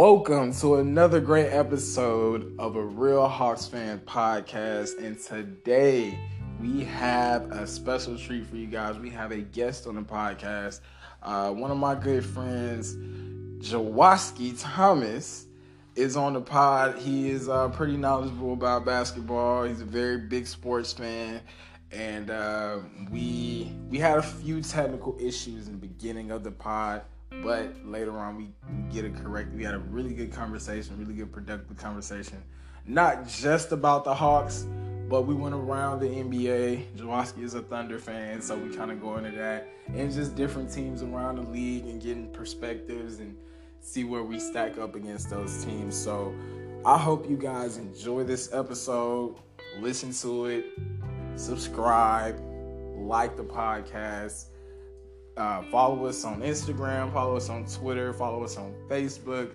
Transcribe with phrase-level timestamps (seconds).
[0.00, 4.98] Welcome to another great episode of a Real Hawks Fan podcast.
[4.98, 6.18] And today
[6.58, 8.98] we have a special treat for you guys.
[8.98, 10.80] We have a guest on the podcast,
[11.22, 12.96] uh, one of my good friends,
[13.58, 15.44] Jawoski Thomas.
[15.96, 16.96] Is on the pod.
[16.96, 19.64] He is uh, pretty knowledgeable about basketball.
[19.64, 21.42] He's a very big sports fan,
[21.92, 22.78] and uh,
[23.10, 27.02] we we had a few technical issues in the beginning of the pod
[27.42, 28.48] but later on, we,
[28.92, 29.52] get it correct.
[29.54, 32.42] We had a really good conversation, really good productive conversation.
[32.86, 34.66] Not just about the Hawks,
[35.08, 36.96] but we went around the NBA.
[36.96, 40.72] Jawoski is a Thunder fan, so we kind of go into that and just different
[40.72, 43.36] teams around the league and getting perspectives and
[43.80, 45.96] see where we stack up against those teams.
[45.96, 46.34] So
[46.84, 49.36] I hope you guys enjoy this episode.
[49.80, 50.66] Listen to it,
[51.36, 52.40] subscribe,
[52.96, 54.46] like the podcast
[55.40, 59.52] uh, follow us on Instagram, follow us on Twitter, follow us on Facebook,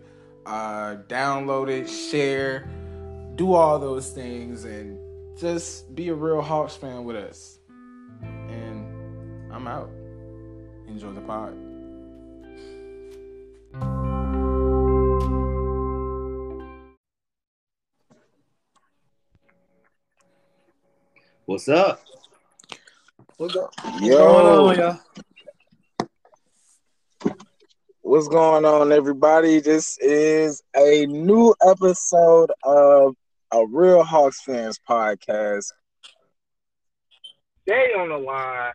[0.47, 2.67] uh, download it, share,
[3.35, 4.97] do all those things, and
[5.37, 7.59] just be a real Hawks fan with us.
[8.23, 9.91] And I'm out.
[10.87, 11.53] Enjoy the pod.
[21.45, 22.01] What's up?
[23.37, 23.71] What's up?
[23.83, 23.91] Yo.
[23.91, 24.99] What's going on, y'all?
[28.01, 29.59] What's going on, everybody?
[29.59, 33.15] This is a new episode of
[33.51, 35.71] a Real Hawks Fans podcast.
[37.67, 38.73] Today on the line,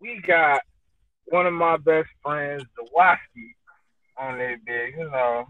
[0.00, 0.60] we got
[1.26, 3.54] one of my best friends, Jawoski,
[4.18, 5.46] on there, big, you know.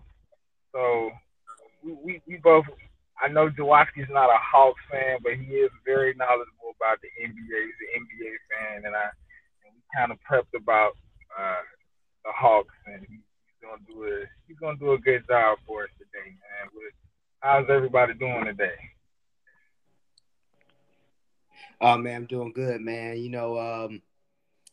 [0.73, 1.11] So
[1.84, 2.64] we, we, we both,
[3.23, 7.34] I know Jawoski's not a Hawks fan, but he is very knowledgeable about the NBA.
[7.34, 9.11] He's an NBA fan, and I
[9.67, 10.92] and we kind of prepped about
[11.39, 11.62] uh,
[12.24, 13.20] the Hawks, and he's
[13.62, 16.90] gonna do a he's gonna do a good job for us today, man.
[17.40, 18.74] How's everybody doing today?
[21.80, 23.18] Oh man, I'm doing good, man.
[23.18, 24.02] You know, um,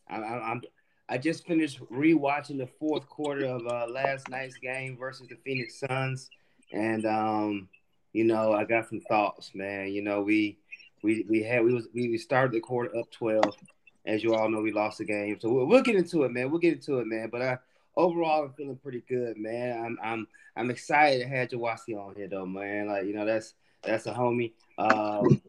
[0.08, 0.62] I, I, I'm
[1.08, 5.78] I just finished rewatching the fourth quarter of uh, last night's game versus the Phoenix
[5.78, 6.28] Suns,
[6.72, 7.68] and um,
[8.12, 9.92] you know, I got some thoughts, man.
[9.92, 10.58] You know, we
[11.02, 13.56] we we had we was we started the quarter up twelve.
[14.06, 16.50] As you all know, we lost the game, so we'll, we'll get into it, man.
[16.50, 17.28] We'll get into it, man.
[17.30, 17.58] But I
[17.96, 19.84] overall, I'm feeling pretty good, man.
[19.84, 22.88] I'm I'm I'm excited to have Jawoski on here, though, man.
[22.88, 24.52] Like you know, that's that's a homie.
[24.78, 25.42] Um,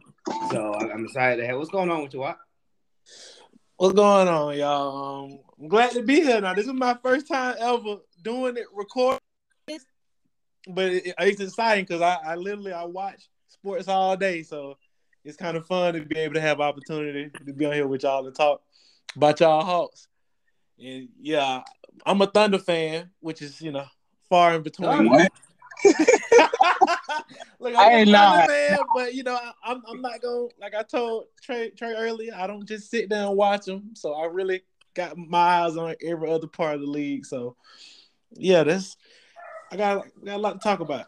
[0.51, 1.57] so I'm excited to have.
[1.57, 2.39] What's going on with you, what?
[3.77, 5.25] What's going on, y'all?
[5.25, 6.41] Um, I'm glad to be here.
[6.41, 9.19] Now, this is my first time ever doing it, recording,
[10.67, 14.77] but it, it's exciting because I, I literally I watch sports all day, so
[15.27, 18.03] it's kind of fun to be able to have opportunity to be on here with
[18.03, 18.61] y'all and talk
[19.15, 20.07] about y'all Hawks.
[20.79, 21.63] And yeah,
[22.05, 23.85] I'm a Thunder fan, which is you know
[24.29, 24.89] far in between.
[24.89, 25.27] Oh,
[27.59, 28.47] Look, I'm I ain't not.
[28.47, 31.93] fan, but you know I, am I'm, I'm not gonna like I told Trey Trey
[31.93, 32.33] earlier.
[32.33, 33.91] I don't just sit down and watch them.
[33.95, 34.61] So I really
[34.93, 37.25] got my eyes on every other part of the league.
[37.25, 37.57] So
[38.33, 38.95] yeah, that's
[39.71, 41.07] I got got a lot to talk about.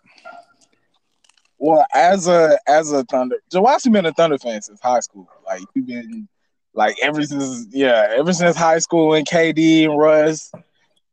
[1.60, 5.28] Well, as a as a Thunder, Jawoski been a Thunder fan since high school.
[5.46, 6.28] Like you've been
[6.74, 10.52] like ever since yeah, ever since high school and KD and Russ.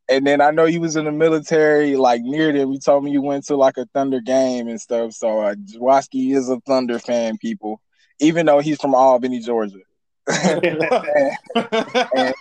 [0.09, 2.65] And then I know you was in the military, like near there.
[2.65, 5.15] You told me you went to like a Thunder game and stuff.
[5.15, 7.81] So uh, Jawoski is a Thunder fan, people,
[8.21, 9.81] even though he's from Albany, Georgia.
[10.29, 12.35] and, and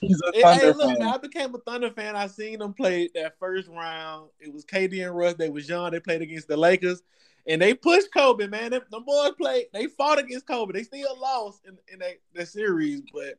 [0.00, 1.02] he's a Thunder hey, look, fan.
[1.02, 2.16] I became a Thunder fan.
[2.16, 4.30] I seen them play that first round.
[4.40, 5.34] It was KD and Russ.
[5.34, 5.90] They was young.
[5.90, 7.02] They played against the Lakers
[7.46, 8.70] and they pushed Kobe, man.
[8.70, 10.72] The boys played, they fought against Kobe.
[10.72, 13.34] They still lost in, in that, that series, but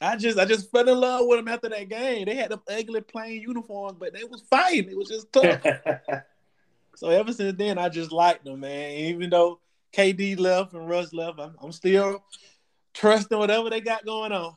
[0.00, 2.26] I just I just fell in love with them after that game.
[2.26, 4.90] They had them ugly plain uniforms, but they was fighting.
[4.90, 5.60] It was just tough.
[6.96, 8.92] so ever since then, I just liked them, man.
[8.92, 9.60] Even though
[9.94, 12.24] KD left and Russ left, I'm, I'm still
[12.92, 14.56] trusting whatever they got going on.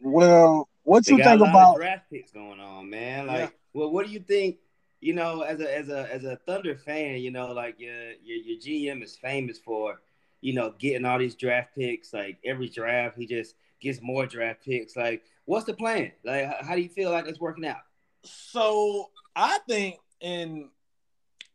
[0.00, 3.26] Well, what you think about draft picks going on, man?
[3.26, 3.48] Like, yeah.
[3.72, 4.56] well, what do you think?
[5.02, 8.38] You know, as a as a as a Thunder fan, you know, like your your,
[8.38, 10.00] your GM is famous for,
[10.40, 12.14] you know, getting all these draft picks.
[12.14, 14.96] Like every draft, he just gets more draft picks.
[14.96, 16.12] Like, what's the plan?
[16.24, 17.82] Like, how do you feel like it's working out?
[18.22, 20.68] So I think, and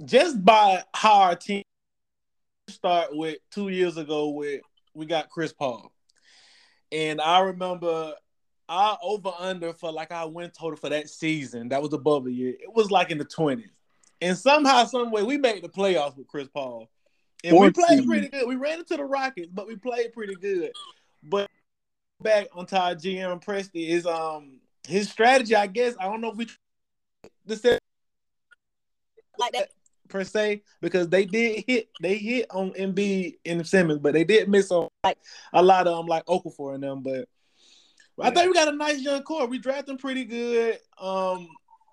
[0.03, 1.63] just by how our team
[2.67, 4.59] start with two years ago, with
[4.93, 5.93] we got Chris Paul,
[6.91, 8.13] and I remember
[8.69, 12.31] our over under for like our win total for that season, that was above a
[12.31, 12.53] year.
[12.59, 13.69] It was like in the twenties,
[14.21, 16.89] and somehow, some way, we made the playoffs with Chris Paul,
[17.43, 17.61] and 14.
[17.61, 18.47] we played pretty good.
[18.47, 20.71] We ran into the Rockets, but we played pretty good.
[21.23, 21.49] But
[22.21, 25.55] back onto our GM Presti is um his strategy.
[25.55, 26.47] I guess I don't know if we
[27.45, 27.79] the
[29.37, 29.69] like that
[30.09, 34.49] per se because they did hit they hit on Embiid and Simmons, but they did
[34.49, 35.17] miss on like
[35.53, 37.03] a lot of them like Okafor and them.
[37.03, 37.27] But
[38.19, 39.45] I think we got a nice young core.
[39.45, 40.79] We drafted them pretty good.
[40.99, 41.47] Um,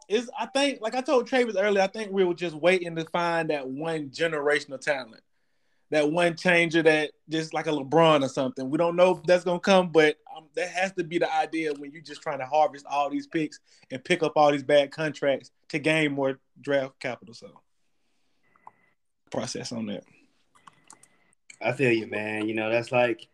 [0.08, 3.04] is I think like I told Travis earlier, I think we were just waiting to
[3.06, 5.22] find that one generational talent,
[5.90, 8.70] that one changer that just like a LeBron or something.
[8.70, 11.72] We don't know if that's gonna come, but um, that has to be the idea
[11.74, 13.60] when you're just trying to harvest all these picks
[13.90, 17.34] and pick up all these bad contracts to gain more draft capital.
[17.34, 17.60] So
[19.30, 20.04] process on that.
[21.60, 22.48] I feel you, man.
[22.48, 23.26] You know that's like,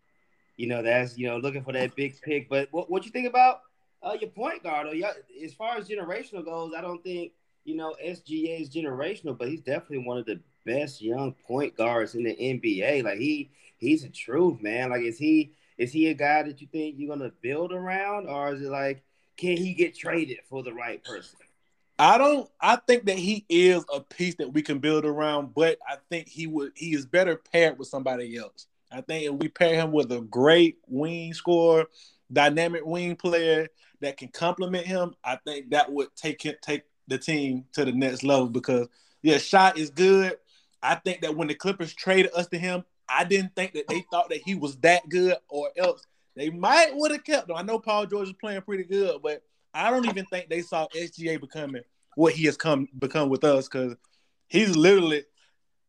[0.61, 2.49] you know that's you know looking for that big pick.
[2.51, 3.62] But what what you think about
[4.03, 5.11] uh, your point guard, or your,
[5.43, 7.33] as far as generational goes, I don't think
[7.65, 12.15] you know SGA is generational, but he's definitely one of the best young point guards
[12.15, 13.03] in the NBA.
[13.03, 14.91] Like he he's a truth, man.
[14.91, 18.53] Like is he is he a guy that you think you're gonna build around, or
[18.53, 19.03] is it like
[19.39, 21.39] can he get traded for the right person?
[21.99, 22.51] I don't.
[22.61, 26.29] I think that he is a piece that we can build around, but I think
[26.29, 26.73] he would.
[26.75, 28.67] He is better paired with somebody else.
[28.92, 31.87] I think if we pair him with a great wing scorer,
[32.32, 33.69] dynamic wing player
[34.00, 37.92] that can complement him, I think that would take it, take the team to the
[37.92, 38.48] next level.
[38.48, 38.88] Because
[39.22, 40.37] yeah, shot is good.
[40.82, 44.04] I think that when the Clippers traded us to him, I didn't think that they
[44.10, 46.06] thought that he was that good, or else
[46.37, 47.56] they might would have kept him.
[47.56, 49.42] I know Paul George is playing pretty good, but
[49.75, 51.82] I don't even think they saw SGA becoming
[52.16, 53.94] what he has come become with us because
[54.48, 55.25] he's literally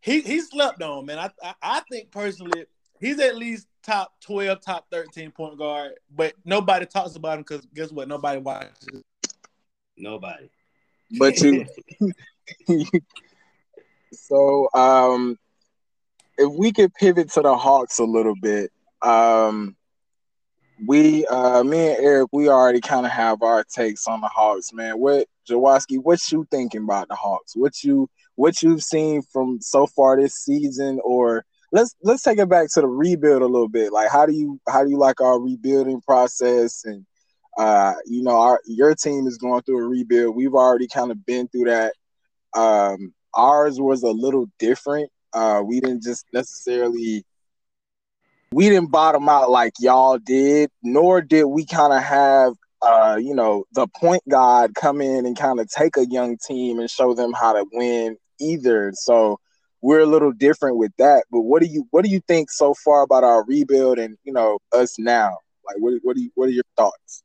[0.02, 1.20] he he slept on man.
[1.20, 2.66] I, I I think personally
[3.02, 7.66] he's at least top 12, top 13 point guard, but nobody talks about him because
[7.74, 8.08] guess what?
[8.08, 8.72] Nobody watches.
[9.98, 10.50] Nobody.
[11.20, 11.66] But you,
[14.14, 15.38] so um,
[16.38, 18.72] if we could pivot to the Hawks a little bit,
[19.02, 19.76] um,
[20.88, 24.72] we, uh, me and Eric, we already kind of have our takes on the Hawks,
[24.74, 25.00] man.
[25.00, 27.56] What Jawoski, what you thinking about the Hawks?
[27.56, 32.50] What you, what you've seen from so far this season, or let's let's take it
[32.50, 33.92] back to the rebuild a little bit.
[33.92, 36.84] Like, how do you how do you like our rebuilding process?
[36.86, 37.06] And
[37.58, 40.36] uh, you know, our your team is going through a rebuild.
[40.36, 41.94] We've already kind of been through that.
[42.56, 45.10] Um, ours was a little different.
[45.34, 47.24] Uh, we didn't just necessarily
[48.54, 53.36] we didn't bottom out like y'all did, nor did we kind of have uh, you
[53.36, 57.14] know, the point guard come in and kind of take a young team and show
[57.14, 58.92] them how to win either.
[58.96, 59.40] So
[59.82, 61.26] we're a little different with that.
[61.32, 64.34] But what do you what do you think so far about our rebuild and you
[64.34, 65.38] know us now?
[65.66, 67.24] Like what what do you what are your thoughts?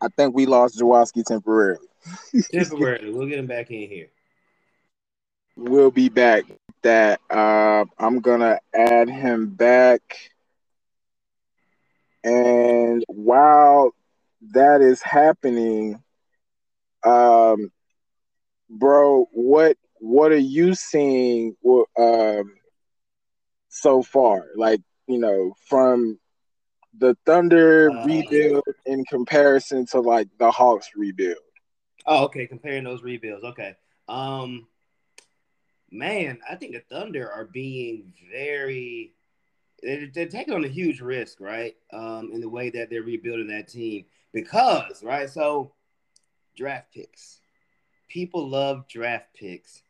[0.00, 1.86] I think we lost Jawoski temporarily.
[2.52, 3.10] temporarily.
[3.10, 4.08] We'll get him back in here.
[5.56, 6.44] We'll be back.
[6.82, 10.00] That uh, I'm gonna add him back.
[12.22, 13.92] And while
[14.52, 16.02] that is happening,
[17.04, 17.70] um,
[18.68, 21.56] bro, what what are you seeing
[21.98, 22.54] um,
[23.68, 24.46] so far?
[24.56, 26.18] Like, you know, from
[26.96, 31.36] the Thunder uh, rebuild in comparison to like the Hawks rebuild.
[32.06, 32.46] Oh, okay.
[32.46, 33.44] Comparing those rebuilds.
[33.44, 33.74] Okay.
[34.08, 34.68] Um,
[35.90, 39.14] man, I think the Thunder are being very.
[39.82, 41.76] They're, they're taking on a huge risk, right?
[41.92, 45.72] Um, in the way that they're rebuilding that team because right so
[46.56, 47.40] draft picks.
[48.08, 49.82] People love draft picks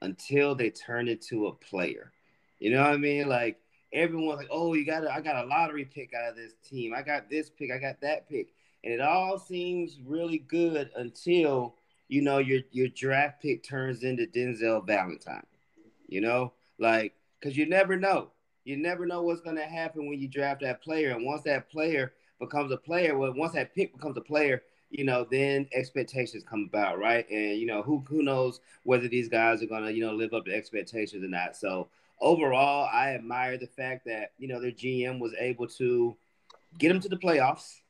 [0.00, 2.12] until they turn into a player.
[2.58, 3.28] You know what i mean?
[3.28, 3.60] Like
[3.92, 6.94] everyone's like oh you got i got a lottery pick out of this team.
[6.94, 7.70] I got this pick.
[7.70, 8.54] I got that pick.
[8.82, 11.76] And it all seems really good until
[12.08, 15.44] you know your your draft pick turns into denzel valentine
[16.08, 16.52] you know?
[16.78, 18.30] Like because you never know
[18.64, 21.70] you never know what's going to happen when you draft that player and once that
[21.70, 26.44] player becomes a player, well, once that pick becomes a player, you know, then expectations
[26.48, 27.28] come about, right?
[27.30, 30.44] And you know, who who knows whether these guys are gonna, you know, live up
[30.46, 31.56] to expectations or not.
[31.56, 31.88] So
[32.20, 36.16] overall, I admire the fact that you know their GM was able to
[36.78, 37.80] get them to the playoffs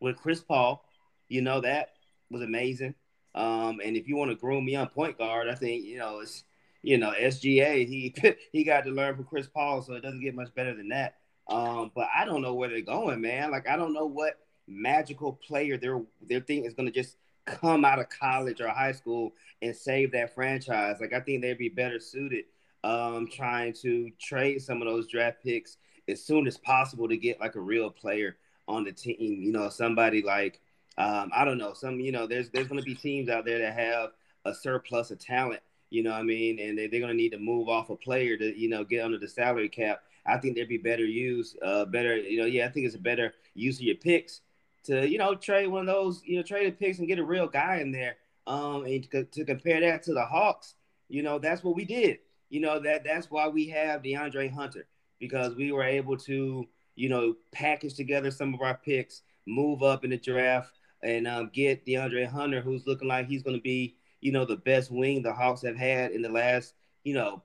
[0.00, 0.84] with Chris Paul.
[1.28, 1.94] You know that
[2.30, 2.94] was amazing.
[3.34, 6.20] Um, and if you want to groom me on point guard, I think you know
[6.20, 6.44] it's
[6.86, 7.86] you know SGA.
[7.86, 8.14] He
[8.52, 11.16] he got to learn from Chris Paul, so it doesn't get much better than that.
[11.48, 13.50] Um, but I don't know where they're going, man.
[13.50, 14.38] Like I don't know what
[14.68, 19.34] magical player they're they're thinking is gonna just come out of college or high school
[19.62, 20.98] and save that franchise.
[21.00, 22.44] Like I think they'd be better suited
[22.84, 25.78] um, trying to trade some of those draft picks
[26.08, 28.36] as soon as possible to get like a real player
[28.68, 29.42] on the team.
[29.42, 30.60] You know, somebody like
[30.98, 33.76] um, I don't know, some you know, there's there's gonna be teams out there that
[33.76, 34.10] have
[34.44, 35.60] a surplus of talent.
[35.90, 36.58] You know what I mean?
[36.58, 39.18] And they, they're gonna need to move off a player to you know get under
[39.18, 42.68] the salary cap I think there'd be better use, uh, better, you know, yeah, I
[42.68, 44.40] think it's a better use of your picks
[44.84, 47.46] to you know trade one of those you know traded picks and get a real
[47.46, 48.16] guy in there.
[48.46, 50.74] Um, and to, to compare that to the Hawks,
[51.08, 52.18] you know that's what we did.
[52.48, 54.86] You know that that's why we have DeAndre Hunter
[55.18, 60.04] because we were able to you know package together some of our picks, move up
[60.04, 63.96] in the draft, and um, get DeAndre Hunter, who's looking like he's going to be
[64.26, 67.44] you know the best wing the Hawks have had in the last you know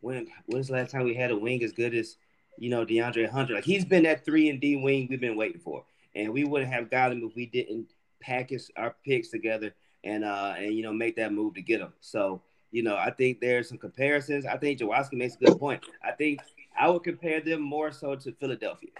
[0.00, 2.16] when when's the last time we had a wing as good as
[2.56, 3.52] you know DeAndre Hunter?
[3.52, 5.84] Like he's been that three and D wing we've been waiting for
[6.14, 10.54] and we wouldn't have got him if we didn't package our picks together and uh
[10.56, 11.92] and you know make that move to get him.
[12.00, 14.46] So you know I think there's some comparisons.
[14.46, 15.84] I think Jawoski makes a good point.
[16.02, 16.40] I think
[16.80, 18.92] I would compare them more so to Philadelphia.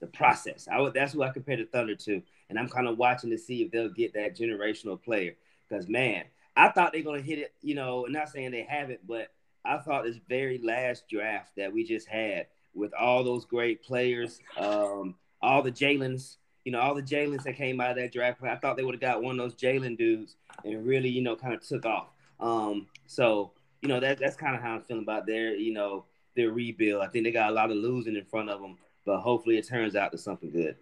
[0.00, 0.66] The process.
[0.66, 2.20] I would that's who I compare the Thunder to,
[2.50, 5.36] and I'm kind of watching to see if they'll get that generational player.
[5.72, 6.24] Because man,
[6.54, 7.54] I thought they're gonna hit it.
[7.62, 9.28] You know, not saying they haven't, but
[9.64, 14.38] I thought this very last draft that we just had with all those great players,
[14.58, 18.42] um, all the Jalen's, you know, all the Jalen's that came out of that draft.
[18.42, 21.36] I thought they would have got one of those Jalen dudes and really, you know,
[21.36, 22.08] kind of took off.
[22.38, 26.04] Um, so, you know, that that's kind of how I'm feeling about their, you know,
[26.36, 27.02] their rebuild.
[27.02, 28.76] I think they got a lot of losing in front of them,
[29.06, 30.76] but hopefully it turns out to something good.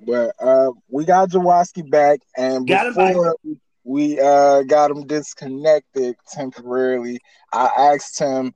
[0.00, 3.36] But uh, we got Jawoski back, and got before
[3.84, 7.20] we uh, got him disconnected temporarily,
[7.52, 8.54] I asked him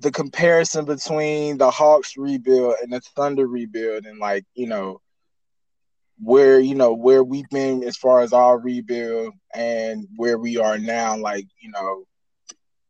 [0.00, 5.00] the comparison between the Hawks rebuild and the Thunder rebuild, and like you know
[6.20, 10.78] where you know where we've been as far as our rebuild and where we are
[10.78, 11.16] now.
[11.16, 12.04] Like you know,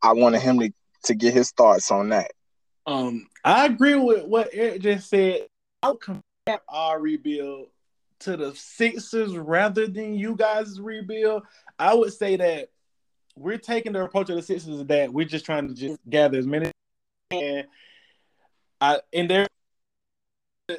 [0.02, 0.70] I wanted him to
[1.04, 2.30] to get his thoughts on that.
[2.86, 5.46] Um, I agree with what Eric just said.
[5.82, 6.22] I'll compare
[6.68, 7.68] our rebuild
[8.20, 11.42] to the Sixers rather than you guys' rebuild.
[11.78, 12.70] I would say that
[13.36, 16.46] we're taking the approach of the Sixers that we're just trying to just gather as
[16.46, 16.70] many
[17.30, 17.66] and
[18.80, 19.46] I and they're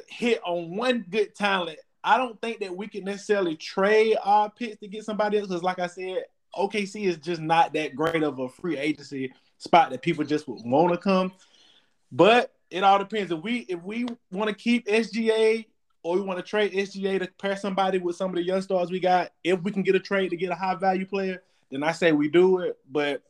[0.08, 1.78] hit on one good talent.
[2.02, 5.62] I don't think that we can necessarily trade our picks to get somebody else because,
[5.62, 10.02] like I said, OKC is just not that great of a free agency spot that
[10.02, 11.32] people just would want to come.
[12.10, 13.30] But it all depends.
[13.30, 15.66] If we if we want to keep SGA
[16.02, 18.90] or we want to trade SGA to pair somebody with some of the young stars
[18.90, 21.82] we got, if we can get a trade to get a high value player, then
[21.82, 22.78] I say we do it.
[22.90, 23.22] But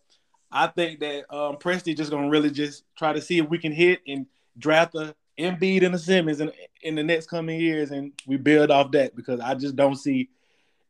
[0.53, 3.73] I think that um, Presti just gonna really just try to see if we can
[3.73, 4.27] hit and
[4.59, 8.71] draft a Embiid and a Simmons in, in the next coming years, and we build
[8.71, 10.29] off that because I just don't see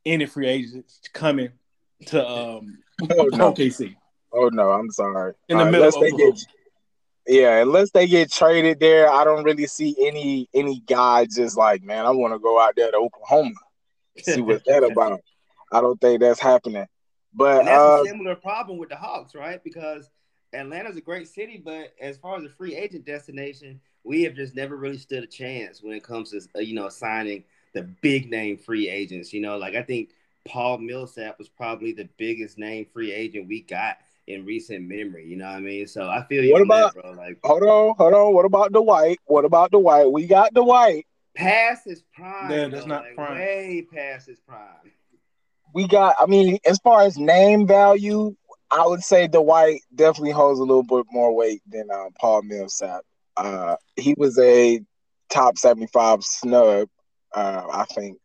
[0.05, 1.51] any free agents coming
[2.07, 3.53] to um, oh, no.
[3.53, 3.95] OKC.
[4.33, 5.35] Oh no, I'm sorry.
[5.49, 6.47] In the middle, unless they get,
[7.27, 11.83] yeah, unless they get traded there, I don't really see any any guy just like,
[11.83, 13.55] man, I want to go out there to Oklahoma,
[14.19, 15.21] see what that about.
[15.73, 16.87] I don't think that's happening.
[17.33, 19.63] But and that's uh, a similar problem with the Hawks, right?
[19.63, 20.11] Because
[20.53, 24.55] Atlanta's a great city, but as far as a free agent destination, we have just
[24.55, 28.31] never really stood a chance when it comes to uh, you know signing the big
[28.31, 29.33] name free agents.
[29.33, 30.11] You know, like I think
[30.47, 35.27] Paul Millsap was probably the biggest name free agent we got in recent memory.
[35.27, 35.87] You know what I mean?
[35.87, 36.53] So I feel you.
[36.53, 37.13] What about that, bro?
[37.13, 38.35] Like, hold on, hold on.
[38.35, 39.19] What about Dwight?
[39.27, 40.11] What about Dwight?
[40.11, 41.07] We got Dwight.
[41.37, 42.51] Past his prime.
[42.51, 43.39] Yeah, that's not like, prime.
[43.39, 44.91] Way past his prime
[45.75, 46.17] we got.
[46.19, 48.35] I mean, as far as name value,
[48.71, 53.03] I would say Dwight definitely holds a little bit more weight than uh, Paul Millsap.
[53.37, 54.81] Uh, he was a
[55.31, 56.89] top seventy-five snub.
[57.35, 58.19] Uh, I think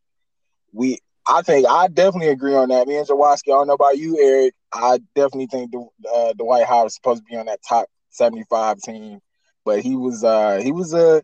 [0.72, 1.00] we.
[1.28, 2.88] I think I definitely agree on that.
[2.88, 4.54] Me and Jawoski, I don't know about you, Eric.
[4.72, 5.72] I definitely think
[6.14, 9.20] uh, Dwight Howard is supposed to be on that top seventy-five team,
[9.64, 10.24] but he was.
[10.24, 11.24] Uh, he was a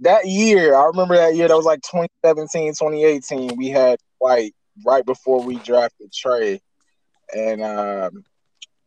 [0.00, 0.74] that year.
[0.74, 1.48] I remember that year.
[1.48, 3.56] That was like 2017, 2018.
[3.56, 4.54] We had Dwight
[4.86, 6.60] right before we drafted Trae,
[7.34, 8.24] and um,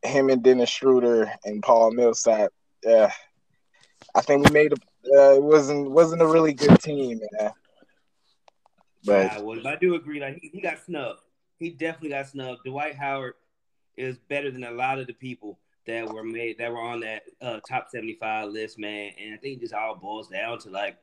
[0.04, 2.52] him and Dennis Schroeder and Paul Millsap.
[2.84, 3.12] Yeah,
[4.16, 4.78] I think we made a.
[5.06, 7.20] Uh, it wasn't wasn't a really good team.
[9.06, 10.20] Yeah, well, I do agree.
[10.20, 11.22] Like he, he got snubbed.
[11.58, 12.62] He definitely got snubbed.
[12.66, 13.34] Dwight Howard
[13.98, 17.24] is better than a lot of the people that were made that were on that
[17.42, 19.12] uh, top seventy five list, man.
[19.22, 20.98] And I think it just all boils down to like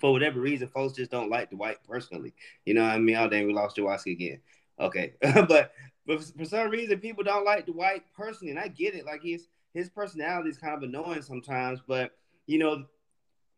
[0.00, 2.34] for whatever reason, folks just don't like Dwight personally.
[2.64, 3.16] You know what I mean?
[3.16, 4.40] Oh, dang, we lost Jawoski again.
[4.78, 5.14] Okay.
[5.20, 5.72] but
[6.06, 8.50] but for some reason, people don't like Dwight personally.
[8.50, 9.06] And I get it.
[9.06, 11.80] Like, his, his personality is kind of annoying sometimes.
[11.86, 12.12] But,
[12.46, 12.84] you know,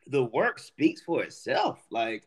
[0.06, 1.82] the work speaks for itself.
[1.90, 2.26] Like,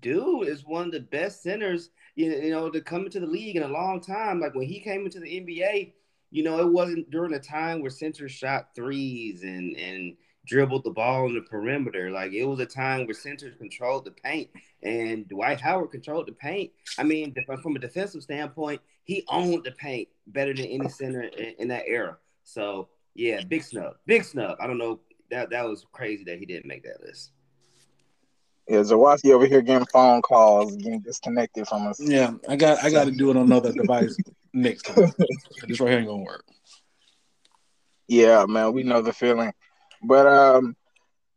[0.00, 3.62] dude is one of the best centers, you know, to come into the league in
[3.62, 4.40] a long time.
[4.40, 5.92] Like, when he came into the NBA,
[6.30, 10.16] you know, it wasn't during a time where centers shot threes and, and,
[10.48, 12.10] dribbled the ball in the perimeter.
[12.10, 14.48] Like it was a time where centers controlled the paint,
[14.82, 16.72] and Dwight Howard controlled the paint.
[16.98, 21.54] I mean, from a defensive standpoint, he owned the paint better than any center in,
[21.58, 22.16] in that era.
[22.44, 24.56] So yeah, big snub, big snub.
[24.60, 27.32] I don't know that that was crazy that he didn't make that list.
[28.68, 31.98] Yeah, Jawoski over here getting phone calls, getting disconnected from us.
[32.00, 34.18] Yeah, I got I got to do it on another device
[34.52, 35.12] next time.
[35.66, 36.44] this right here ain't gonna work.
[38.08, 39.52] Yeah, man, we know the feeling.
[40.02, 40.76] But um,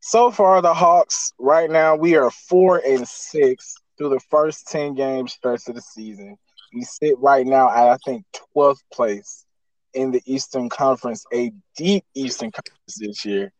[0.02, 4.94] so far the Hawks right now we are four and six through the first ten
[4.94, 6.38] game stretch of the season.
[6.74, 9.46] We sit right now at I think twelfth place
[9.94, 13.54] in the Eastern Conference, a deep Eastern Conference this year.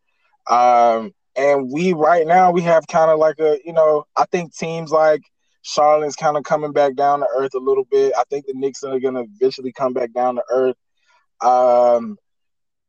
[0.50, 4.54] Um, and we right now we have kind of like a you know I think
[4.54, 5.22] teams like
[5.62, 8.12] Charlotte's kind of coming back down to earth a little bit.
[8.16, 10.76] I think the Knicks are going to eventually come back down to earth.
[11.40, 12.16] Um,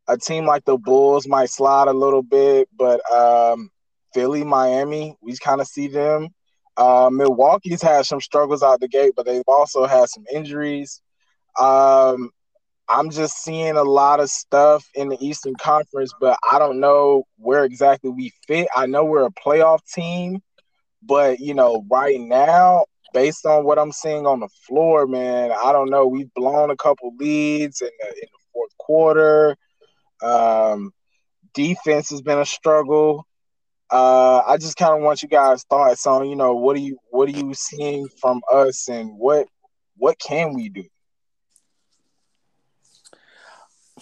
[0.07, 3.69] a team like the Bulls might slide a little bit, but um,
[4.13, 6.29] Philly, Miami, we kind of see them.
[6.75, 11.01] Uh, Milwaukee's had some struggles out the gate, but they've also had some injuries.
[11.59, 12.31] Um,
[12.89, 17.23] I'm just seeing a lot of stuff in the Eastern Conference, but I don't know
[17.37, 18.67] where exactly we fit.
[18.75, 20.41] I know we're a playoff team,
[21.01, 25.71] but you know, right now, based on what I'm seeing on the floor, man, I
[25.71, 26.07] don't know.
[26.07, 29.55] We've blown a couple leads in the, in the fourth quarter.
[30.21, 30.91] Um,
[31.53, 33.25] defense has been a struggle.
[33.89, 36.97] Uh, I just kind of want you guys' thoughts on, you know, what are you
[37.11, 39.47] what are you seeing from us, and what
[39.97, 40.83] what can we do?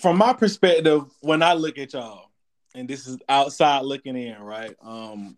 [0.01, 2.31] From my perspective, when I look at y'all,
[2.73, 4.75] and this is outside looking in, right?
[4.81, 5.37] Um,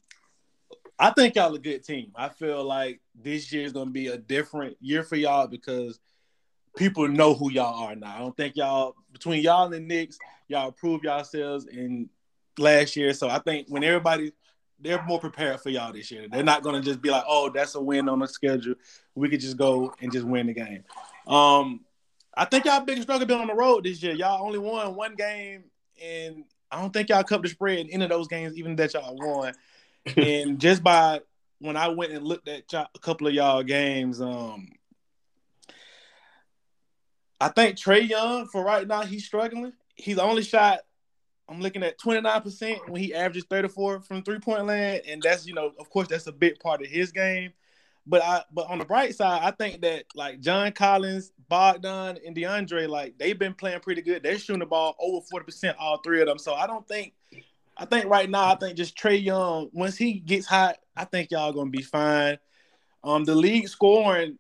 [0.98, 2.14] I think y'all a good team.
[2.16, 6.00] I feel like this year is gonna be a different year for y'all because
[6.78, 8.16] people know who y'all are now.
[8.16, 10.18] I don't think y'all between y'all and the Knicks,
[10.48, 12.10] y'all proved yourselves in
[12.58, 13.14] last year.
[13.14, 14.32] So I think when everybody
[14.80, 16.28] they're more prepared for y'all this year.
[16.30, 18.76] They're not gonna just be like, oh, that's a win on the schedule.
[19.16, 20.84] We could just go and just win the game.
[21.26, 21.82] Um,
[22.36, 24.14] I think y'all biggest struggle been on the road this year.
[24.14, 25.66] Y'all only won one game,
[26.04, 28.94] and I don't think y'all covered the spread in any of those games, even that
[28.94, 29.54] y'all won.
[30.18, 31.22] and just by
[31.60, 34.68] when I went and looked at a couple of y'all games, um,
[37.40, 39.74] I think Trae Young for right now he's struggling.
[39.96, 40.80] He's only shot.
[41.48, 45.54] I'm looking at 29% when he averages 34 from three point land, and that's you
[45.54, 47.54] know of course that's a big part of his game.
[48.06, 52.36] But I but on the bright side, I think that like John Collins, Bogdan, and
[52.36, 54.24] DeAndre, like they've been playing pretty good.
[54.24, 56.38] They're shooting the ball over 40%, all three of them.
[56.38, 57.14] So I don't think
[57.78, 61.32] I think right now, I think just Trae Young, once he gets hot, I think
[61.32, 62.38] y'all gonna be fine.
[63.04, 64.38] Um, the league scoring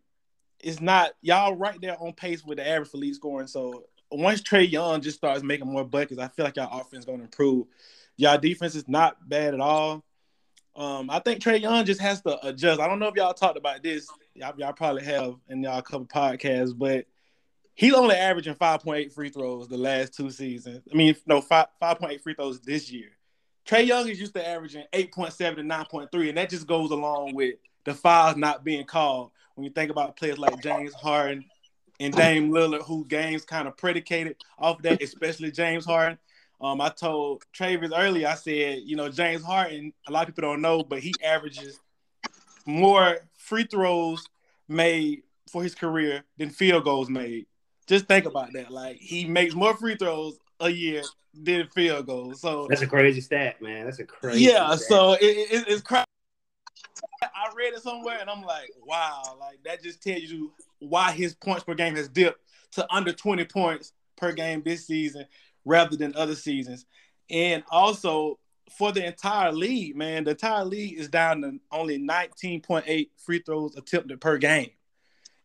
[0.60, 3.47] is not y'all right there on pace with the average for league scoring.
[3.47, 7.23] So once Trae Young just starts making more buckets, I feel like y'all offense gonna
[7.23, 7.67] improve.
[8.17, 10.04] Y'all defense is not bad at all.
[10.76, 12.80] Um, I think Trae Young just has to adjust.
[12.80, 14.08] I don't know if y'all talked about this.
[14.34, 17.06] Y'all, y'all probably have in y'all couple podcasts, but
[17.76, 20.82] he's only averaging 5.8 free throws the last two seasons.
[20.92, 23.10] I mean, no, 5, 5.8 free throws this year.
[23.68, 27.56] Trae Young is used to averaging 8.7 to 9.3, and that just goes along with
[27.86, 29.32] the fouls not being called.
[29.56, 31.46] When you think about players like James Harden
[32.00, 36.18] and Dame Lillard, who games kind of predicated off that, especially James Harden.
[36.62, 40.50] Um, I told Travis earlier, I said, you know, James Harden, a lot of people
[40.50, 41.80] don't know, but he averages
[42.66, 44.30] more free throws
[44.68, 47.48] made for his career than field goals made.
[47.86, 48.72] Just think about that.
[48.72, 52.39] Like he makes more free throws a year than field goals.
[52.39, 53.86] So that's a crazy stat, man.
[53.86, 54.46] That's a crazy.
[54.46, 54.76] Yeah.
[54.76, 54.88] Stat.
[54.88, 56.06] So it, it, it's crazy.
[57.22, 61.34] I read it somewhere and I'm like, wow, like that just tells you why his
[61.36, 62.39] points per game has dipped
[62.74, 65.26] to under 20 points per game this season
[65.65, 66.86] rather than other seasons.
[67.30, 68.39] And also
[68.78, 73.76] for the entire league, man, the entire league is down to only 19.8 free throws
[73.76, 74.71] attempted per game.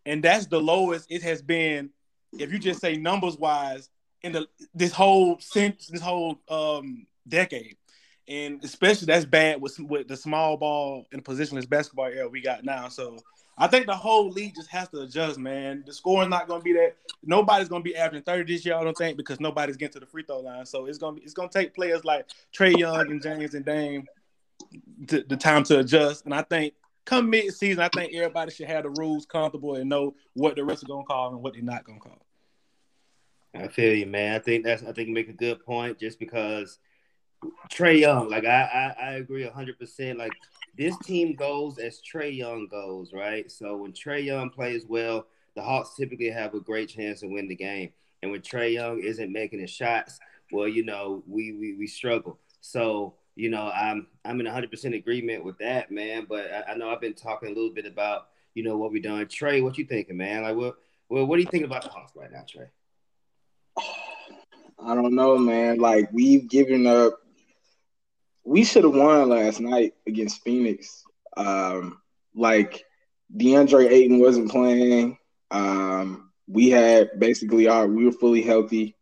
[0.07, 1.90] And that's the lowest it has been
[2.38, 3.88] if you just say numbers wise
[4.22, 7.76] in the this whole since this whole um decade
[8.26, 12.64] and especially that's bad with with the small ball and positionless basketball era we got
[12.64, 12.88] now.
[12.88, 13.18] So
[13.59, 15.83] I think the whole league just has to adjust, man.
[15.85, 16.97] The scoring's not going to be that.
[17.25, 18.77] Nobody's going to be averaging thirty this year.
[18.77, 20.64] I don't think because nobody's getting to the free throw line.
[20.64, 23.55] So it's going to be it's going to take players like Trae Young and James
[23.55, 24.07] and Dame
[25.09, 26.25] to, the time to adjust.
[26.25, 29.88] And I think come mid season, I think everybody should have the rules comfortable and
[29.88, 32.27] know what the rest are going to call and what they're not going to call.
[33.55, 34.37] I feel you, man.
[34.37, 36.79] I think that's I think you make a good point just because
[37.73, 40.18] Trae Young, like I, I, I agree hundred percent.
[40.18, 40.33] Like
[40.79, 43.51] this team goes as Trae Young goes, right?
[43.51, 47.49] So when Trae Young plays well, the Hawks typically have a great chance to win
[47.49, 47.91] the game.
[48.23, 50.21] And when Trae Young isn't making his shots,
[50.53, 52.38] well, you know, we we, we struggle.
[52.61, 56.27] So you know, I'm I'm in 100 percent agreement with that, man.
[56.29, 59.01] But I, I, know I've been talking a little bit about you know what we
[59.01, 59.27] done.
[59.29, 60.43] Trey, what you thinking, man?
[60.43, 60.77] Like what
[61.09, 62.67] well, what do you think about the Hawks right now, Trey?
[64.81, 65.79] I don't know, man.
[65.79, 67.21] Like we've given up
[68.49, 71.05] we should have won last night against Phoenix.
[71.37, 72.01] Um,
[72.35, 72.83] like
[73.37, 75.19] DeAndre Ayton wasn't playing.
[75.51, 78.97] Um, we had basically our we were fully healthy.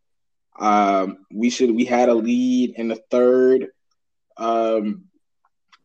[0.59, 3.67] Um, we should we had a lead in the third.
[4.35, 5.05] Um,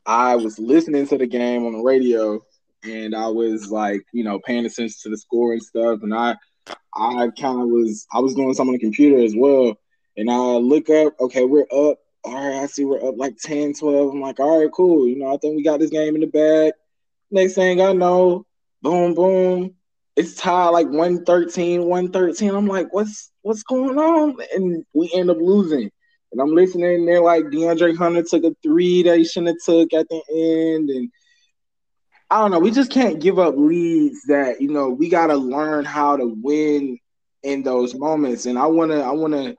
[0.04, 2.44] I was listening to the game on the radio,
[2.82, 6.00] and I was like, you know, paying attention to the score and stuff.
[6.02, 6.36] And I,
[6.92, 9.76] I kind of was I was doing something on the computer as well.
[10.16, 11.98] And I look up, okay, we're up.
[12.24, 14.12] All right, I see we're up like 10, 12.
[14.12, 15.08] I'm like, all right, cool.
[15.08, 16.72] You know, I think we got this game in the bag.
[17.30, 18.46] Next thing I know,
[18.82, 19.74] boom, boom,
[20.16, 22.54] it's tied like 113, 113.
[22.54, 24.36] I'm like, what's what's going on?
[24.54, 25.90] And we end up losing.
[26.30, 29.74] And I'm listening, and they're like, DeAndre Hunter took a three that he shouldn't have
[29.74, 30.90] took at the end.
[30.90, 31.10] And
[32.30, 35.84] I don't know, we just can't give up leads that, you know, we gotta learn
[35.84, 36.98] how to win
[37.42, 38.46] in those moments.
[38.46, 39.56] And I wanna, I wanna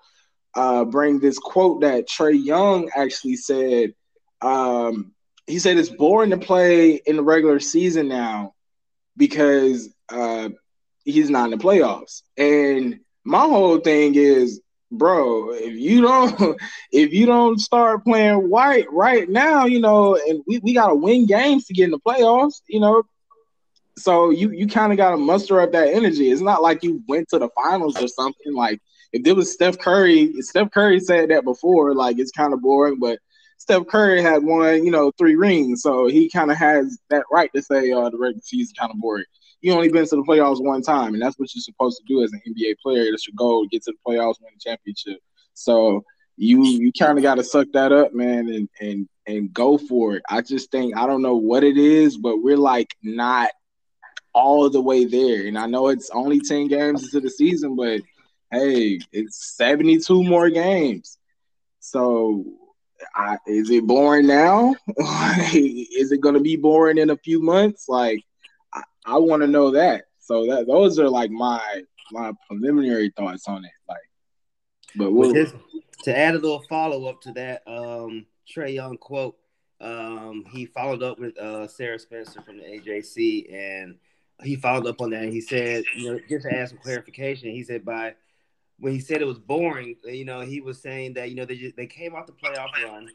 [0.55, 3.93] uh, bring this quote that Trae Young actually said.
[4.41, 5.13] Um,
[5.47, 8.53] he said it's boring to play in the regular season now
[9.17, 10.49] because uh,
[11.03, 12.21] he's not in the playoffs.
[12.37, 14.61] And my whole thing is,
[14.91, 16.59] bro, if you don't
[16.91, 21.25] if you don't start playing white right now, you know, and we, we gotta win
[21.25, 23.03] games to get in the playoffs, you know.
[23.97, 26.31] So you you kind of gotta muster up that energy.
[26.31, 28.53] It's not like you went to the finals or something.
[28.53, 28.81] Like
[29.13, 32.99] if there was Steph Curry, Steph Curry said that before, like it's kind of boring,
[32.99, 33.19] but
[33.59, 37.49] Steph Curry had won, you know, three rings, so he kind of has that right
[37.55, 39.25] to say uh, the regular season kind of boring.
[39.61, 42.23] You only been to the playoffs one time, and that's what you're supposed to do
[42.23, 43.05] as an NBA player.
[43.09, 45.19] That's your goal: get to the playoffs, win the championship.
[45.53, 46.03] So
[46.35, 50.15] you you kind of got to suck that up, man, and and and go for
[50.15, 50.23] it.
[50.29, 53.51] I just think I don't know what it is, but we're like not
[54.33, 55.47] all the way there.
[55.47, 58.01] And I know it's only ten games into the season, but
[58.53, 61.17] hey, it's seventy two more games.
[61.79, 62.45] So
[63.15, 64.75] I, is it boring now?
[65.53, 67.89] is it going to be boring in a few months?
[67.89, 68.23] Like,
[68.73, 70.05] I, I want to know that.
[70.19, 73.71] So that those are like my my preliminary thoughts on it.
[73.89, 73.97] Like,
[74.95, 75.55] but we'll, just,
[76.03, 79.35] to add a little follow up to that, um, Trae Young quote.
[79.81, 83.97] Um, he followed up with uh, Sarah Spencer from the AJC, and
[84.41, 85.23] he followed up on that.
[85.23, 88.15] And he said, you know, just to add some clarification, he said by
[88.79, 91.55] when he said it was boring, you know, he was saying that you know they
[91.55, 93.09] just, they came off the playoff run,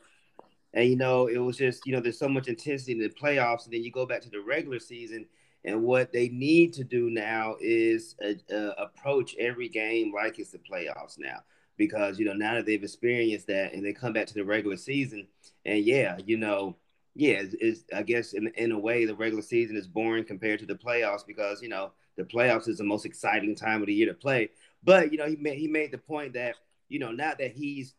[0.74, 3.64] and you know it was just you know there's so much intensity in the playoffs,
[3.64, 5.26] and then you go back to the regular season,
[5.64, 10.50] and what they need to do now is uh, uh, approach every game like it's
[10.50, 11.38] the playoffs now,
[11.76, 14.76] because you know now that they've experienced that, and they come back to the regular
[14.76, 15.26] season,
[15.64, 16.76] and yeah, you know.
[17.14, 20.60] Yeah, it's, it's, I guess in, in a way the regular season is boring compared
[20.60, 23.94] to the playoffs because you know the playoffs is the most exciting time of the
[23.94, 24.50] year to play.
[24.82, 26.56] But you know, he made he made the point that
[26.88, 27.94] you know not that he's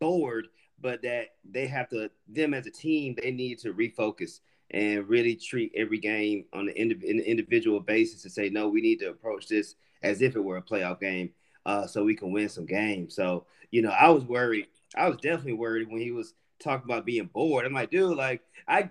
[0.00, 0.48] bored,
[0.80, 5.36] but that they have to them as a team they need to refocus and really
[5.36, 9.76] treat every game on an individual basis and say no, we need to approach this
[10.02, 11.30] as if it were a playoff game,
[11.64, 13.14] uh, so we can win some games.
[13.14, 14.68] So you know, I was worried.
[14.96, 17.66] I was definitely worried when he was talking about being bored.
[17.66, 18.88] I'm like, dude, like I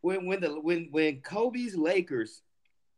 [0.00, 2.42] when when the when when Kobe's Lakers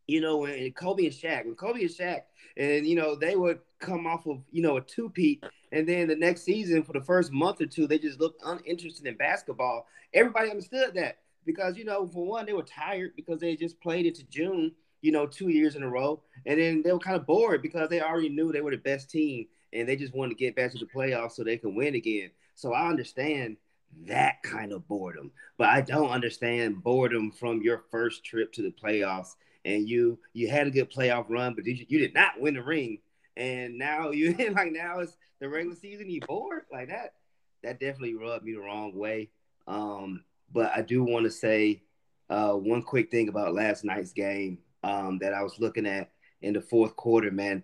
[0.09, 2.23] you know, and Kobe and Shaq, when Kobe and Shaq,
[2.57, 6.09] and you know, they would come off of you know a two peat, and then
[6.09, 9.87] the next season for the first month or two, they just looked uninterested in basketball.
[10.14, 14.07] Everybody understood that because you know, for one, they were tired because they just played
[14.07, 17.27] into June, you know, two years in a row, and then they were kind of
[17.27, 20.42] bored because they already knew they were the best team, and they just wanted to
[20.42, 22.31] get back to the playoffs so they can win again.
[22.55, 23.59] So I understand
[24.07, 28.71] that kind of boredom, but I don't understand boredom from your first trip to the
[28.71, 29.35] playoffs
[29.68, 32.62] and you you had a good playoff run, but you, you did not win the
[32.62, 32.98] ring.
[33.37, 36.11] And now you like now it's the regular season.
[36.11, 37.14] You bored like that.
[37.62, 39.31] That definitely rubbed me the wrong way.
[39.66, 41.83] Um, but I do want to say
[42.31, 46.54] uh, one quick thing about last night's game um, that I was looking at in
[46.54, 47.31] the fourth quarter.
[47.31, 47.62] Man,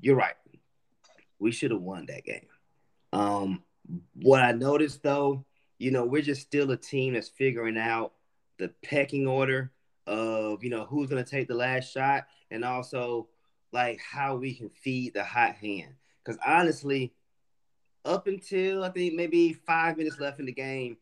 [0.00, 0.34] you're right.
[1.38, 2.46] We should have won that game.
[3.12, 3.62] Um,
[4.14, 5.46] what I noticed though,
[5.78, 8.12] you know, we're just still a team that's figuring out
[8.58, 9.70] the pecking order
[10.08, 13.28] of you know who's going to take the last shot and also
[13.72, 15.94] like how we can feed the hot hand.
[16.24, 17.12] Because honestly
[18.04, 20.96] up until i think maybe five minutes left in the game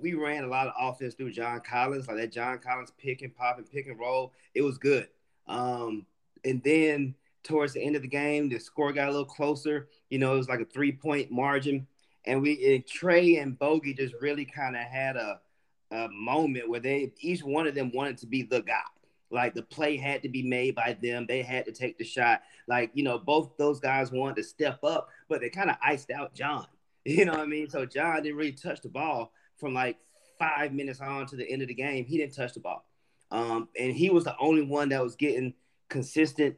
[0.00, 2.08] we ran a lot of offense through john collins.
[2.08, 5.08] Like that john collins pick and pop and pick and roll it was good.
[5.46, 6.06] Um,
[6.44, 9.88] and then towards the end of the game the score got a little closer.
[10.10, 11.86] You know it was like a three point margin.
[12.24, 15.40] And we and trae and bogey just really kind of had a
[15.90, 18.82] a moment where they each one of them wanted to be the guy.
[19.30, 21.26] Like the play had to be made by them.
[21.26, 22.42] They had to take the shot.
[22.66, 26.10] Like, you know, both those guys wanted to step up, but they kind of iced
[26.10, 26.66] out John.
[27.04, 27.70] You know what I mean?
[27.70, 29.96] So John didn't really touch the ball from like
[30.38, 32.84] five minutes on to the end of the game, he didn't touch the ball.
[33.30, 35.54] Um, and he was the only one that was getting
[35.88, 36.56] consistent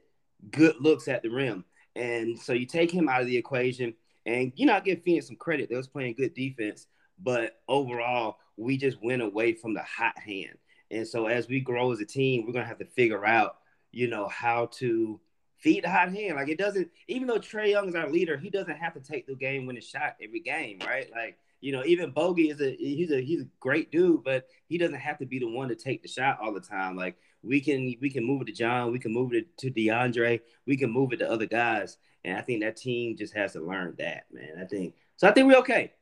[0.50, 1.64] good looks at the rim.
[1.96, 5.26] And so you take him out of the equation, and you know, I give Phoenix
[5.26, 5.68] some credit.
[5.68, 6.86] They was playing good defense,
[7.22, 10.58] but overall, we just went away from the hot hand.
[10.90, 13.56] And so as we grow as a team, we're gonna have to figure out,
[13.92, 15.20] you know, how to
[15.58, 16.36] feed the hot hand.
[16.36, 19.26] Like it doesn't, even though Trae Young is our leader, he doesn't have to take
[19.26, 21.10] the game winning shot every game, right?
[21.14, 24.78] Like you know, even Bogey is a he's a he's a great dude, but he
[24.78, 26.96] doesn't have to be the one to take the shot all the time.
[26.96, 30.40] Like we can we can move it to John, we can move it to DeAndre,
[30.66, 33.60] we can move it to other guys, and I think that team just has to
[33.60, 34.56] learn that, man.
[34.60, 35.28] I think so.
[35.28, 35.92] I think we're okay.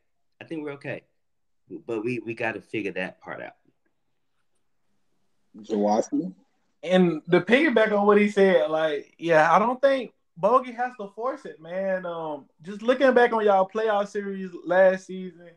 [0.40, 1.02] I think we're okay,
[1.86, 3.54] but we we got to figure that part out.
[5.56, 6.32] Jawoski.
[6.82, 11.08] And the piggyback on what he said, like, yeah, I don't think Bogey has to
[11.08, 12.06] force it, man.
[12.06, 15.50] Um, just looking back on y'all playoff series last season,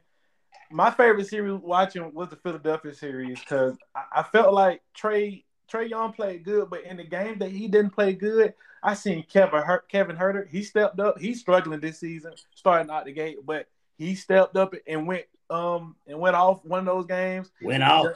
[0.72, 5.90] my favorite series watching was the Philadelphia series because I, I, felt like Trey Trae
[5.90, 9.62] Young played good, but in the game that he didn't play good, I seen Kevin
[9.62, 10.48] Hurt, Kevin Huerter.
[10.50, 11.20] He stepped up.
[11.20, 13.68] He's struggling this season, starting out the gate, but
[14.02, 17.52] he stepped up and went um and went off one of those games.
[17.62, 18.08] Went off.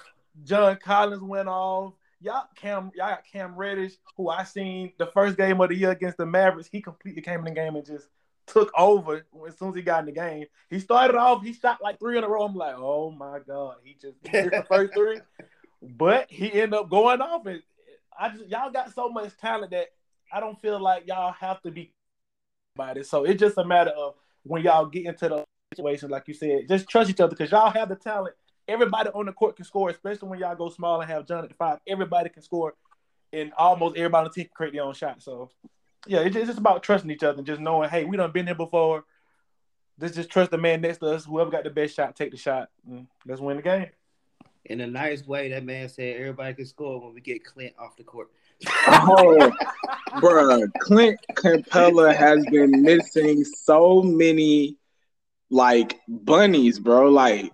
[0.44, 1.94] John Collins went off
[2.26, 5.92] y'all Cam y'all got Cam Reddish, who I seen the first game of the year
[5.92, 6.70] against the Mavericks.
[6.72, 8.08] He completely came in the game and just
[8.48, 10.46] took over as soon as he got in the game.
[10.70, 12.44] He started off, he shot like three in a row.
[12.44, 15.20] I'm like, oh my god, he just hit the first three.
[15.82, 17.62] But he ended up going off and
[18.18, 19.88] I just y'all got so much talent that
[20.32, 21.92] I don't feel like y'all have to be
[22.76, 23.06] about it.
[23.06, 25.45] So it's just a matter of when y'all get into the
[25.76, 28.36] situation, like you said, just trust each other because y'all have the talent
[28.68, 31.50] everybody on the court can score, especially when y'all go small and have John at
[31.50, 31.80] the five.
[31.88, 32.76] Everybody can score,
[33.34, 35.22] and almost everybody on the team can create their own shot.
[35.22, 35.50] So,
[36.08, 38.56] yeah, it's just about trusting each other and just knowing, hey, we done been here
[38.56, 39.06] before.
[40.00, 41.26] Let's just trust the man next to us.
[41.26, 42.70] Whoever got the best shot, take the shot.
[43.26, 43.88] let's win the game.
[44.66, 47.96] In a nice way, that man said everybody can score when we get Clint off
[47.96, 48.30] the court.
[48.88, 49.52] oh,
[50.20, 54.76] bro, Clint Capela has been missing so many
[55.50, 57.10] like bunnies, bro.
[57.10, 57.52] Like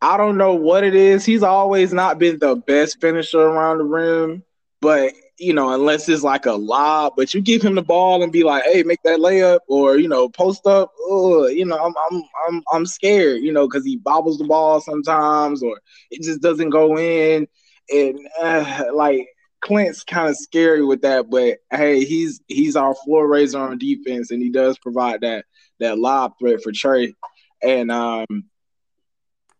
[0.00, 1.24] I don't know what it is.
[1.24, 4.44] He's always not been the best finisher around the rim,
[4.80, 8.32] but you know, unless it's like a lob, but you give him the ball and
[8.32, 10.90] be like, "Hey, make that layup," or you know, post up.
[11.10, 14.80] Ugh, you know, I'm I'm I'm I'm scared, you know, because he bobbles the ball
[14.80, 17.46] sometimes, or it just doesn't go in,
[17.90, 19.28] and uh, like
[19.60, 21.30] Clint's kind of scary with that.
[21.30, 25.44] But hey, he's he's our floor raiser on defense, and he does provide that
[25.80, 27.14] that lob threat for Trae.
[27.62, 28.26] and um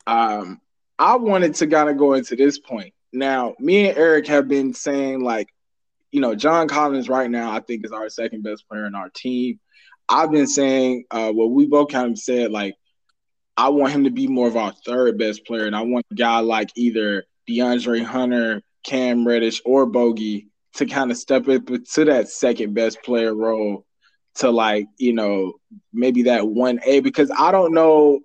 [0.09, 0.61] um,
[0.99, 2.95] I wanted to kind of go into this point.
[3.13, 5.49] Now, me and Eric have been saying like,
[6.11, 9.11] you know, John Collins right now, I think is our second best player in our
[9.11, 9.61] team.
[10.09, 12.75] I've been saying uh, what we both kind of said, like,
[13.59, 16.15] I want him to be more of our third best player, and I want a
[16.15, 22.05] guy like either DeAndre Hunter, Cam Reddish, or Bogey to kind of step up to
[22.07, 23.85] that second best player role
[24.37, 25.55] to like, you know,
[25.93, 28.21] maybe that one A because I don't know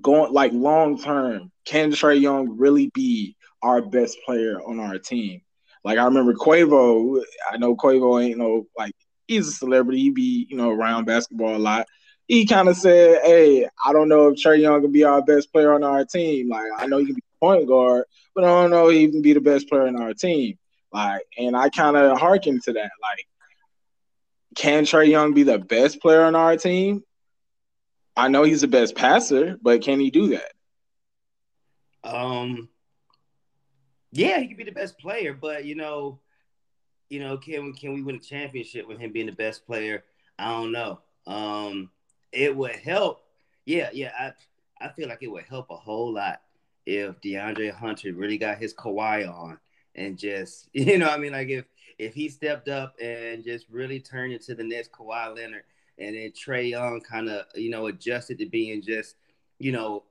[0.00, 5.42] going like long term, can Trae Young really be our best player on our team?
[5.84, 7.22] Like I remember Quavo.
[7.50, 8.94] I know Quavo ain't no like
[9.26, 10.00] he's a celebrity.
[10.00, 11.86] He be you know around basketball a lot.
[12.26, 15.52] He kind of said, "Hey, I don't know if Trae Young can be our best
[15.52, 16.48] player on our team.
[16.48, 19.32] Like I know he can be point guard, but I don't know he can be
[19.32, 20.58] the best player on our team.
[20.92, 22.90] Like, and I kind of hearken to that.
[23.02, 23.26] Like,
[24.56, 27.02] can Trae Young be the best player on our team?
[28.16, 30.52] I know he's the best passer, but can he do that?
[32.02, 32.68] Um,
[34.12, 36.18] yeah, he could be the best player, but you know,
[37.08, 40.04] you know, can we can we win a championship with him being the best player?
[40.38, 41.00] I don't know.
[41.26, 41.90] Um,
[42.32, 43.22] it would help.
[43.66, 46.40] Yeah, yeah, I I feel like it would help a whole lot
[46.86, 49.58] if DeAndre Hunter really got his Kawhi on
[49.94, 51.64] and just you know, I mean, like if
[52.00, 55.64] if he stepped up and just really turned into the next Kawhi Leonard
[55.98, 59.16] and then Trae Young kind of you know adjusted to being just
[59.58, 60.04] you know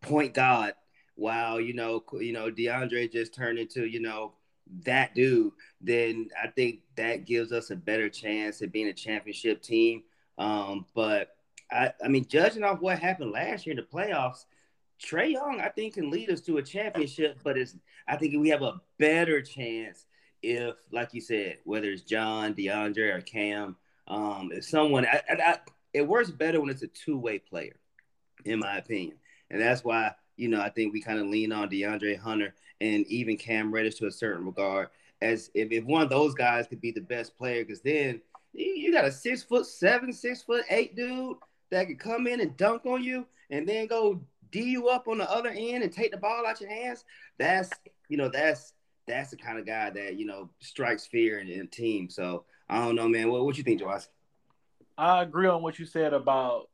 [0.00, 0.74] point guard,
[1.16, 4.34] while you know you know DeAndre just turned into you know
[4.84, 5.52] that dude.
[5.80, 10.04] Then I think that gives us a better chance at being a championship team.
[10.38, 11.30] Um, but
[11.72, 14.44] I, I mean, judging off what happened last year in the playoffs,
[15.02, 17.38] Trae Young, I think, can lead us to a championship.
[17.42, 17.74] But it's
[18.06, 20.06] I think we have a better chance
[20.42, 23.76] if, like you said, whether it's John, DeAndre, or Cam,
[24.08, 25.58] um, if someone, I, I,
[25.92, 27.76] it works better when it's a two way player,
[28.44, 29.16] in my opinion,
[29.50, 33.06] and that's why you know I think we kind of lean on DeAndre Hunter and
[33.06, 34.88] even Cam Reddish to a certain regard.
[35.22, 38.20] As if, if one of those guys could be the best player, because then
[38.52, 41.38] you, you got a six foot seven, six foot eight dude
[41.70, 44.20] that could come in and dunk on you, and then go
[44.52, 47.04] D you up on the other end and take the ball out your hands,
[47.38, 47.70] that's
[48.08, 48.74] you know that's
[49.06, 52.10] that's the kind of guy that you know strikes fear in, in a team.
[52.10, 53.30] So I don't know, man.
[53.30, 54.04] What what you think, Josh?
[54.98, 56.68] I agree on what you said about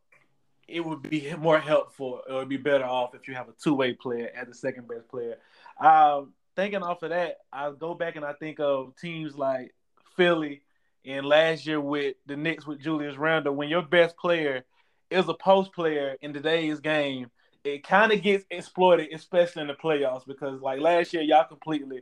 [0.68, 2.23] it would be more helpful.
[2.29, 4.88] It would be better off if you have a two way player as the second
[4.88, 5.37] best player.
[5.81, 9.75] Um, thinking off of that, I go back and I think of teams like
[10.16, 10.62] Philly
[11.05, 13.55] and last year with the Knicks with Julius Randle.
[13.55, 14.64] When your best player
[15.11, 17.31] is a post player in today's game,
[17.64, 22.01] it kind of gets exploited, especially in the playoffs, because like last year, y'all completely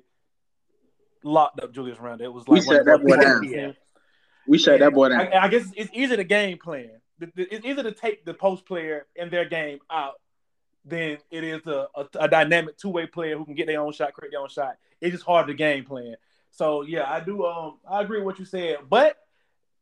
[1.23, 2.27] locked up Julius Randle.
[2.27, 3.77] It was like we shut that boy down.
[4.47, 5.21] We shut that boy down.
[5.21, 6.91] I, I guess it's easier to game plan.
[7.37, 10.15] It's easier to take the post player in their game out
[10.85, 13.93] than it is a, a, a dynamic two way player who can get their own
[13.93, 14.77] shot, create their own shot.
[15.01, 16.17] It's just hard to game plan.
[16.51, 17.45] So yeah, I do.
[17.45, 18.79] Um, I agree with what you said.
[18.89, 19.17] But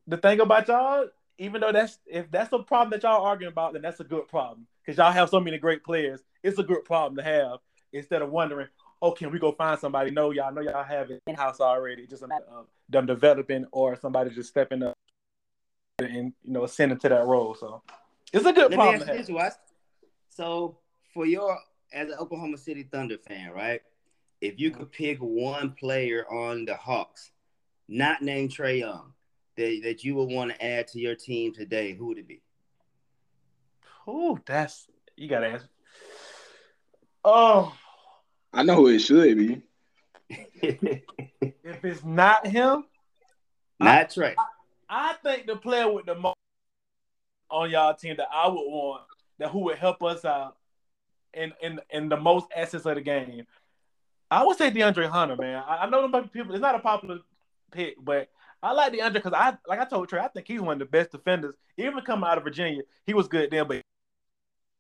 [0.07, 1.07] the thing about y'all,
[1.39, 4.29] even though that's if that's a problem that y'all arguing about, then that's a good
[4.29, 6.21] problem because y'all have so many great players.
[6.43, 7.59] It's a good problem to have
[7.93, 8.69] instead of wondering,
[9.01, 10.11] oh, can we go find somebody?
[10.11, 12.07] No, y'all know y'all have it in house already.
[12.07, 14.95] Just a matter of them developing or somebody just stepping up
[15.99, 17.55] and you know ascending to that role.
[17.55, 17.83] So
[18.33, 19.07] it's a good Let problem.
[19.09, 19.55] Me ask this,
[20.31, 20.79] So
[21.15, 21.59] for your
[21.93, 23.81] as an Oklahoma City Thunder fan, right?
[24.41, 27.33] If you could pick one player on the Hawks,
[27.89, 29.13] not named Trae Young,
[29.57, 32.41] that, that you would want to add to your team today, who would it be?
[34.07, 35.67] Oh, that's you gotta ask.
[37.25, 37.75] Oh,
[38.59, 39.63] I know who it should be.
[40.61, 42.87] if it's not him,
[43.79, 44.35] that's right.
[44.37, 46.35] I, I, think the player with the most
[47.53, 49.03] on y'all team that I would want
[49.39, 50.57] that who would help us out
[51.33, 53.47] in in in the most assets of the game.
[54.29, 55.63] I would say DeAndre Hunter, man.
[55.65, 56.53] I, I know them people.
[56.53, 57.21] It's not a popular
[57.71, 58.29] pick, but
[58.61, 60.85] I like DeAndre because I like I told Trey, I think he's one of the
[60.87, 61.55] best defenders.
[61.77, 63.83] Even coming out of Virginia, he was good then, but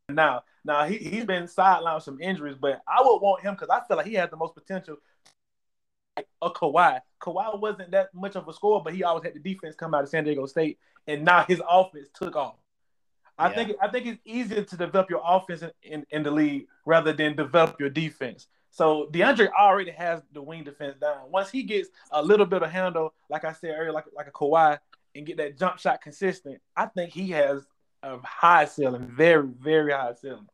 [0.08, 3.68] now now he he's been sidelined with some injuries, but I would want him because
[3.70, 4.96] I feel like he has the most potential.
[6.16, 7.00] a Kawhi.
[7.20, 10.04] Kawhi wasn't that much of a scorer, but he always had the defense come out
[10.04, 12.56] of San Diego State, and now his offense took off.
[13.38, 13.54] I yeah.
[13.54, 17.12] think I think it's easier to develop your offense in, in, in, the league rather
[17.12, 18.48] than develop your defense.
[18.70, 21.30] So DeAndre already has the wing defense down.
[21.30, 24.32] Once he gets a little bit of handle, like I said earlier, like like a
[24.32, 24.78] Kawhi,
[25.14, 27.66] and get that jump shot consistent, I think he has
[28.02, 30.48] a high ceiling, very very high ceiling.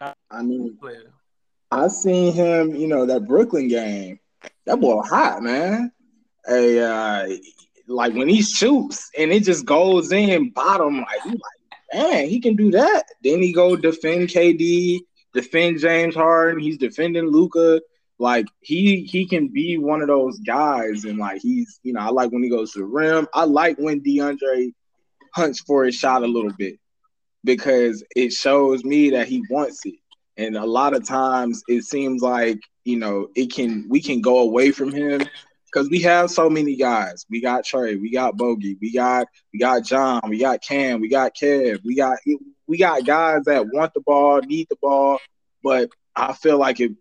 [0.00, 0.78] I, I mean,
[1.70, 4.20] I seen him, you know, that Brooklyn game.
[4.66, 5.92] That boy hot, man.
[6.46, 7.28] Hey, uh,
[7.86, 11.38] like when he shoots and it just goes in bottom, like, like,
[11.92, 13.04] man, he can do that.
[13.22, 15.00] Then he go defend KD,
[15.32, 16.60] defend James Harden.
[16.60, 17.80] He's defending Luka.
[18.18, 22.10] Like he he can be one of those guys, and like he's you know I
[22.10, 23.26] like when he goes to the rim.
[23.34, 24.72] I like when DeAndre
[25.34, 26.78] hunts for his shot a little bit
[27.42, 29.94] because it shows me that he wants it.
[30.36, 34.38] And a lot of times it seems like you know it can we can go
[34.38, 35.22] away from him
[35.66, 37.24] because we have so many guys.
[37.30, 41.08] We got Trae, we got Bogey, we got we got John, we got Cam, we
[41.08, 42.18] got Kev, we got
[42.66, 45.18] we got guys that want the ball, need the ball,
[45.62, 46.92] but I feel like if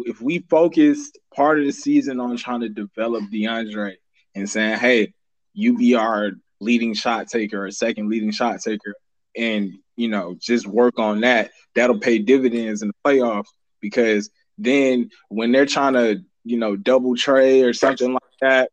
[0.00, 3.94] if we focused part of the season on trying to develop DeAndre
[4.34, 5.12] and saying, "Hey,
[5.52, 8.94] you be our leading shot taker or second leading shot taker,"
[9.36, 13.48] and you know just work on that, that'll pay dividends in the playoffs
[13.80, 18.70] because then when they're trying to you know, double Trae or something like that,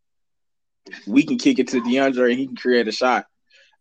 [1.05, 3.25] we can kick it to DeAndre and he can create a shot.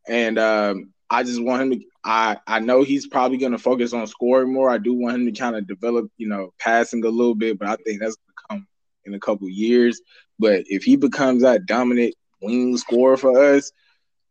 [0.08, 1.86] And um, I just want him to.
[2.04, 4.70] I I know he's probably going to focus on scoring more.
[4.70, 7.68] I do want him to kind of develop, you know, passing a little bit, but
[7.68, 8.68] I think that's going to come
[9.04, 10.00] in a couple years.
[10.38, 13.72] But if he becomes that dominant wing scorer for us,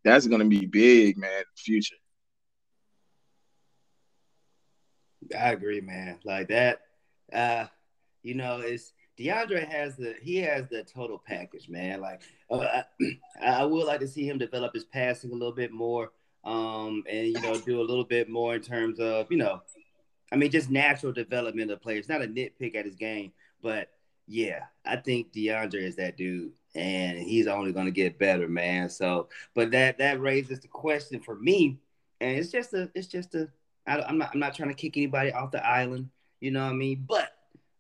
[0.06, 1.44] that's to be big, man.
[1.58, 1.96] future.
[5.38, 6.20] I agree, man.
[6.24, 6.82] Like that.
[7.34, 7.66] Uh,
[8.22, 12.02] you know, it's DeAndre has the he has the total package, man.
[12.02, 12.84] Like uh,
[13.42, 16.12] I, I, would like to see him develop his passing a little bit more,
[16.44, 19.62] um, and you know do a little bit more in terms of you know,
[20.32, 22.08] I mean just natural development of players.
[22.08, 23.90] Not a nitpick at his game, but
[24.28, 28.90] yeah, I think DeAndre is that dude, and he's only going to get better, man.
[28.90, 31.80] So, but that that raises the question for me,
[32.22, 33.50] and it's just a it's just a
[33.88, 36.10] I, I'm not I'm not trying to kick anybody off the island,
[36.42, 37.32] you know what I mean, but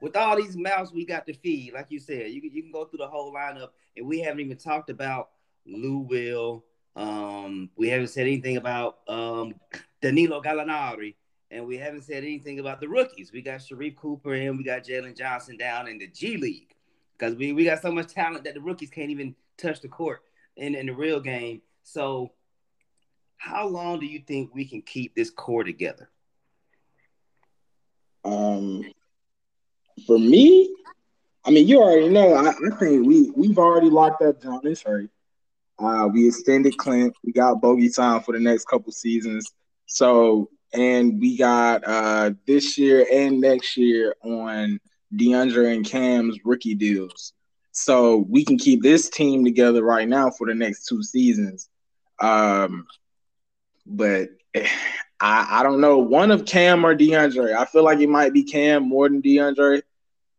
[0.02, 2.72] with all these mouths we got to feed, like you said, you can, you can
[2.72, 5.30] go through the whole lineup, and we haven't even talked about
[5.66, 6.64] Lou Will.
[6.96, 9.56] Um, we haven't said anything about um,
[10.02, 11.16] Danilo Gallinari,
[11.52, 13.32] and we haven't said anything about the rookies.
[13.34, 16.75] We got Sharife Cooper and we got Jalen Johnson down in the G League
[17.18, 20.22] because we, we got so much talent that the rookies can't even touch the court
[20.58, 21.62] in, in the real game.
[21.84, 22.32] So,
[23.38, 26.10] how long do you think we can keep this core together?
[28.24, 28.84] Um,
[30.08, 30.74] for me,
[31.46, 32.34] I mean, you already know.
[32.34, 35.10] I, I think we we've already locked up John Ishurry.
[35.78, 37.14] Uh, we extended Clint.
[37.24, 39.54] We got Bogey time for the next couple seasons.
[39.86, 44.80] So, and we got uh, this year and next year on
[45.18, 47.34] DeAndre and Cam's rookie deals.
[47.72, 51.70] So we can keep this team together right now for the next two seasons.
[52.22, 52.88] Um,
[53.86, 54.30] but
[55.20, 57.56] I, I don't know one of Cam or DeAndre.
[57.56, 59.82] I feel like it might be Cam more than DeAndre.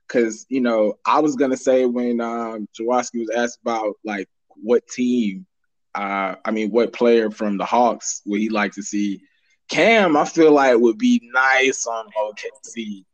[0.08, 4.28] Cause you know, I was gonna say when um Jawoski was asked about like
[4.62, 5.46] what team,
[5.94, 9.22] uh, I mean, what player from the Hawks would he like to see?
[9.68, 13.04] Cam, I feel like would be nice on OKC.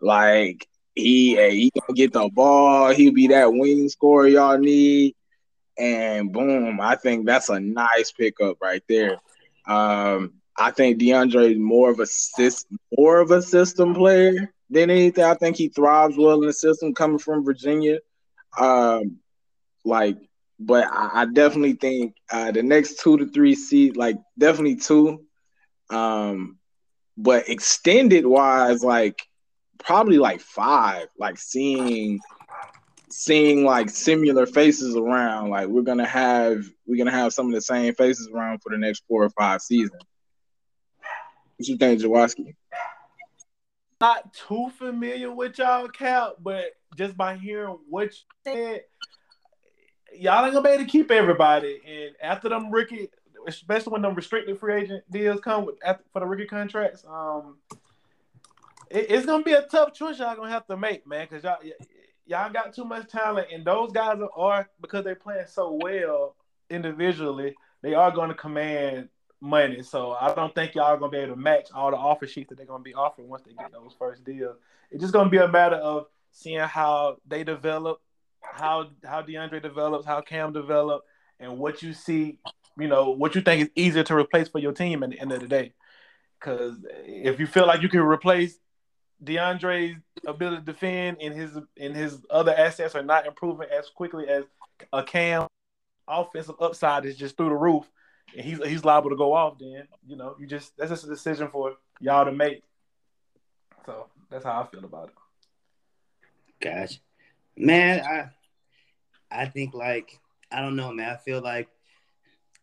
[0.00, 0.66] Like
[1.02, 2.90] he, he gonna get the ball.
[2.90, 5.14] He'll be that wing scorer y'all need,
[5.78, 9.18] and boom, I think that's a nice pickup right there.
[9.66, 12.06] Um, I think DeAndre is more of a
[12.96, 15.24] more of a system player than anything.
[15.24, 17.98] I think he thrives well in the system coming from Virginia.
[18.58, 19.18] Um,
[19.84, 20.18] like
[20.60, 25.24] but I, I definitely think uh, the next two to three seats, like definitely two.
[25.88, 26.58] Um,
[27.16, 29.22] but extended wise, like
[29.84, 31.08] probably like five.
[31.18, 32.20] Like seeing
[33.10, 35.50] seeing like similar faces around.
[35.50, 38.78] Like we're gonna have we're gonna have some of the same faces around for the
[38.78, 40.02] next four or five seasons.
[41.56, 42.54] What you think, Jawoski?
[44.00, 48.82] Not too familiar with y'all, Cap, but just by hearing what you said,
[50.18, 51.80] y'all ain't gonna be able to keep everybody.
[51.86, 53.08] And after them rookie,
[53.46, 57.58] especially when them restricted free agent deals come with after, for the rookie contracts, um,
[58.90, 61.58] it, it's gonna be a tough choice y'all gonna have to make, man, because y'all
[62.26, 66.36] y'all got too much talent, and those guys are because they're playing so well
[66.68, 69.08] individually, they are going to command
[69.40, 69.82] money.
[69.82, 72.50] So I don't think y'all are gonna be able to match all the offer sheets
[72.50, 74.56] that they're gonna be offering once they get those first deals.
[74.90, 78.00] It's just gonna be a matter of seeing how they develop
[78.42, 81.02] how how DeAndre develops, how Cam develop,
[81.38, 82.38] and what you see,
[82.78, 85.32] you know, what you think is easier to replace for your team at the end
[85.32, 85.72] of the day.
[86.38, 88.58] Because if you feel like you can replace
[89.22, 89.96] DeAndre's
[90.26, 94.44] ability to defend and his and his other assets are not improving as quickly as
[94.92, 95.46] a Cam
[96.08, 97.84] offensive upside is just through the roof,
[98.36, 99.58] and he's he's liable to go off.
[99.58, 102.62] Then you know you just that's just a decision for y'all to make.
[103.86, 105.14] So that's how I feel about it.
[106.60, 106.98] Gotcha.
[107.56, 108.30] Man, I
[109.30, 110.18] I think like
[110.50, 111.10] I don't know, man.
[111.10, 111.68] I feel like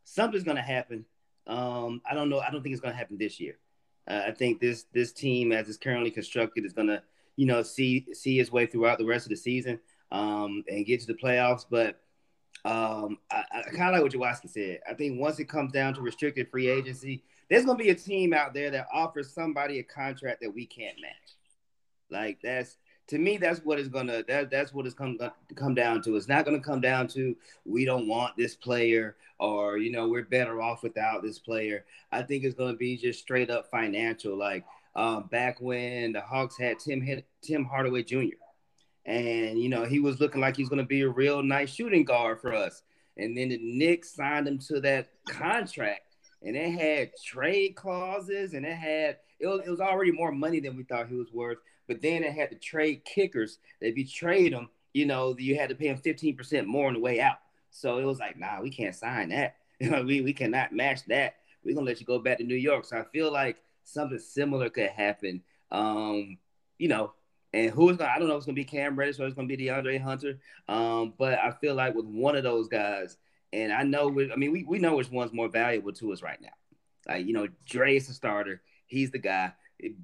[0.03, 1.05] something's gonna happen.
[1.45, 2.39] Um, I don't know.
[2.39, 3.57] I don't think it's gonna happen this year.
[4.07, 7.03] Uh, I think this this team, as it's currently constructed, is gonna
[7.35, 9.79] you know see see its way throughout the rest of the season
[10.11, 11.65] um, and get to the playoffs.
[11.69, 11.99] But
[12.65, 14.79] um, I, I kind of like what Jawoski said.
[14.89, 18.33] I think once it comes down to restricted free agency, there's gonna be a team
[18.33, 21.35] out there that offers somebody a contract that we can't match.
[22.09, 22.77] Like that's
[23.07, 25.17] to me, that's what is gonna that that's what it's come
[25.55, 26.15] come down to.
[26.15, 27.35] It's not gonna come down to
[27.65, 31.85] we don't want this player or you know we're better off without this player.
[32.11, 34.37] I think it's gonna be just straight up financial.
[34.37, 38.35] Like um, back when the Hawks had Tim Tim Hardaway Jr.
[39.05, 42.41] and you know he was looking like he's gonna be a real nice shooting guard
[42.41, 42.83] for us.
[43.15, 48.65] And then the Knicks signed him to that contract, and it had trade clauses, and
[48.65, 51.57] it had it was, it was already more money than we thought he was worth.
[51.87, 53.59] But then it had to trade kickers.
[53.81, 56.99] If you trade them, you know, you had to pay them 15% more on the
[56.99, 57.37] way out.
[57.69, 59.55] So it was like, nah, we can't sign that.
[59.79, 61.35] we, we cannot match that.
[61.63, 62.85] We're gonna let you go back to New York.
[62.85, 65.43] So I feel like something similar could happen.
[65.71, 66.37] Um,
[66.77, 67.13] you know,
[67.53, 69.35] and who is gonna I don't know if it's gonna be Cam Reddish or it's
[69.35, 70.39] gonna be DeAndre Hunter.
[70.67, 73.17] Um, but I feel like with one of those guys,
[73.53, 76.41] and I know I mean we, we know which one's more valuable to us right
[76.41, 76.49] now.
[77.07, 79.53] Like, you know, Dre is the starter, he's the guy.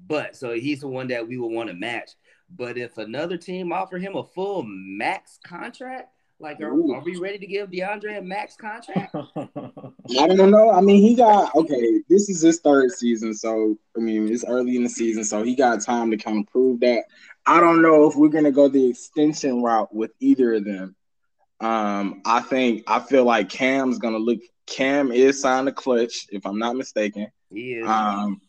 [0.06, 2.10] But so he's the one that we would want to match.
[2.50, 6.10] But if another team offer him a full max contract,
[6.40, 9.14] like are, are we ready to give DeAndre a max contract?
[9.36, 10.70] I don't know.
[10.70, 12.02] I mean, he got okay.
[12.08, 15.54] This is his third season, so I mean, it's early in the season, so he
[15.54, 17.04] got time to kind of prove that.
[17.46, 20.96] I don't know if we're gonna go the extension route with either of them.
[21.60, 24.40] Um, I think I feel like Cam's gonna look.
[24.66, 27.28] Cam is signed a Klutch, if I'm not mistaken.
[27.50, 27.88] He is.
[27.88, 28.40] Um,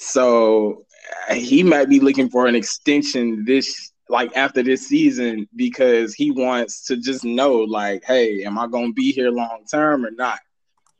[0.00, 0.84] so
[1.32, 6.86] he might be looking for an extension this like after this season because he wants
[6.86, 10.38] to just know like, hey, am I gonna be here long term or not?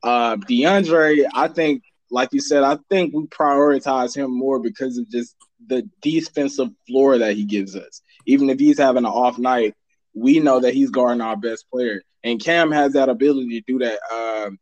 [0.03, 5.09] Uh DeAndre, I think, like you said, I think we prioritize him more because of
[5.09, 5.37] just
[5.69, 8.03] the defensive floor that he gives us.
[8.27, 9.75] Even if he's having an off night,
[10.13, 12.03] we know that he's guarding our best player.
[12.25, 14.01] And Cam has that ability to do that.
[14.13, 14.59] Um,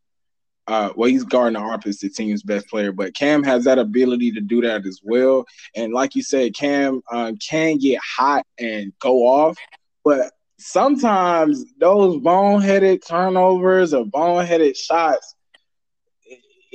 [0.67, 4.41] Uh, well, he's guarding the opposite team's best player, but Cam has that ability to
[4.41, 5.45] do that as well.
[5.77, 9.57] And like you said, Cam uh, can get hot and go off,
[10.05, 15.37] but sometimes those boneheaded turnovers or boneheaded shots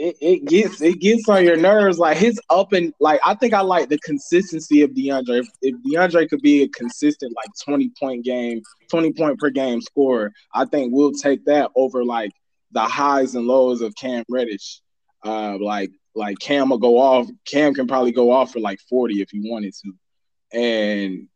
[0.02, 2.00] it, it gets it gets on your nerves.
[2.00, 5.40] Like his up and like I think I like the consistency of DeAndre.
[5.40, 9.82] If, if DeAndre could be a consistent like twenty point game, twenty point per game
[9.82, 12.32] scorer, I think we'll take that over like
[12.72, 14.82] the highs and lows of Cam Reddish.
[15.24, 17.28] Uh, like like Cam will go off.
[17.46, 21.28] Cam can probably go off for like forty if he wanted to, and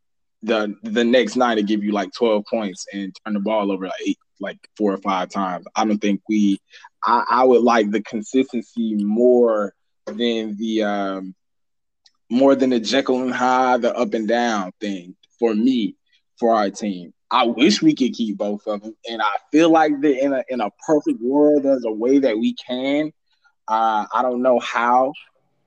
[0.46, 3.86] the the next night it give you like 12 points and turn the ball over
[3.86, 5.66] like eight, like four or five times.
[5.76, 6.60] I don't think we
[7.04, 9.74] I, I would like the consistency more
[10.06, 11.36] than the um
[12.30, 15.96] more than the Jekyll and Hyde, the up and down thing for me,
[16.40, 17.14] for our team.
[17.32, 20.44] I wish we could keep both of them, and I feel like that in a
[20.50, 23.12] in a perfect world, there's a way that we can.
[23.68, 25.12] Uh, I don't know how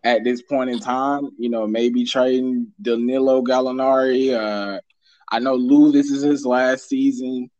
[0.04, 1.30] at this point in time.
[1.38, 4.34] You know, maybe trading Danilo Gallinari.
[4.34, 4.80] Uh,
[5.30, 7.50] I know Lou, this is his last season,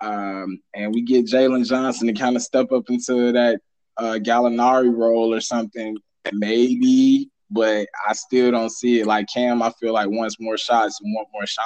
[0.00, 3.60] um, and we get Jalen Johnson to kind of step up into that
[3.96, 5.96] uh, Gallinari role or something.
[6.32, 9.06] Maybe, but I still don't see it.
[9.06, 11.64] Like Cam, I feel like wants more shots and more shine,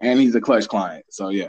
[0.00, 1.04] and he's a Klutch client.
[1.10, 1.48] So yeah.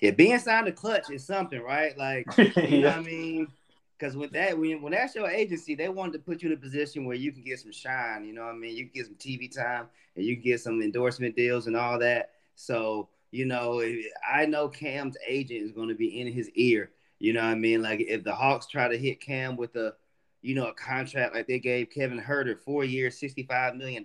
[0.00, 1.96] Yeah, being signed to Klutch is something, right?
[1.96, 3.48] Like, you know what I mean?
[3.98, 6.60] Because with that, when, when that's your agency, they wanted to put you in a
[6.60, 8.24] position where you can get some shine.
[8.24, 8.76] You know what I mean?
[8.76, 11.98] You can get some TV time and you can get some endorsement deals and all
[12.00, 12.32] that.
[12.56, 13.82] So, you know,
[14.30, 16.90] I know Cam's agent is going to be in his ear.
[17.18, 17.82] You know what I mean?
[17.82, 19.94] Like if the Hawks try to hit Cam with a,
[20.42, 24.04] you know, a contract like they gave Kevin Huerter, four years, $65 million,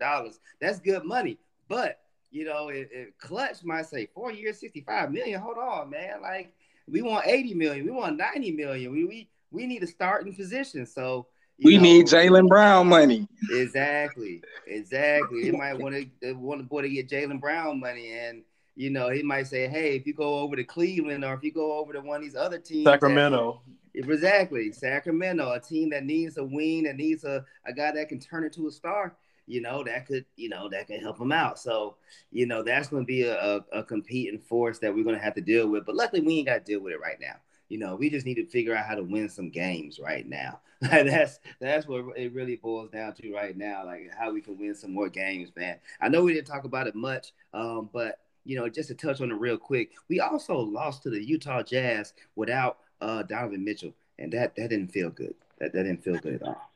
[0.61, 1.37] that's good money.
[1.67, 1.99] But,
[2.31, 6.21] you know, if, if Klutch might say four years, 65 million, hold on, man.
[6.21, 6.53] Like
[6.87, 7.85] we want 80 million.
[7.85, 8.91] We want 90 million.
[8.91, 10.85] We, we, we need a starting position.
[10.85, 11.27] So
[11.63, 13.27] we know, need Jaylen Brown money.
[13.51, 15.43] Exactly, exactly.
[15.43, 18.43] They might want to want the boy to get Jaylen Brown money, and
[18.75, 21.51] you know he might say, "Hey, if you go over to Cleveland or if you
[21.51, 23.61] go over to one of these other teams, Sacramento."
[23.93, 28.07] That, exactly, Sacramento, a team that needs a wing, that needs a, a guy that
[28.07, 29.15] can turn into a star.
[29.49, 31.59] You know that could, you know, that can help them out.
[31.59, 31.95] So,
[32.31, 35.23] you know, that's going to be a, a, a competing force that we're going to
[35.23, 35.85] have to deal with.
[35.85, 37.35] But luckily, we ain't got to deal with it right now.
[37.69, 40.59] You know, we just need to figure out how to win some games right now.
[40.81, 44.73] that's that's what it really boils down to right now, like how we can win
[44.73, 45.77] some more games, man.
[45.99, 49.19] I know we didn't talk about it much, um, but you know, just to touch
[49.19, 53.93] on it real quick, we also lost to the Utah Jazz without uh, Donovan Mitchell,
[54.17, 55.35] and that that didn't feel good.
[55.59, 56.68] That that didn't feel good at all.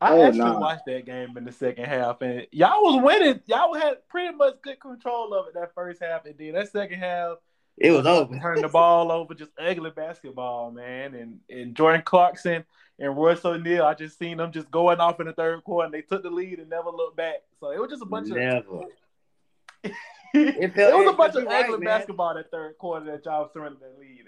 [0.00, 0.58] I oh, actually nah.
[0.58, 3.40] watched that game in the second half, and y'all was winning.
[3.46, 6.98] Y'all had pretty much good control of it that first half, and then that second
[6.98, 7.36] half,
[7.76, 8.38] it was over.
[8.38, 11.14] Turn the ball over, just ugly basketball, man.
[11.14, 12.64] And and Jordan Clarkson
[12.98, 15.94] and Royce O'Neale, I just seen them just going off in the third quarter, and
[15.94, 17.42] they took the lead and never looked back.
[17.58, 18.58] So it was just a bunch never.
[18.76, 18.84] of
[20.34, 23.50] it, felt, it was a bunch of ugly right, basketball that third quarter that y'all
[23.52, 24.26] surrendered that lead in.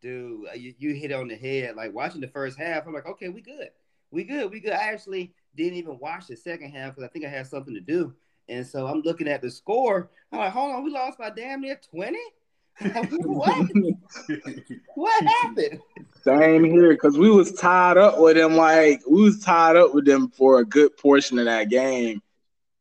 [0.00, 1.76] Dude, uh, you, you hit on the head.
[1.76, 3.68] Like watching the first half, I'm like, okay, we good,
[4.12, 4.72] we good, we good.
[4.72, 7.80] I actually didn't even watch the second half because I think I had something to
[7.80, 8.14] do.
[8.48, 10.10] And so I'm looking at the score.
[10.30, 12.18] I'm like, hold on, we lost by damn near 20
[13.24, 13.66] what?
[14.94, 15.80] what happened?
[16.24, 18.56] Same here, because we was tied up with them.
[18.56, 22.22] Like we was tied up with them for a good portion of that game,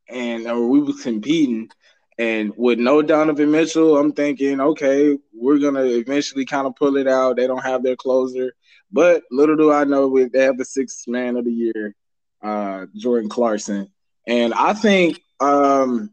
[0.07, 1.69] and or we was competing.
[2.17, 7.07] And with no Donovan Mitchell, I'm thinking, okay, we're gonna eventually kind of pull it
[7.07, 7.37] out.
[7.37, 8.53] They don't have their closer,
[8.91, 11.95] but little do I know, they have the sixth man of the year,
[12.41, 13.89] uh, Jordan Clarkson,
[14.27, 16.11] and I think um,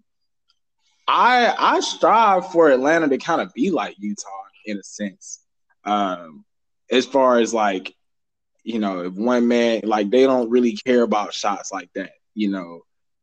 [1.07, 4.29] I I strive for Atlanta to kind of be like Utah
[4.66, 5.41] in a sense.
[5.85, 6.45] Um,
[6.91, 7.95] as far as like,
[8.62, 12.12] you know, if one man like they don't really care about shots like that.
[12.35, 12.83] You know,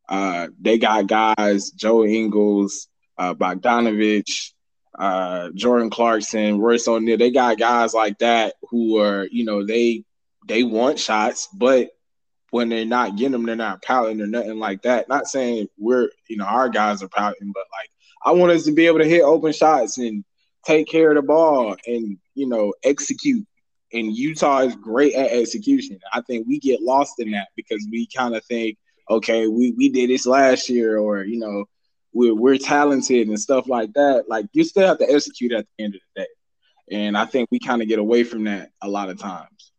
[0.09, 2.87] uh, they got guys Joe Ingles,
[3.17, 4.51] uh, Bogdanovich,
[4.97, 7.17] uh, Jordan Clarkson, Royce O'Neale.
[7.17, 10.03] They got guys like that who are, you know, they
[10.47, 11.89] they want shots, but
[12.51, 15.09] when they're not getting them, they're not pouting or nothing like that.
[15.09, 17.89] Not saying we're, you know, our guys are pouting, but like
[18.23, 20.23] I want us to be able to hit open shots and
[20.65, 23.45] take care of the ball and, you know, execute.
[23.93, 25.99] And Utah is great at execution.
[26.13, 28.77] I think we get lost in that because we kind of think,
[29.09, 31.65] okay, we, we did this last year, or, you know,
[32.15, 34.29] we're, we're talented and stuff like that.
[34.29, 36.27] Like, you still have to execute at the end of the day.
[36.89, 39.71] And I think we kind of get away from that a lot of times.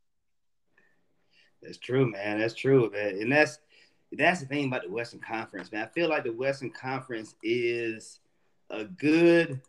[1.63, 2.39] That's true, man.
[2.39, 3.19] That's true, man.
[3.21, 3.59] And that's
[4.13, 5.85] that's the thing about the Western Conference, man.
[5.85, 8.21] I feel like the Western Conference is
[8.71, 9.61] a good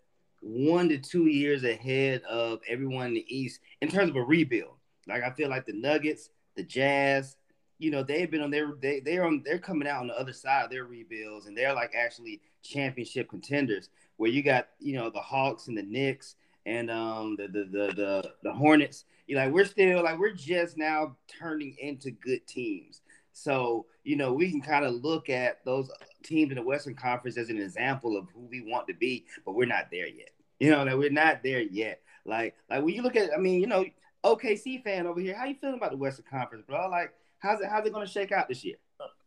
[0.41, 4.75] one to two years ahead of everyone in the East in terms of a rebuild.
[5.07, 7.37] Like I feel like the Nuggets, the Jazz,
[7.79, 10.33] you know, they've been on their they they're on they're coming out on the other
[10.33, 13.89] side of their rebuilds and they're like actually championship contenders.
[14.17, 17.93] Where you got you know the Hawks and the Knicks and um the the the
[17.93, 19.05] the, the Hornets.
[19.27, 23.01] You like we're still like we're just now turning into good teams.
[23.33, 25.91] So you know we can kind of look at those
[26.23, 29.53] teams in the Western Conference as an example of who we want to be, but
[29.53, 30.31] we're not there yet.
[30.59, 32.01] You know that we're not there yet.
[32.25, 33.85] Like like when you look at, I mean, you know,
[34.23, 36.89] OKC fan over here, how you feeling about the Western Conference, bro?
[36.89, 38.75] Like how's it how's it gonna shake out this year?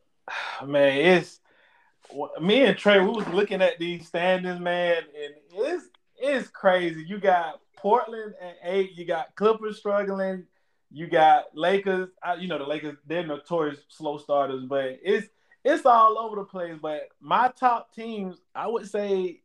[0.66, 1.40] Man, it's
[2.40, 3.00] me and Trey.
[3.00, 5.84] We was looking at these standings, man, and it's
[6.16, 7.04] it's crazy.
[7.06, 8.92] You got Portland at eight.
[8.96, 10.46] You got Clippers struggling.
[10.90, 12.08] You got Lakers.
[12.38, 12.96] You know the Lakers.
[13.06, 15.28] They're notorious slow starters, but it's
[15.64, 16.76] it's all over the place.
[16.80, 19.42] But my top teams, I would say,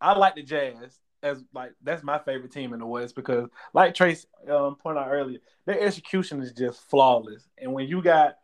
[0.00, 3.94] I like the Jazz as like that's my favorite team in the West because, like
[3.94, 7.48] Trace um, pointed out earlier, their execution is just flawless.
[7.58, 8.36] And when you got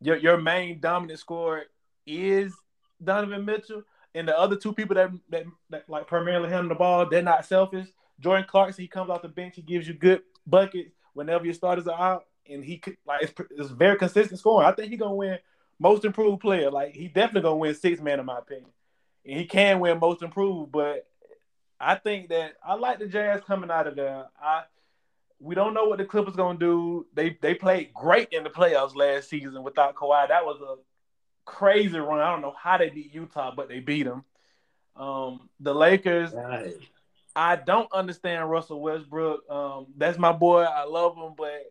[0.00, 1.64] your your main dominant scorer
[2.06, 2.54] is
[3.02, 3.82] Donovan Mitchell,
[4.14, 7.44] and the other two people that, that, that like primarily handle the ball, they're not
[7.44, 7.88] selfish.
[8.18, 11.86] Jordan Clarkson, he comes off the bench, he gives you good buckets whenever your starters
[11.86, 14.66] are out, and he could like it's, it's very consistent scoring.
[14.66, 15.38] I think he's gonna win
[15.78, 16.70] most improved player.
[16.70, 18.70] Like he definitely gonna win six man in my opinion,
[19.24, 20.72] and he can win most improved.
[20.72, 21.06] But
[21.80, 24.26] I think that I like the Jazz coming out of there.
[24.40, 24.64] I
[25.38, 27.06] we don't know what the Clippers gonna do.
[27.14, 30.28] They they played great in the playoffs last season without Kawhi.
[30.28, 30.76] That was a
[31.44, 32.20] crazy run.
[32.20, 34.24] I don't know how they beat Utah, but they beat them.
[34.96, 36.32] Um, the Lakers.
[36.32, 36.74] Right.
[37.34, 39.48] I don't understand Russell Westbrook.
[39.50, 40.62] Um, that's my boy.
[40.62, 41.70] I love him, but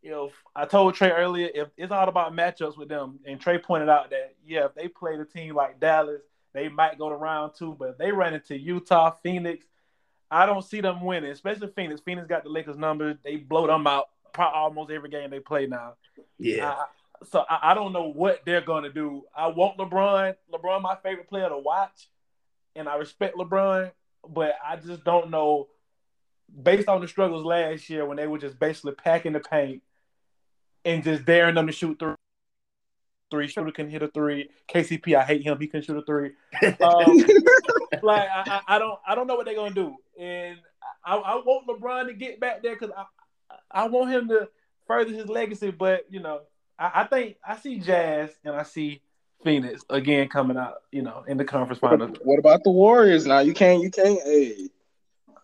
[0.00, 3.58] you know, I told Trey earlier if it's all about matchups with them, and Trey
[3.58, 6.22] pointed out that yeah, if they played a team like Dallas,
[6.54, 9.66] they might go to round two, but if they run into Utah, Phoenix,
[10.30, 12.00] I don't see them winning, especially Phoenix.
[12.00, 13.16] Phoenix got the Lakers numbers.
[13.22, 15.94] They blow them out almost every game they play now.
[16.38, 16.76] Yeah
[17.30, 19.22] so I, I, don't know what they're gonna do.
[19.34, 20.34] I want LeBron.
[20.52, 22.08] LeBron, my favorite player to watch,
[22.76, 23.92] and I respect LeBron,
[24.28, 25.68] but I just don't know.
[26.62, 29.82] Based on the struggles last year when they were just basically packing the paint
[30.84, 32.14] and just daring them to shoot three,
[33.34, 34.48] three shooter can hit a three.
[34.72, 35.58] KCP, I hate him.
[35.58, 36.30] He can shoot a three.
[36.80, 37.24] Um,
[38.02, 40.58] like I, I, don't, I don't know what they're gonna do, and
[41.04, 43.04] I, I want LeBron to get back there because I,
[43.70, 44.48] I want him to
[44.86, 45.70] further his legacy.
[45.70, 46.42] But you know,
[46.78, 49.02] I, I, think I see Jazz and I see
[49.42, 52.16] Phoenix again coming out, you know, in the conference finals.
[52.22, 53.26] What about the Warriors?
[53.26, 54.20] Now you can't, you can't.
[54.22, 54.68] Hey,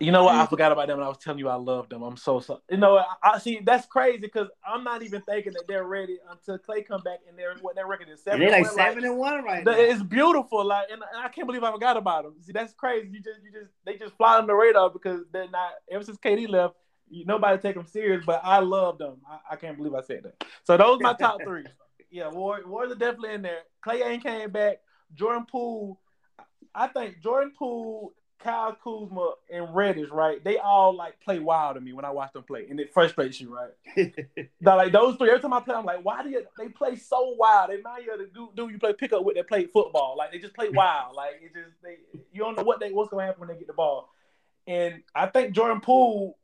[0.00, 0.34] you know what?
[0.34, 2.02] I forgot about them, and I was telling you I love them.
[2.02, 2.60] I'm so sorry.
[2.70, 6.18] You know, I, I see that's crazy because I'm not even thinking that they're ready
[6.30, 8.40] until Klay come back and they're what their record is seven.
[8.40, 9.72] And they're like seven like, and one right now.
[9.72, 12.34] It's beautiful, like, and, and, I can't believe I forgot about them.
[12.40, 13.08] See, that's crazy.
[13.12, 15.72] You just, you just, they just fly on the radar because they're not.
[15.90, 16.76] Ever since KD left,
[17.10, 19.18] nobody take them serious, but I love them.
[19.28, 20.44] I, I, can't believe I said that.
[20.64, 21.64] So those are my top three.
[22.10, 23.60] Yeah, War, Warriors are definitely in there.
[23.86, 24.78] Klay ain't came back.
[25.14, 26.00] Jordan Poole,
[26.74, 30.42] I think Jordan Poole, Kyle Kuzma, and Reddish, right?
[30.42, 33.40] They all like play wild to me when I watch them play, and it frustrates
[33.40, 34.14] you, right?
[34.60, 36.96] now, like those three, every time I play, I'm like, why do you, they play
[36.96, 37.70] so wild?
[37.70, 40.16] They remind you the dude, dude you play pickup with that play football.
[40.16, 41.14] Like they just play wild.
[41.14, 41.98] Like it just they
[42.32, 44.10] you don't know what they what's gonna happen when they get the ball.
[44.66, 46.36] And I think Jordan Poole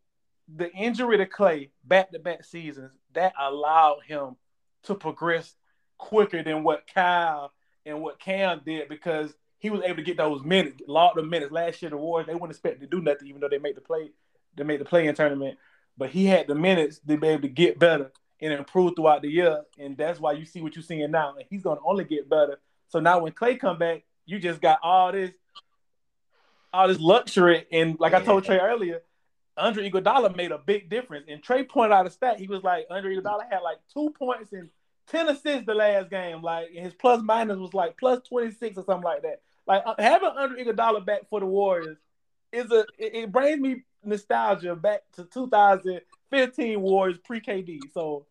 [0.55, 4.37] the injury to Klay back to back seasons that allowed him
[4.85, 5.55] to progress
[5.99, 7.53] quicker than what Kyle
[7.85, 11.27] and what Cam did because he was able to get those minutes, a lot of
[11.27, 11.53] minutes.
[11.53, 13.81] Last year, the Warriors they wouldn't expect to do nothing, even though they made the
[13.81, 14.11] play,
[14.57, 15.59] they made the play in tournament.
[15.97, 19.31] But he had the minutes to be able to get better and improve throughout the
[19.31, 21.35] year, and that's why you see what you're seeing now.
[21.37, 22.59] And he's going to only get better.
[22.89, 25.33] So now when Klay come back, you just got all this,
[26.73, 29.01] all this luxury, and like I told Trey earlier,
[29.57, 31.27] Andre Iguodala made a big difference.
[31.29, 32.39] And Trey pointed out a stat.
[32.39, 34.69] He was like, Andre Iguodala had like two points and
[35.09, 36.43] 10 assists the last game.
[36.43, 39.41] Like his plus minus was like plus 26 or something like that.
[39.67, 41.99] Like uh, having Andre Iguodala back for the Warriors
[42.53, 47.81] is a it, it brings me nostalgia back to 2015 Warriors pre KD.
[47.93, 48.27] So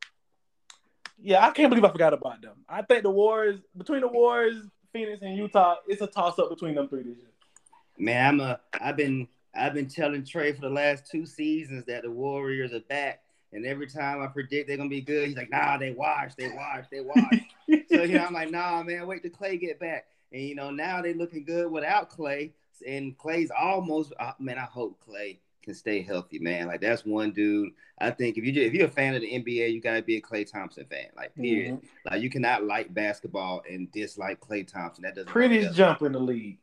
[1.21, 2.57] yeah, I can't believe I forgot about them.
[2.67, 6.75] I think the Warriors between the Warriors, Phoenix, and Utah, it's a toss up between
[6.75, 7.27] them three this year.
[7.97, 12.03] Man, I'm a I've been I've been telling Trey for the last two seasons that
[12.03, 13.21] the Warriors are back.
[13.53, 16.49] And every time I predict they're gonna be good, he's like, nah, they wash, they
[16.49, 17.39] wash, they wash.
[17.89, 20.07] so you know, I'm like, nah, man, wait till Klay get back.
[20.35, 22.51] And you know, now they're looking good without Klay.
[22.85, 26.67] And Klay's almost uh, man, I hope Klay can stay healthy, man.
[26.67, 27.71] Like that's one dude.
[27.99, 30.21] I think if you if you're a fan of the NBA, you gotta be a
[30.21, 31.07] Klay Thompson fan.
[31.15, 31.75] Like period.
[31.75, 31.85] Mm-hmm.
[32.11, 35.03] Like you cannot like basketball and dislike Klay Thompson.
[35.03, 36.57] That doesn't prettiest jump in the league.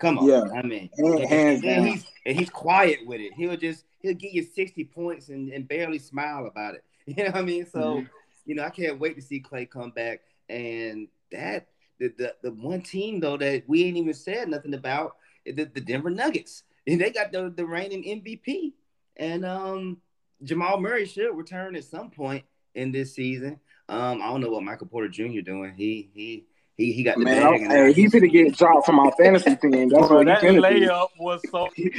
[0.00, 0.42] Come on, yeah.
[0.52, 3.34] I mean, and, and, he's and he's quiet with it.
[3.34, 6.84] He'll just he'll get you sixty points and, and barely smile about it.
[7.04, 7.66] You know what I mean?
[7.66, 8.06] So, mm-hmm.
[8.46, 10.20] you know, I can't wait to see Klay come back.
[10.48, 11.66] And that
[12.02, 15.80] the, the the one team though that we ain't even said nothing about the, the
[15.80, 16.64] Denver Nuggets.
[16.84, 18.72] And they got the, the reigning MVP.
[19.16, 19.98] And um
[20.42, 22.44] Jamal Murray should return at some point
[22.74, 23.60] in this season.
[23.88, 25.42] Um, I don't know what Michael Porter Jr.
[25.42, 25.74] doing.
[25.76, 26.46] He he
[26.78, 27.70] he, he got the Man, bag.
[27.70, 29.90] Hey, he's gonna get dropped from our fantasy team.
[29.90, 31.68] That's Bro, what that layup was so.
[31.76, 31.90] you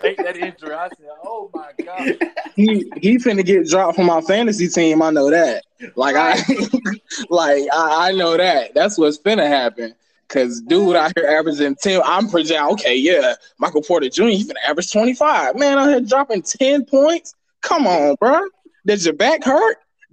[0.00, 0.72] take that injury.
[0.72, 2.16] I said, "Oh my god."
[2.54, 5.02] He he finna get dropped from our fantasy team.
[5.02, 5.64] I know that.
[5.96, 6.34] Like I,
[7.28, 8.74] like I, I know that.
[8.74, 9.94] That's what's finna happen.
[10.28, 12.02] Cause dude out here averaging 10.
[12.04, 13.34] I'm projecting, okay, yeah.
[13.58, 14.24] Michael Porter Jr.
[14.24, 15.54] He's gonna average 25.
[15.54, 17.34] Man, out here dropping 10 points.
[17.60, 18.40] Come on, bro.
[18.86, 19.76] Does your back hurt?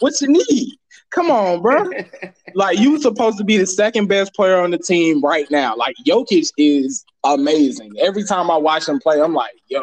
[0.00, 0.78] what you need?
[1.12, 1.84] Come on, bro.
[2.54, 5.76] like you supposed to be the second best player on the team right now.
[5.76, 7.92] Like Jokic is amazing.
[8.00, 9.80] Every time I watch him play, I'm like, yo,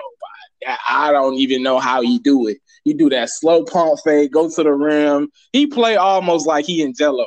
[0.90, 2.58] I don't even know how he do it.
[2.84, 5.30] He do that slow pump fake, go to the rim.
[5.54, 7.26] He play almost like he in Jello,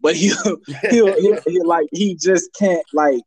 [0.00, 0.32] but he
[0.90, 3.20] he'll like he just can't like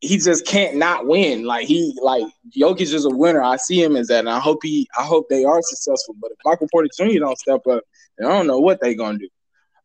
[0.00, 1.44] he just can't not win.
[1.44, 2.24] Like he like
[2.56, 3.42] Jokic is a winner.
[3.42, 6.14] I see him as that, and I hope he I hope they are successful.
[6.20, 7.20] But if Michael Porter Jr.
[7.20, 7.82] don't step up,
[8.20, 9.28] I don't know what they gonna do.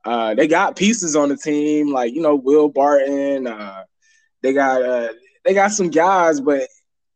[0.03, 3.47] Uh, they got pieces on the team, like you know Will Barton.
[3.47, 3.83] Uh,
[4.41, 5.09] they got uh,
[5.45, 6.67] they got some guys, but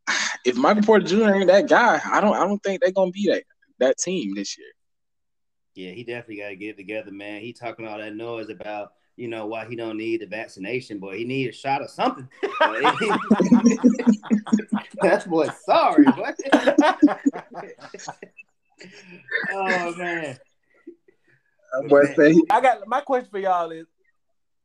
[0.45, 1.31] if Michael Porter Jr.
[1.31, 3.43] ain't that guy, I don't I don't think they're gonna be that
[3.79, 4.67] that team this year.
[5.75, 7.41] Yeah, he definitely got to get together, man.
[7.41, 11.17] He talking all that noise about you know why he don't need the vaccination, but
[11.17, 12.27] He need a shot or something.
[15.01, 15.49] That's boy.
[15.65, 16.31] Sorry, boy.
[19.51, 20.37] oh man.
[22.49, 23.87] I got my question for y'all is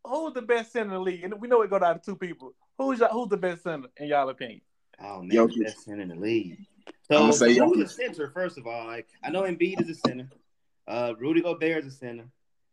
[0.05, 1.25] who's the best center in the league?
[1.25, 2.55] And we know it go down to two people.
[2.79, 4.63] Who's who's the best center in y'all opinion?
[5.03, 6.59] Oh man, the best center in the league.
[7.11, 8.31] So, so who's the center?
[8.31, 10.29] First of all, like I know Embiid is a center.
[10.87, 12.25] Uh, Rudy Gobert is a center.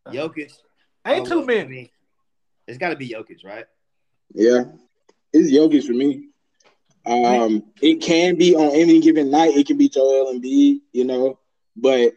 [0.07, 0.53] Jokic.
[1.05, 1.61] Ain't oh, too many.
[1.61, 1.89] I mean,
[2.67, 3.65] it's got to be Jokic, right?
[4.33, 4.63] Yeah,
[5.31, 6.29] it's Jokic for me.
[7.05, 9.55] Um, it can be on any given night.
[9.55, 11.39] It can be Joel Embiid, you know,
[11.75, 12.15] but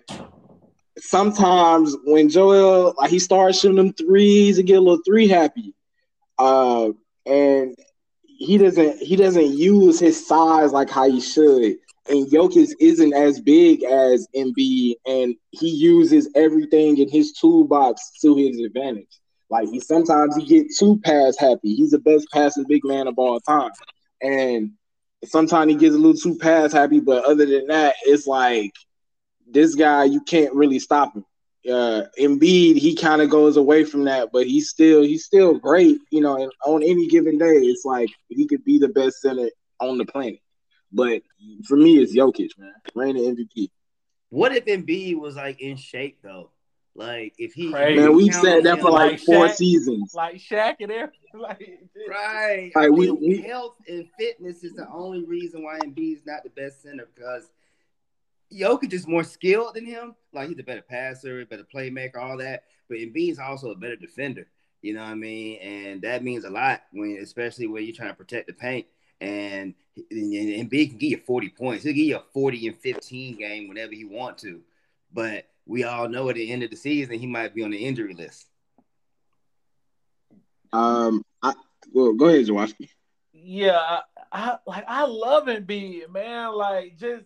[1.00, 5.74] sometimes when Joel like he starts shooting them threes, he get a little three happy.
[6.38, 6.90] Uh,
[7.26, 7.76] and
[8.24, 11.76] he doesn't he doesn't use his size like how he should.
[12.08, 18.34] And Jokic isn't as big as Embiid, and he uses everything in his toolbox to
[18.34, 19.20] his advantage.
[19.50, 21.74] Like he sometimes he get too pass happy.
[21.74, 23.70] He's the best passing big man of all time,
[24.22, 24.72] and
[25.24, 27.00] sometimes he gets a little too pass happy.
[27.00, 28.72] But other than that, it's like
[29.52, 31.24] this guy, you can't really stop him.
[31.68, 35.98] Uh, Embiid, he kind of goes away from that, but he's still he's still great.
[36.10, 39.50] You know, and on any given day, it's like he could be the best center
[39.78, 40.40] on the planet.
[40.92, 41.22] But
[41.66, 43.70] for me, it's Jokic, man, reigning MVP.
[44.30, 46.50] What if Embiid was like in shape though?
[46.94, 48.00] Like if he Crazy.
[48.00, 50.12] man, we've said that for like, like four Shaq, seasons.
[50.14, 51.16] Like Shaq and everything.
[51.32, 51.62] Like,
[52.08, 52.72] right.
[52.74, 56.50] Like we, we, health and fitness is the only reason why Embiid is not the
[56.50, 57.52] best center because
[58.52, 60.14] Jokic is more skilled than him.
[60.32, 62.64] Like he's a better passer, better playmaker, all that.
[62.88, 64.48] But Embiid's also a better defender.
[64.82, 65.58] You know what I mean?
[65.58, 68.86] And that means a lot when, especially when you're trying to protect the paint.
[69.20, 69.74] And,
[70.10, 71.84] and, and Embiid can give you 40 points.
[71.84, 74.62] He'll give you a 40 and 15 game whenever he want to.
[75.12, 77.84] But we all know at the end of the season he might be on the
[77.84, 78.46] injury list.
[80.72, 81.54] Um, I
[81.92, 82.88] well, go ahead, Jawoski.
[83.32, 86.54] Yeah, I, I like I love Embiid, man.
[86.54, 87.24] Like just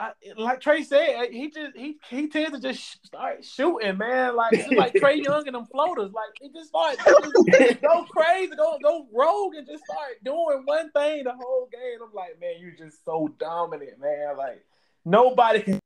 [0.00, 4.34] I, like Trey said, eh, he just he he tends to just start shooting, man.
[4.34, 6.12] Like like Trae Young and them floaters.
[6.12, 6.98] Like he just start
[7.80, 11.98] go crazy, go go rogue, and just start doing one thing the whole game.
[12.02, 14.36] I'm like, man, you're just so dominant, man.
[14.36, 14.64] Like
[15.04, 15.80] nobody can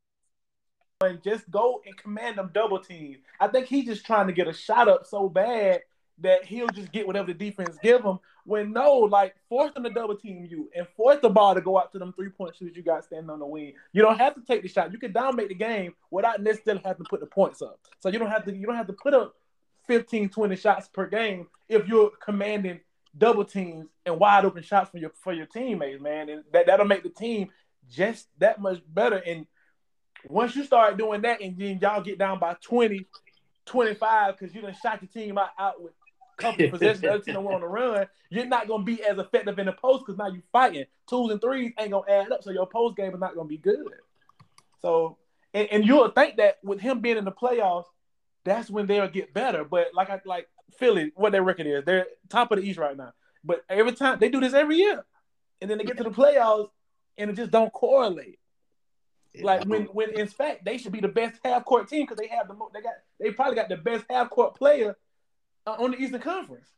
[1.22, 3.18] just go and command them double teams.
[3.38, 5.80] I think he's just trying to get a shot up so bad
[6.20, 8.18] that he'll just get whatever the defense give him.
[8.44, 11.78] When no, like force them to double team you and force the ball to go
[11.78, 13.74] out to them three point shooters you got standing on the wing.
[13.92, 14.92] You don't have to take the shot.
[14.92, 17.78] You can dominate the game without necessarily having to put the points up.
[18.00, 19.34] So you don't have to you don't have to put up
[19.86, 22.80] 15, 20 shots per game if you're commanding
[23.16, 26.28] double teams and wide open shots for your for your teammates, man.
[26.28, 27.50] And that, that'll make the team
[27.90, 29.16] just that much better.
[29.16, 29.46] And
[30.28, 33.06] once you start doing that and then y'all get down by 20,
[33.66, 35.92] 25 because you done shot your team out, out with
[36.38, 39.58] couple of possessions, the other team on the run, you're not gonna be as effective
[39.58, 40.86] in the post because now you're fighting.
[41.08, 43.58] Twos and threes ain't gonna add up, so your post game is not gonna be
[43.58, 43.86] good.
[44.80, 45.18] So,
[45.52, 47.86] and, and you'll think that with him being in the playoffs,
[48.44, 49.64] that's when they'll get better.
[49.64, 52.96] But like I like Philly, what their record is, they're top of the East right
[52.96, 53.12] now.
[53.44, 55.04] But every time they do this every year,
[55.60, 56.70] and then they get to the playoffs,
[57.16, 58.38] and it just don't correlate.
[59.40, 62.28] Like when when in fact they should be the best half court team because they
[62.28, 62.72] have the most.
[62.72, 64.96] They got they probably got the best half court player
[65.68, 66.68] Uh, on the Eastern Conference.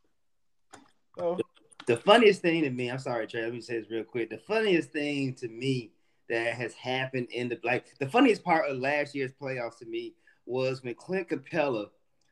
[1.17, 1.37] So.
[1.37, 3.43] The, the funniest thing to me, I'm sorry, Trey.
[3.43, 4.29] Let me say this real quick.
[4.29, 5.91] The funniest thing to me
[6.27, 10.13] that has happened in the like the funniest part of last year's playoffs to me
[10.45, 11.87] was when Clint Capela,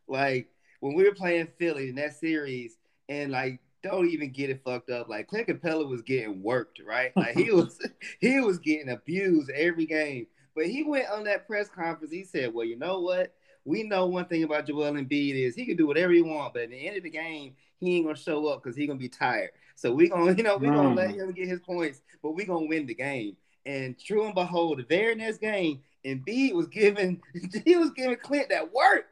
[0.10, 0.50] like
[0.82, 4.90] when we were playing Philly in that series, and like don't even get it fucked
[4.90, 5.08] up.
[5.08, 7.16] Like Clint Capela was getting worked, right?
[7.16, 7.80] Like he was
[8.20, 10.28] he was getting abused every game.
[10.56, 12.12] But he went on that press conference.
[12.12, 13.34] He said, "Well, you know what?
[13.66, 16.64] We know one thing about Joel Embiid is he can do whatever he wants, but
[16.64, 19.10] at the end of the game, he ain't gonna show up because he gonna be
[19.10, 19.52] tired.
[19.76, 21.20] So we gonna, you know, we gonna let mm.
[21.20, 24.84] him get his points, but we gonna win the game." And true and behold, the
[24.84, 27.22] very next game, Embiid was giving
[27.66, 29.08] he was giving Clint that work.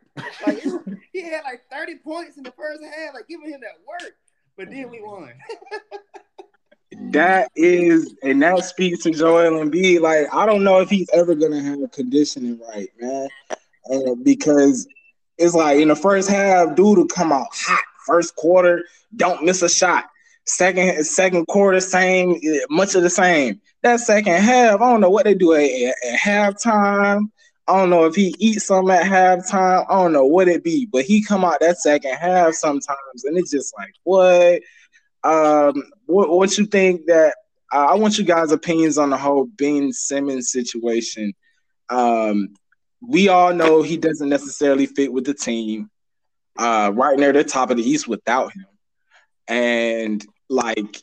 [0.46, 0.64] Like
[1.14, 4.16] he had like 30 points in the first half, like giving him that work
[4.58, 5.34] but then we won.
[7.12, 10.02] that is, and that speaks to Joel Embiid.
[10.02, 13.30] Like, I don't know if he's ever gonna have conditioning right, man,
[13.92, 14.88] uh, because
[15.38, 17.84] it's like in the first half, dude will come out hot.
[18.06, 18.84] First quarter,
[19.16, 20.06] don't miss a shot.
[20.46, 23.60] Second, second quarter, same, much of the same.
[23.84, 27.30] That second half, I don't know what they do at, at, at halftime.
[27.68, 29.86] I don't know if he eats something at halftime.
[29.90, 33.38] I don't know what it be, but he come out that second half sometimes, and
[33.38, 34.62] it's just like what?
[35.24, 37.36] Um, what, what you think that?
[37.74, 41.34] Uh, I want you guys' opinions on the whole Ben Simmons situation.
[41.90, 42.56] Um,
[43.02, 45.90] we all know he doesn't necessarily fit with the team.
[46.58, 48.66] Uh, right near the top of the East without him,
[49.48, 50.98] and like,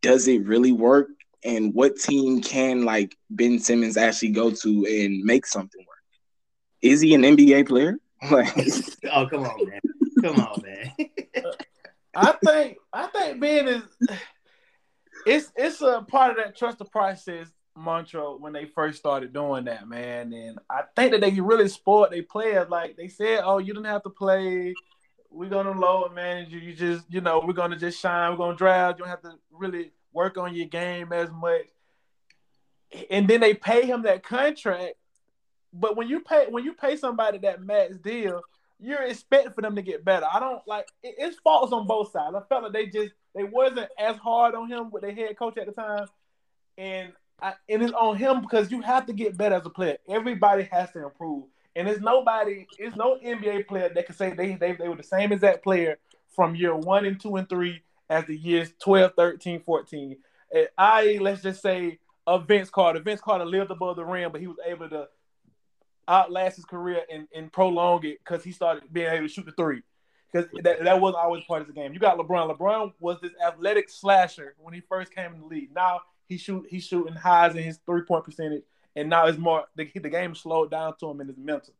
[0.00, 1.08] does it really work?
[1.44, 5.92] And what team can like Ben Simmons actually go to and make something work?
[6.82, 7.98] is he an NBA player?
[8.22, 9.80] oh come on, man!
[10.20, 10.92] Come on, man!
[12.14, 13.82] I think I think Ben is
[15.24, 19.64] it's it's a part of that trust the process mantra when they first started doing
[19.64, 20.32] that, man.
[20.32, 22.68] And I think that they really sport their players.
[22.68, 24.74] Like they said, oh, you don't have to play.
[25.30, 26.60] We're gonna load manage you.
[26.60, 28.30] You just, you know, we're gonna just shine.
[28.32, 28.98] We're gonna draft.
[28.98, 31.66] You don't have to really work on your game as much.
[33.10, 34.96] And then they pay him that contract
[35.72, 38.42] but when you pay when you pay somebody that max deal,
[38.78, 40.26] you're expecting for them to get better.
[40.30, 42.36] I don't like it, it's faults on both sides.
[42.36, 45.56] I felt like they just they wasn't as hard on him with their head coach
[45.56, 46.06] at the time,
[46.76, 49.96] and I, and it's on him because you have to get better as a player.
[50.08, 54.54] Everybody has to improve, and it's nobody, it's no NBA player that can say they
[54.54, 55.98] they, they were the same exact player
[56.34, 60.16] from year one and two and three as the years 12, 13, 14.
[60.76, 63.00] I let's just say a Vince Carter.
[63.00, 65.08] Vince Carter lived above the rim, but he was able to
[66.08, 69.52] outlast his career and, and prolong it because he started being able to shoot the
[69.52, 69.82] three.
[70.32, 71.92] Because that, that was always part of the game.
[71.92, 72.56] You got LeBron.
[72.56, 75.74] LeBron was this athletic slasher when he first came in the league.
[75.74, 78.64] Now he shoot he's shooting highs in his three point percentage,
[78.96, 81.74] and now it's more the, the game slowed down to him in his mental.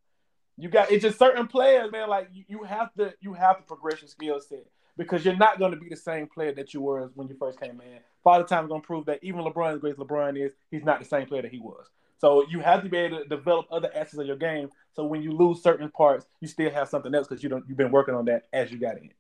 [0.58, 2.08] You got it's just certain players, man.
[2.08, 4.66] Like you, you have to you have to progress your skill set
[4.96, 7.60] because you're not going to be the same player that you were when you first
[7.60, 7.98] came in.
[8.22, 10.84] Father Time is going to prove that even LeBron, as great as LeBron is, he's
[10.84, 11.86] not the same player that he was.
[12.18, 14.70] So you have to be able to develop other aspects of your game.
[14.92, 17.78] So when you lose certain parts, you still have something else because you don't you've
[17.78, 19.10] been working on that as you got in.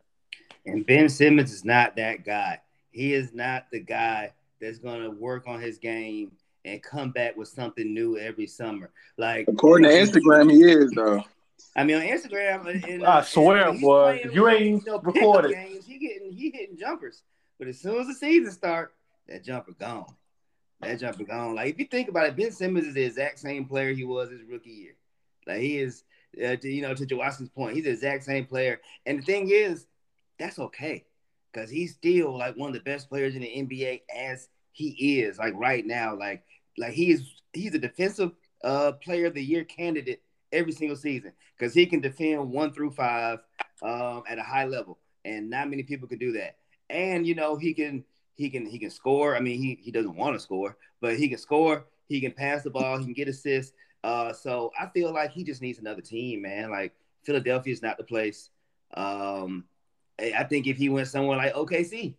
[0.66, 2.60] And Ben Simmons is not that guy.
[2.90, 4.32] He is not the guy
[4.62, 6.32] that's gonna work on his game
[6.64, 8.90] and come back with something new every summer.
[9.18, 11.22] Like according to Instagram, he is though.
[11.76, 15.52] I mean, on Instagram, in, I swear, boy, you ain't you know, recorded.
[15.52, 17.22] Games, he getting he hitting jumpers,
[17.58, 18.94] but as soon as the season start,
[19.28, 20.06] that jumper gone
[20.82, 21.54] that jumper gone.
[21.54, 24.30] Like if you think about it, Ben Simmons is the exact same player he was
[24.30, 24.94] his rookie year.
[25.46, 26.04] Like he is,
[26.44, 28.80] uh, to, you know, to Washington's point, he's the exact same player.
[29.06, 29.86] And the thing is,
[30.38, 31.04] that's okay
[31.52, 35.38] because he's still like one of the best players in the NBA as he is
[35.38, 36.16] like right now.
[36.16, 36.44] Like
[36.78, 38.32] like he is he's a defensive
[38.64, 40.22] uh player of the year candidate
[40.52, 43.40] every single season because he can defend one through five
[43.82, 46.56] um, at a high level, and not many people can do that.
[46.90, 49.36] And you know he can he can he can score.
[49.36, 51.86] I mean, he he doesn't want to score, but he can score.
[52.08, 52.98] He can pass the ball.
[52.98, 53.72] He can get assists.
[54.04, 56.70] Uh, so I feel like he just needs another team, man.
[56.70, 56.92] Like
[57.24, 58.50] Philadelphia is not the place.
[58.94, 59.64] Um,
[60.20, 62.14] I think if he went somewhere like OKC,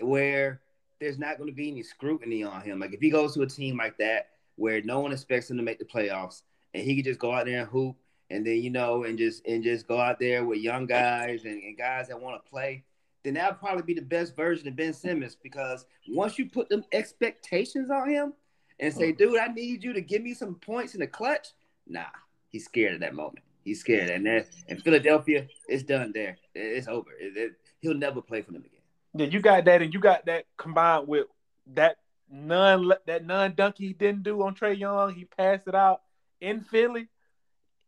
[0.00, 0.60] where
[1.00, 3.46] there's not going to be any scrutiny on him, like if he goes to a
[3.46, 6.42] team like that where no one expects him to make the playoffs,
[6.74, 7.96] and he could just go out there and hoop,
[8.30, 11.62] and then you know, and just and just go out there with young guys and,
[11.62, 12.84] and guys that want to play
[13.22, 15.36] then that'll probably be the best version of Ben Simmons.
[15.40, 18.32] Because once you put them expectations on him
[18.78, 21.48] and say, dude, I need you to give me some points in the clutch,
[21.86, 22.04] nah,
[22.48, 23.44] he's scared of that moment.
[23.64, 24.10] He's scared.
[24.10, 26.38] And then in Philadelphia, it's done there.
[26.54, 27.10] It's over.
[27.20, 28.80] It, it, he'll never play for them again.
[29.14, 31.26] Yeah, you got that, and you got that combined with
[31.74, 31.96] that
[32.30, 36.02] none that none dunk he didn't do on Trae Young, he passed it out
[36.40, 37.08] in Philly,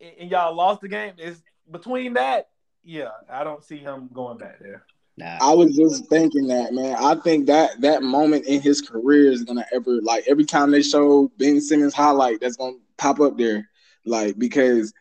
[0.00, 1.14] and y'all lost the game.
[1.18, 2.48] Is between that,
[2.82, 4.84] yeah, I don't see him going back there.
[5.16, 5.38] Nah.
[5.40, 6.96] I was just thinking that, man.
[6.98, 10.82] I think that that moment in his career is gonna ever like every time they
[10.82, 13.68] show Ben Simmons highlight, that's gonna pop up there,
[14.04, 14.92] like because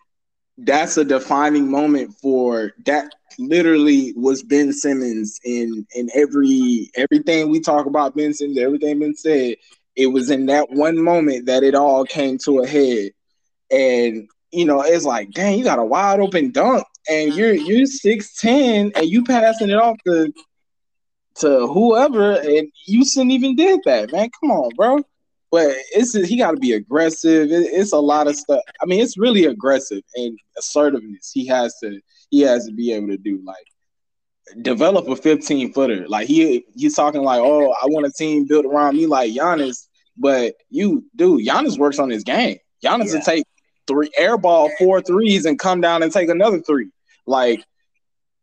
[0.57, 3.11] that's a defining moment for that.
[3.39, 9.15] Literally was Ben Simmons in in every everything we talk about Ben Simmons, everything been
[9.15, 9.55] said.
[9.95, 13.11] It was in that one moment that it all came to a head,
[13.71, 17.85] and you know it's like, dang, you got a wide open dunk and you're you're
[17.85, 20.31] six ten and you passing it off to
[21.35, 24.29] to whoever, and you shouldn't even did that, man.
[24.39, 24.99] Come on, bro.
[25.51, 27.51] But it's he got to be aggressive.
[27.51, 28.61] It, it's a lot of stuff.
[28.81, 31.31] I mean, it's really aggressive and assertiveness.
[31.33, 31.99] He has to
[32.29, 33.65] he has to be able to do like
[34.61, 36.07] develop a 15 footer.
[36.07, 39.87] Like he he's talking like, oh, I want a team built around me like Giannis.
[40.17, 42.57] But you, dude, Giannis works on his game.
[42.83, 43.15] Giannis yeah.
[43.15, 43.45] will take
[43.87, 46.89] three airball four threes and come down and take another three.
[47.25, 47.63] Like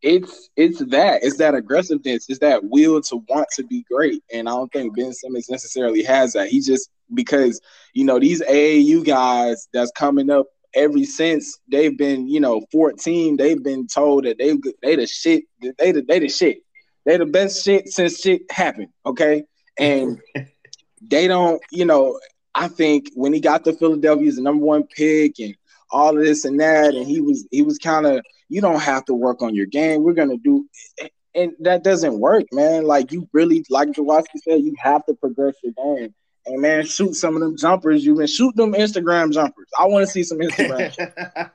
[0.03, 4.23] it's it's that it's that aggressiveness, it's that will to want to be great.
[4.33, 6.49] And I don't think Ben Simmons necessarily has that.
[6.49, 7.61] He just because
[7.95, 13.37] you know these AAU guys that's coming up every since they've been you know 14,
[13.37, 15.45] they've been told that they they the shit,
[15.79, 16.59] they the they the shit,
[17.05, 18.89] they the best shit since shit happened.
[19.05, 19.45] Okay,
[19.79, 20.21] and
[21.03, 22.19] they don't you know
[22.55, 25.57] I think when he got to Philadelphia as the number one pick and
[25.91, 29.05] all of this and that, and he was he was kind of you don't have
[29.07, 30.03] to work on your game.
[30.03, 30.69] We're gonna do,
[31.35, 32.85] and that doesn't work, man.
[32.85, 36.15] Like you really, like Jawoski said, you have to progress your game.
[36.47, 38.05] And man, shoot some of them jumpers.
[38.05, 39.69] You've been shooting them Instagram jumpers.
[39.79, 40.95] I want to see some Instagram.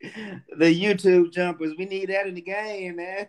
[0.00, 1.74] the YouTube jumpers.
[1.78, 3.28] We need that in the game, man.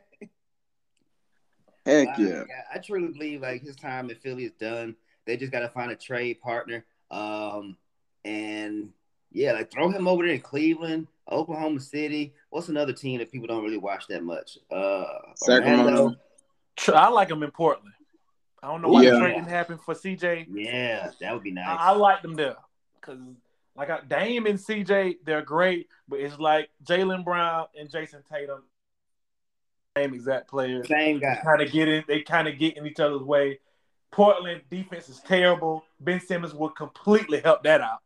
[1.85, 2.43] Heck yeah.
[2.73, 4.95] I, I truly believe like his time in Philly is done.
[5.25, 6.85] They just got to find a trade partner.
[7.11, 7.77] Um,
[8.23, 8.89] and
[9.31, 12.33] yeah, like throw him over there in Cleveland, Oklahoma City.
[12.55, 14.57] What's another team that people don't really watch that much?
[14.71, 15.03] Uh,
[15.35, 16.15] Sacramento.
[16.87, 17.91] I like them in Portland.
[18.63, 19.11] I don't know why yeah.
[19.11, 20.47] the trade didn't happen for CJ.
[20.49, 21.65] Yeah, that would be nice.
[21.67, 22.55] I, I like them there
[23.01, 23.19] because,
[23.75, 28.63] like, I, Dame and CJ, they're great, but it's like Jaylen Brown and Jayson Tatum,
[29.97, 30.87] same exact players.
[30.87, 31.37] Same guy.
[31.43, 32.05] Kind of get in.
[32.07, 33.59] They kind of get in each other's way.
[34.11, 35.83] Portland defense is terrible.
[35.99, 37.99] Ben Simmons would completely help that out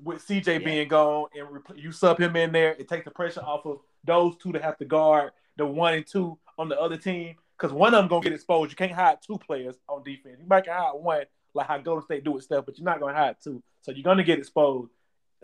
[0.00, 0.58] with CJ yeah.
[0.58, 2.76] being gone and you sub him in there.
[2.78, 6.06] It takes the pressure off of those two to have to guard the one and
[6.06, 8.70] two on the other team because one of them gonna get exposed.
[8.70, 10.38] You can't hide two players on defense.
[10.40, 11.24] You might hide one
[11.54, 13.62] like how Golden State do it stuff, but you're not gonna hide two.
[13.82, 14.92] So you're gonna get exposed.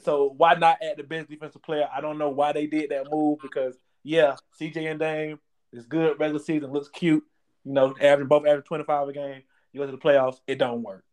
[0.00, 1.88] So why not add the best defensive player?
[1.94, 5.38] I don't know why they did that move because yeah, CJ and Dame
[5.72, 7.24] is good regular season, looks cute.
[7.64, 9.42] You know, averaging both average 25 a game
[9.74, 11.04] you go to the playoffs, it don't work.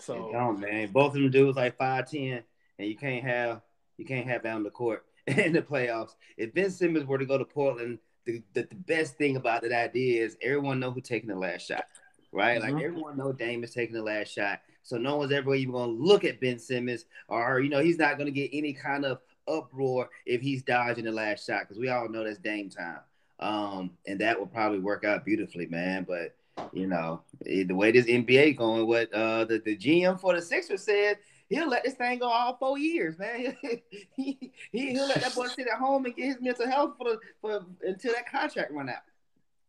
[0.00, 0.90] So it don't, man.
[0.90, 2.42] Both of them dudes like five ten,
[2.78, 3.62] and you can't have
[3.96, 6.14] you can't have that on the court in the playoffs.
[6.36, 9.72] If Ben Simmons were to go to Portland, the, the, the best thing about that
[9.72, 11.84] idea is everyone know who's taking the last shot,
[12.32, 12.60] right?
[12.60, 12.74] Mm-hmm.
[12.74, 15.96] Like everyone know Dame is taking the last shot, so no one's ever even going
[15.96, 19.04] to look at Ben Simmons, or you know he's not going to get any kind
[19.04, 23.00] of uproar if he's dodging the last shot because we all know that's Dame time.
[23.40, 26.06] Um, and that will probably work out beautifully, man.
[26.08, 26.34] But
[26.72, 30.82] you know, the way this NBA going, what uh, the, the GM for the Sixers
[30.82, 31.18] said,
[31.48, 33.56] he'll let this thing go all four years, man.
[34.16, 37.18] he, he he'll let that boy sit at home and get his mental health for
[37.40, 39.02] for until that contract run out.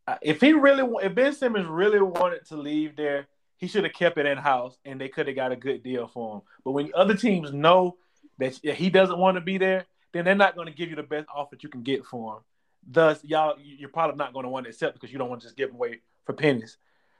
[0.07, 3.93] Uh, if he really, if Ben Simmons really wanted to leave there, he should have
[3.93, 6.41] kept it in house, and they could have got a good deal for him.
[6.63, 7.97] But when other teams know
[8.37, 11.03] that he doesn't want to be there, then they're not going to give you the
[11.03, 12.39] best offer you can get for him.
[12.87, 15.47] Thus, y'all, you're probably not going to want to accept because you don't want to
[15.47, 16.77] just give away for pennies.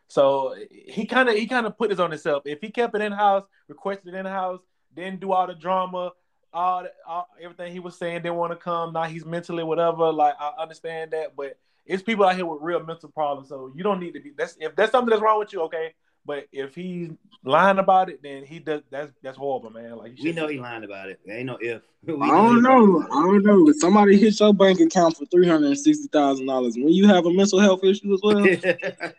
[0.07, 2.43] So he kind of he kind of put this on himself.
[2.45, 4.61] If he kept it in house, requested it in house,
[4.95, 6.11] didn't do all the drama,
[6.53, 8.93] all, the, all everything he was saying didn't want to come.
[8.93, 10.11] Now he's mentally whatever.
[10.11, 13.49] Like I understand that, but it's people out here with real mental problems.
[13.49, 14.31] So you don't need to be.
[14.37, 15.93] That's if that's something that's wrong with you, okay.
[16.25, 17.11] But if he's
[17.43, 18.81] lying about it, then he does.
[18.89, 19.97] That's that's horrible, man.
[19.97, 21.19] Like we know he lying about it.
[21.25, 21.81] There ain't no if.
[22.07, 23.03] I don't know.
[23.11, 23.69] I don't know.
[23.69, 27.07] If somebody hits your bank account for three hundred and sixty thousand dollars when you
[27.07, 28.45] have a mental health issue as well.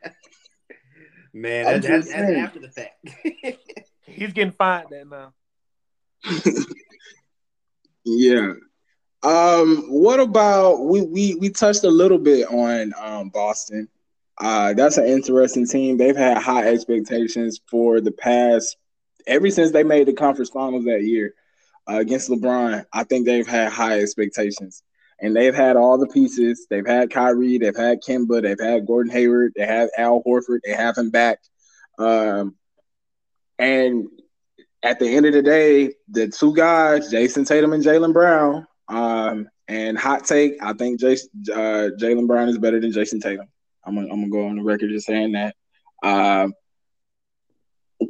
[1.36, 3.06] man, that's, that's, that's after the fact.
[4.06, 5.32] He's getting fined then now.
[8.04, 8.52] yeah.
[9.22, 13.88] Um, what about we we we touched a little bit on um Boston.
[14.38, 15.96] Uh, that's an interesting team.
[15.96, 18.76] They've had high expectations for the past
[19.26, 21.34] ever since they made the conference finals that year
[21.88, 22.84] uh, against LeBron.
[22.92, 24.82] I think they've had high expectations,
[25.20, 26.66] and they've had all the pieces.
[26.68, 30.72] They've had Kyrie, they've had Kemba, they've had Gordon Hayward, they have Al Horford, they
[30.72, 31.38] have him back.
[31.98, 32.56] Um,
[33.58, 34.08] and
[34.82, 39.48] at the end of the day, the two guys, Jayson Tatum and Jaylen Brown, um,
[39.68, 43.48] and hot take, I think Jason, uh, Jaylen Brown is better than Jayson Tatum.
[43.84, 45.56] I'm gonna, I'm gonna go on the record just saying that.
[46.02, 46.48] Uh,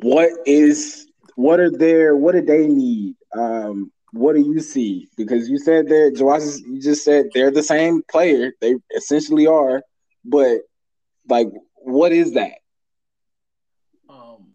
[0.02, 3.14] what is what are their what do they need?
[3.32, 5.09] Um, what do you see?
[5.16, 8.52] Because you said that Joas, you just said they're the same player.
[8.61, 9.82] They essentially are,
[10.24, 10.61] but
[11.28, 12.59] like, what is that?
[14.09, 14.48] Um,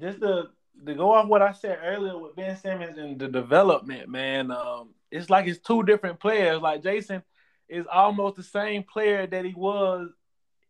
[0.00, 0.48] just to
[0.84, 4.50] to go off what I said earlier with Ben Simmons and the development, man.
[4.50, 6.60] Um, it's like it's two different players.
[6.60, 7.22] Like Jayson
[7.68, 10.10] is almost the same player that he was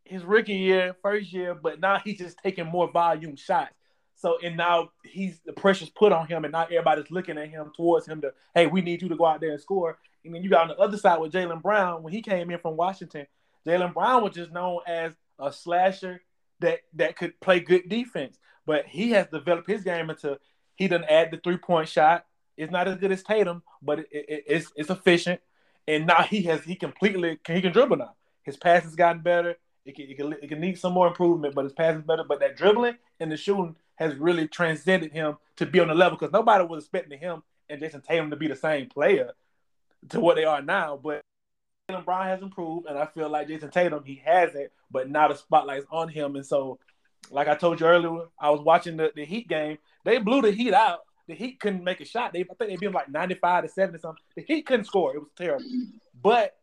[0.05, 3.75] his rookie year, first year, but now he's just taking more volume shots.
[4.17, 7.71] So and now he's the pressure's put on him, and now everybody's looking at him
[7.77, 9.99] towards him to, hey, we need you to go out there and score.
[10.25, 12.59] And then you got on the other side with Jaylen Brown when he came in
[12.59, 13.27] from Washington.
[13.67, 16.23] Jaylen Brown was just known as a slasher
[16.61, 20.39] that that could play good defense, but he has developed his game into
[20.77, 22.25] he doesn't add the three point shot.
[22.57, 25.41] It's not as good as Tatum, but it, it, it's it's efficient.
[25.87, 28.15] And now he has he completely he can dribble now.
[28.45, 29.57] His pass has gotten better.
[29.85, 32.25] It can, it can, it can need some more improvement, but his pass is better.
[32.25, 36.19] But that dribbling and the shooting has really transcended him to be on the level
[36.19, 39.33] because nobody was expecting him and Jayson Tatum to be the same player
[40.11, 40.99] to what they are now.
[41.03, 41.21] But
[41.91, 45.29] Jaylen Brown has improved, and I feel like Jayson Tatum he has it, but now
[45.29, 46.37] the spotlight's on him.
[46.37, 46.79] And so,
[47.31, 49.79] like I told you earlier, I was watching the, the Heat game.
[50.05, 51.01] They blew the Heat out.
[51.27, 52.33] The Heat couldn't make a shot.
[52.33, 54.23] They I think they beat like ninety five to seventy something.
[54.37, 55.15] The Heat couldn't score.
[55.15, 55.65] It was terrible.
[56.23, 56.57] But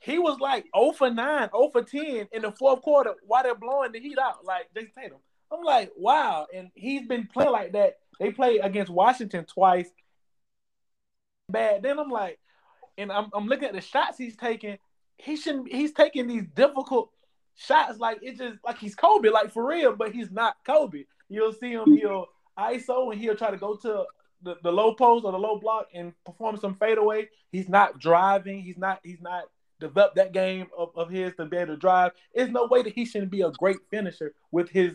[0.00, 3.54] he was like 0 for 9, 0 for 10 in the fourth quarter while they're
[3.54, 5.18] blowing the Heat out, like Jayson Tatum.
[5.52, 6.46] I'm like, wow.
[6.54, 7.98] And he's been playing like that.
[8.18, 9.88] They played against Washington twice.
[11.48, 11.82] Bad.
[11.82, 12.38] Then I'm like,
[12.96, 14.78] and I'm, I'm looking at the shots he's taking.
[15.16, 15.72] He shouldn't.
[15.72, 17.10] He's taking these difficult
[17.56, 21.04] shots like it's just like he's Kobe, like for real, but he's not Kobe.
[21.28, 21.96] You'll see him.
[21.96, 22.26] He'll
[22.58, 24.04] ISO and he'll try to go to
[24.42, 27.28] the, the low post or the low block and perform some fadeaway.
[27.52, 28.60] He's not driving.
[28.60, 29.00] He's not.
[29.02, 29.44] He's not
[29.80, 32.12] developed that game of, of his to be able to drive.
[32.34, 34.94] There's no way that he shouldn't be a great finisher with his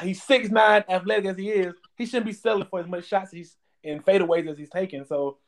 [0.00, 3.30] he's six nine, athletic as he is, he shouldn't be selling for as much shots
[3.30, 5.04] he's in fadeaways as he's taking.
[5.04, 5.38] So,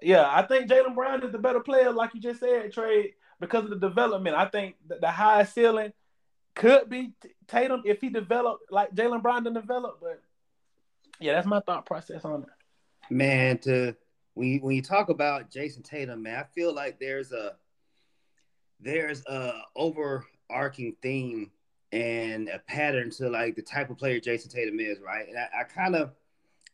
[0.00, 3.64] yeah, I think Jaylen Brown is the better player, like you just said, trade because
[3.64, 4.36] of the development.
[4.36, 5.92] I think the, highest ceiling
[6.54, 7.12] could be
[7.46, 9.98] Tatum if he developed like Jaylen Brown didn't develop.
[10.00, 10.20] But
[11.20, 12.48] yeah, that's my thought process on it.
[13.10, 13.94] Man, to
[14.34, 17.56] when you, when you talk about Jayson Tatum, man, I feel like there's a
[18.80, 21.50] there's a overarching theme
[21.92, 25.26] and a pattern to like the type of player Jayson Tatum is, right?
[25.28, 26.12] And I, I kind of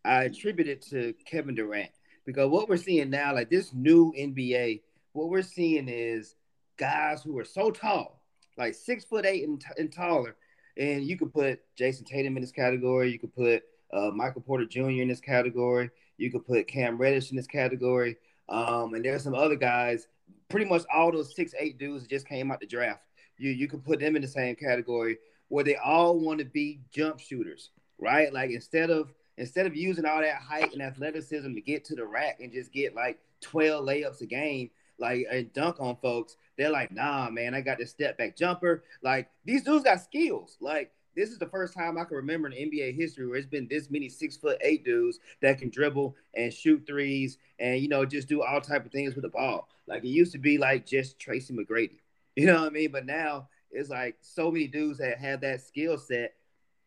[0.04, 1.90] I attribute it to Kevin Durant
[2.26, 6.34] because what we're seeing now, like this new NBA, what we're seeing is
[6.76, 8.20] guys who are so tall,
[8.58, 10.36] like six foot eight and, and taller,
[10.76, 13.10] and you could put Jayson Tatum in this category.
[13.10, 13.62] You could put
[13.92, 14.90] uh, Michael Porter Jr.
[14.90, 15.90] in this category.
[16.16, 18.16] You could put Cam Reddish in this category.
[18.48, 20.06] Um, and there's some other guys.
[20.48, 23.00] Pretty much all those six eight dudes just came out the draft
[23.38, 25.18] you you can put them in the same category
[25.48, 28.32] where they all want to be jump shooters, right?
[28.32, 32.04] Like instead of instead of using all that height and athleticism to get to the
[32.04, 36.70] rack and just get like 12 layups a game, like and dunk on folks, they're
[36.70, 38.84] like, nah, man, I got this step back jumper.
[39.02, 40.56] Like these dudes got skills.
[40.60, 43.68] Like this is the first time I can remember in NBA history where it's been
[43.68, 48.04] this many six foot eight dudes that can dribble and shoot threes and you know
[48.04, 49.68] just do all type of things with the ball.
[49.86, 51.98] Like it used to be like just Tracy McGrady.
[52.36, 52.90] You know what I mean?
[52.90, 56.34] But now it's like so many dudes that have that skill set,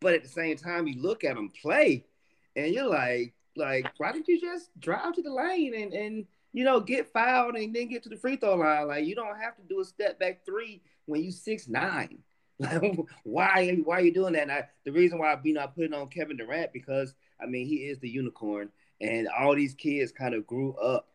[0.02, 2.06] but at the same time, you look at them play,
[2.56, 6.64] and you're like, like, why did you just drive to the lane and and you
[6.64, 8.88] know get fouled and then get to the free throw line?
[8.88, 12.20] Like you don't have to do a step back three when you six nine.
[12.60, 14.42] Like why why are you doing that?
[14.44, 17.68] And I, the reason why I be not putting on Kevin Durant because I mean
[17.68, 21.08] he is the unicorn, and all these kids kind of grew up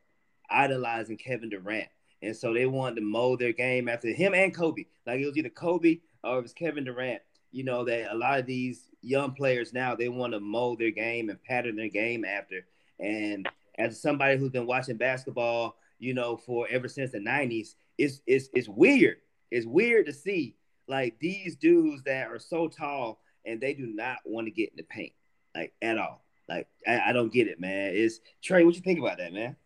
[0.48, 1.88] idolizing Kevin Durant.
[2.22, 4.84] And so they wanted to mold their game after him and Kobe.
[5.06, 7.20] Like it was either Kobe or it was Kevin Durant.
[7.50, 10.90] You know, that a lot of these young players now they want to mold their
[10.90, 12.64] game and pattern their game after.
[12.98, 18.20] And as somebody who's been watching basketball, you know, for ever since the 90s, it's
[18.26, 19.16] it's it's weird.
[19.50, 20.56] It's weird to see
[20.88, 24.76] like these dudes that are so tall and they do not want to get in
[24.76, 25.12] the paint,
[25.54, 26.24] like at all.
[26.48, 27.92] Like I, I don't get it, man.
[27.94, 29.56] It's Trey, what you think about that, man?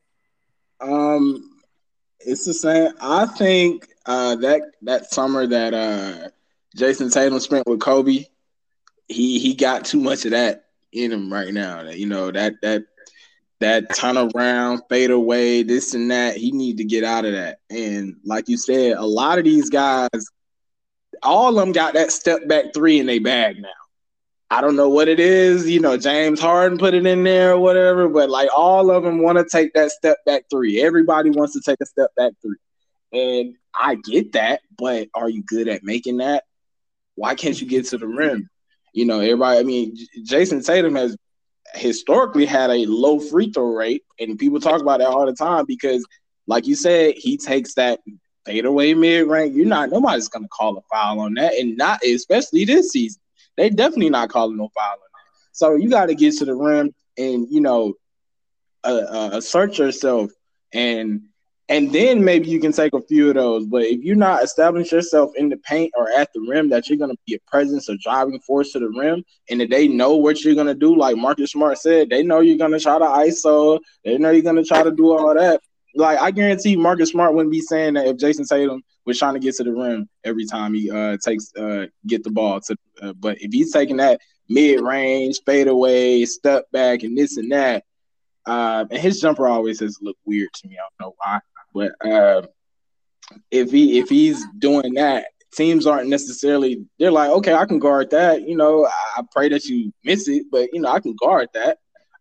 [0.80, 1.55] Um,
[2.20, 2.92] it's the same.
[3.00, 6.28] I think uh, that that summer that uh,
[6.76, 8.24] Jayson Tatum spent with Kobe,
[9.08, 11.88] he he got too much of that in him right now.
[11.88, 12.84] You know that that
[13.60, 16.36] that turn around, fade away, this and that.
[16.36, 17.60] He need to get out of that.
[17.70, 20.08] And like you said, a lot of these guys,
[21.22, 23.68] all of them got that step back three in their bag now.
[24.50, 25.68] I don't know what it is.
[25.68, 29.20] You know, James Harden put it in there or whatever, but like all of them
[29.20, 30.80] want to take that step back three.
[30.82, 32.56] Everybody wants to take a step back three.
[33.12, 36.44] And I get that, but are you good at making that?
[37.16, 38.48] Why can't you get to the rim?
[38.92, 41.16] You know, everybody, I mean, Jayson Tatum has
[41.74, 45.64] historically had a low free throw rate, and people talk about that all the time
[45.66, 46.04] because,
[46.46, 48.00] like you said, he takes that
[48.44, 49.56] fadeaway mid range.
[49.56, 53.20] You're not nobody's gonna call a foul on that, and not especially this season.
[53.56, 55.48] They definitely not calling no foul on that.
[55.52, 57.94] So you got to get to the rim and you know,
[58.84, 60.30] uh, uh, assert yourself
[60.72, 61.22] and
[61.68, 63.66] and then maybe you can take a few of those.
[63.66, 66.98] But if you're not establishing yourself in the paint or at the rim, that you're
[66.98, 70.14] going to be a presence or driving force to the rim, and that they know
[70.14, 72.98] what you're going to do, like Marcus Smart said, they know you're going to try
[72.98, 75.60] to ISO, they know you're going to try to do all that.
[75.96, 79.40] Like I guarantee Marcus Smart wouldn't be saying that if Jayson Tatum was trying to
[79.40, 82.76] get to the rim every time he uh, takes uh, get the ball to.
[83.00, 87.84] Uh, but if he's taking that mid range, fadeaway, step back, and this and that,
[88.46, 90.76] uh, and his jumper always has looked weird to me.
[90.76, 91.40] I don't know why.
[91.74, 92.46] But uh,
[93.50, 98.10] if he if he's doing that, teams aren't necessarily they're like, okay, I can guard
[98.10, 98.42] that.
[98.48, 101.78] You know, I pray that you miss it, but you know, I can guard that.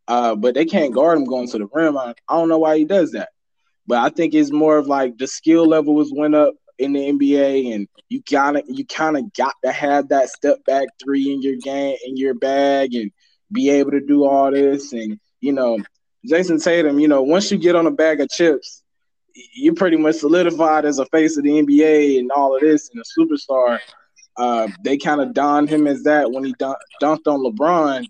[0.08, 1.98] Uh, but they can't guard him going to the rim.
[1.98, 3.30] I, I don't know why he does that.
[3.88, 7.12] But I think it's more of like the skill level was went up in the
[7.12, 11.42] NBA, and you gotta you kind of got to have that step back three in
[11.42, 13.12] your game in your bag and
[13.52, 14.94] be able to do all this.
[14.94, 15.80] And you know,
[16.26, 18.84] Jayson Tatum, you know, once you get on a bag of chips,
[19.54, 23.02] you're pretty much solidified as a face of the NBA and all of this and
[23.02, 23.80] a superstar.
[24.38, 28.06] Uh, they kind of donned him as that when he dun- dunked on LeBron,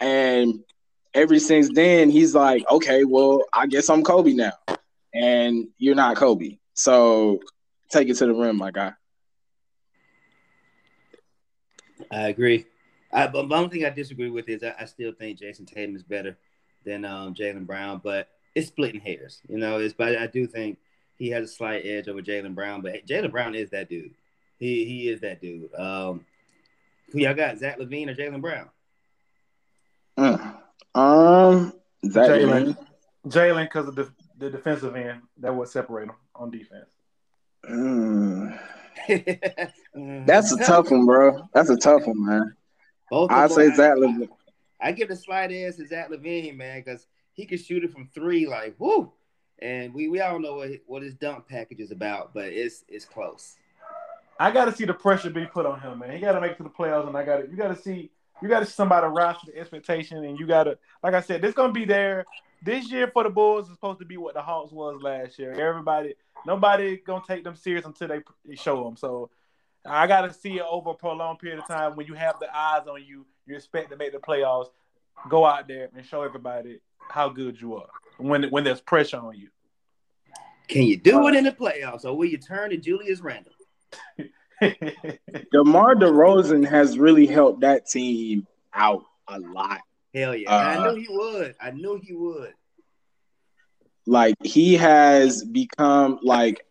[0.00, 0.60] and
[1.14, 4.52] ever since then he's like, okay, well, I guess I'm Kobe now,
[5.14, 7.40] and you're not Kobe, so
[7.92, 8.92] take it to the rim, my guy.
[12.10, 12.66] I agree.
[13.12, 15.94] I, but the one thing I disagree with is I, I still think Jayson Tatum
[15.94, 16.36] is better
[16.84, 19.40] than um, Jaylen Brown, but it's splitting hairs.
[19.48, 20.78] You know, it's but I do think
[21.16, 24.14] he has a slight edge over Jaylen Brown, but Jaylen Brown is that dude.
[24.58, 25.74] He he is that dude.
[25.74, 26.24] Um,
[27.12, 27.58] who y'all got?
[27.58, 28.68] Zach LaVine or Jaylen Brown?
[30.16, 30.52] Uh,
[30.98, 31.72] um,
[32.04, 32.76] Jaylen.
[33.26, 36.90] Jaylen, because of the, the defensive end, that would separate him on defense.
[37.68, 38.58] Mm.
[40.26, 41.48] That's a tough one, bro.
[41.52, 42.56] That's a tough one, man.
[43.10, 44.28] Both I say Zach LaVine.
[44.80, 48.08] I give the slight edge to Zach LaVine, man, because he can shoot it from
[48.14, 49.12] three, like whoo.
[49.60, 53.04] And we, we all know what what his dunk package is about, but it's it's
[53.04, 53.56] close.
[54.40, 56.12] I got to see the pressure be put on him, man.
[56.12, 57.80] He got to make it to the playoffs, and I got to you got to
[57.80, 58.10] see
[58.40, 61.20] you got to see somebody rise to the expectation, and you got to like I
[61.20, 62.24] said, this gonna be there
[62.62, 65.52] this year for the Bulls is supposed to be what the Hawks was last year.
[65.52, 66.14] Everybody,
[66.46, 68.96] nobody gonna take them serious until they, they show them.
[68.96, 69.30] So
[69.84, 71.96] I got to see it over a prolonged period of time.
[71.96, 74.68] When you have the eyes on you, you expect to make the playoffs.
[75.28, 76.80] Go out there and show everybody
[77.10, 79.48] how good you are when when there's pressure on you.
[80.68, 83.52] Can you do it in the playoffs, or will you turn to Julius Randle?
[84.60, 89.80] DeMar DeRozan has really helped that team out a lot.
[90.14, 90.50] Hell yeah!
[90.50, 91.54] Uh, I knew he would.
[91.60, 92.52] I knew he would.
[94.06, 96.64] Like he has become like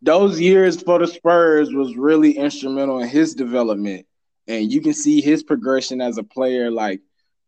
[0.00, 4.06] those years for the Spurs was really instrumental in his development,
[4.48, 6.70] and you can see his progression as a player.
[6.70, 7.00] Like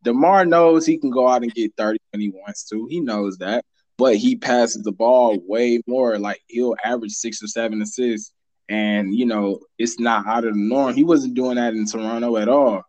[0.04, 2.86] DeMar knows he can go out and get 30 when he wants to.
[2.88, 3.64] He knows that.
[3.96, 6.18] But he passes the ball way more.
[6.18, 8.32] Like he'll average six or seven assists.
[8.68, 10.94] And, you know, it's not out of the norm.
[10.94, 12.82] He wasn't doing that in Toronto at all.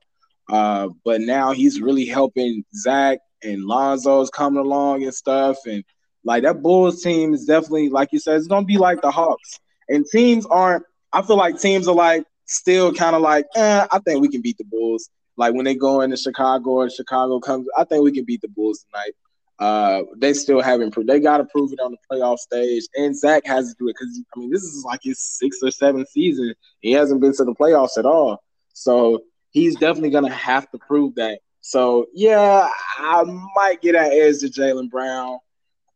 [0.50, 5.58] Uh, but now he's really helping Zach and Lonzo's coming along and stuff.
[5.66, 5.84] And
[6.24, 9.60] like that Bulls team is definitely, like you said, it's gonna be like the Hawks.
[9.90, 14.00] And teams aren't, I feel like teams are like still kind of like, eh, I
[14.00, 15.10] think we can beat the Bulls.
[15.38, 18.48] Like when they go into Chicago or Chicago comes, I think we can beat the
[18.48, 19.14] Bulls tonight.
[19.58, 21.08] Uh, they still haven't proved.
[21.08, 23.96] They got to prove it on the playoff stage, and Zach has to do it
[23.98, 26.54] because I mean this is like his sixth or seventh season.
[26.82, 28.44] He hasn't been to the playoffs at all,
[28.74, 29.24] so
[29.56, 31.40] he's definitely gonna have to prove that.
[31.62, 32.70] So yeah,
[33.00, 33.24] I
[33.56, 35.40] might get that edge to Jaylen Brown,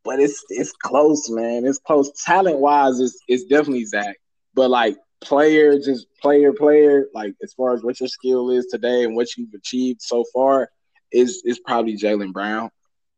[0.03, 1.65] but it's it's close, man.
[1.67, 2.09] It's close.
[2.25, 4.15] Talent wise, it's it's definitely Zach,
[4.55, 9.03] but like player, just player, player, like as far as what your skill is today
[9.03, 10.69] and what you've achieved so far,
[11.11, 12.71] is is probably Jaylen Brown.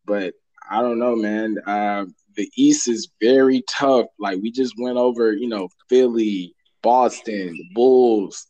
[0.06, 0.34] But
[0.70, 1.58] I don't know, man.
[1.66, 2.06] Uh,
[2.36, 4.08] the East is very tough.
[4.20, 8.48] Like we just went over, you know, Philly, Boston, Bulls,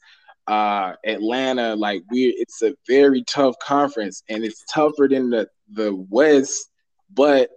[0.48, 1.76] uh, Atlanta.
[1.76, 6.70] Like we, it's a very tough conference, and it's tougher than the the West.
[7.14, 7.50] But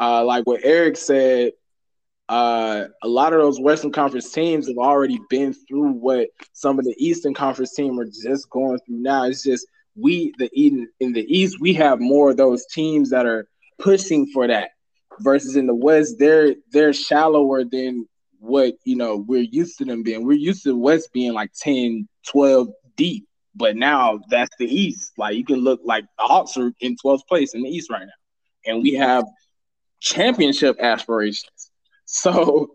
[0.00, 1.52] uh, like what Eric said,
[2.28, 6.84] uh, a lot of those Western Conference teams have already been through what some of
[6.84, 9.24] the Eastern Conference teams are just going through now.
[9.24, 9.66] It's just
[9.96, 13.46] we the in in the East we have more of those teams that are
[13.78, 14.70] pushing for that
[15.20, 18.08] versus in the West they're they're shallower than
[18.42, 20.26] what you know we're used to them being.
[20.26, 25.12] We're used to West being like 10, 12 deep, but now that's the East.
[25.16, 28.04] Like you can look like the Hawks are in 12th place in the East right
[28.04, 29.24] now, and we have
[30.00, 31.70] championship aspirations.
[32.04, 32.72] So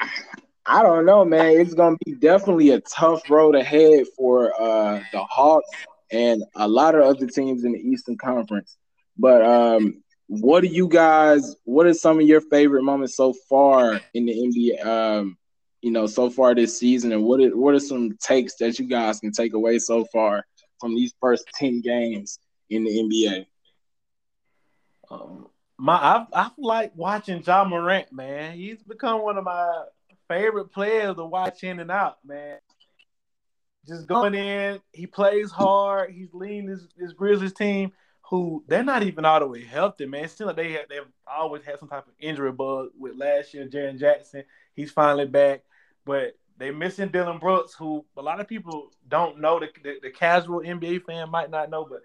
[0.66, 1.60] I don't know, man.
[1.60, 5.70] It's gonna be definitely a tough road ahead for uh, the Hawks
[6.10, 8.76] and a lot of other teams in the Eastern Conference.
[9.16, 11.56] But um, what do you guys?
[11.64, 14.86] What are some of your favorite moments so far in the NBA?
[14.86, 15.38] Um,
[15.80, 18.86] you know, so far this season, and what are, what are some takes that you
[18.86, 20.44] guys can take away so far
[20.80, 22.38] from these first ten games
[22.68, 23.46] in the NBA?
[25.10, 25.48] Um,
[25.78, 28.54] my I I like watching Ja Morant, man.
[28.54, 29.84] He's become one of my
[30.28, 32.58] favorite players to watch in and out, man.
[33.86, 36.10] Just going in, he plays hard.
[36.10, 37.92] He's leading his, his Grizzlies team,
[38.28, 40.24] who they're not even all the way healthy, man.
[40.24, 43.54] It seems like they have, they've always had some type of injury bug with last
[43.54, 44.44] year, Jaren Jackson.
[44.74, 45.62] He's finally back,
[46.04, 49.58] but they missing Dillon Brooks, who a lot of people don't know.
[49.60, 52.02] The, the, the casual NBA fan might not know, but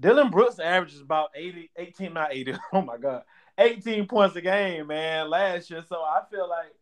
[0.00, 2.54] Dillon Brooks averages about 80, 18, not 80.
[2.72, 3.22] Oh my God.
[3.56, 5.84] 18 points a game, man, last year.
[5.88, 6.74] So I feel like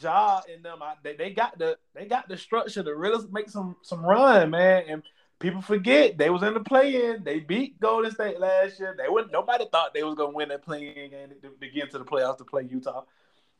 [0.00, 3.48] Ja and them, I, they, they got the they got the structure to really make
[3.48, 4.84] some some run, man.
[4.88, 5.02] And
[5.42, 7.24] people forget they was in the play-in.
[7.24, 8.94] They beat Golden State last year.
[8.96, 12.04] They would nobody thought they was gonna win that play-in game to, begin to the
[12.04, 13.02] playoffs to play Utah.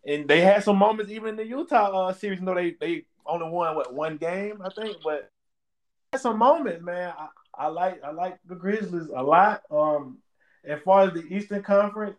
[0.07, 2.41] And they had some moments even in the Utah uh, series.
[2.41, 5.29] Know, they they only won what one game, I think, but
[6.17, 7.13] some moments, man.
[7.19, 9.63] I, I like I like the Grizzlies a lot.
[9.71, 10.19] Um,
[10.65, 12.17] as far as the Eastern Conference,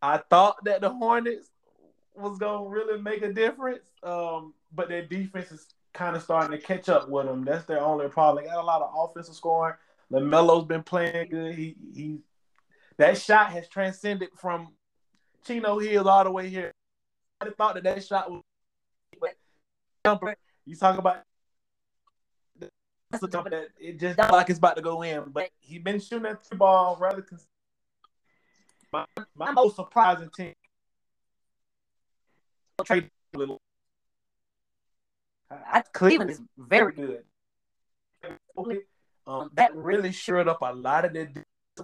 [0.00, 1.50] I thought that the Hornets
[2.14, 3.82] was gonna really make a difference.
[4.02, 7.44] Um, but their defense is kind of starting to catch up with them.
[7.44, 8.44] That's their only problem.
[8.44, 9.76] They got a lot of offensive scoring.
[10.12, 11.54] LaMelo's been playing good.
[11.54, 12.18] He he
[12.98, 14.74] that shot has transcended from
[15.46, 16.72] Chino Hills all the way here.
[17.40, 18.42] I thought that that shot was.
[20.66, 21.22] You talk about
[22.58, 26.24] the jumper that it just like it's about to go in, but he been shooting
[26.24, 27.22] that ball rather.
[27.22, 27.46] Cons-
[28.92, 30.54] my, my most surprising team
[32.84, 33.60] trade little.
[35.50, 37.22] I, Cleveland is very good.
[39.26, 41.28] Um, that really shored up a lot of the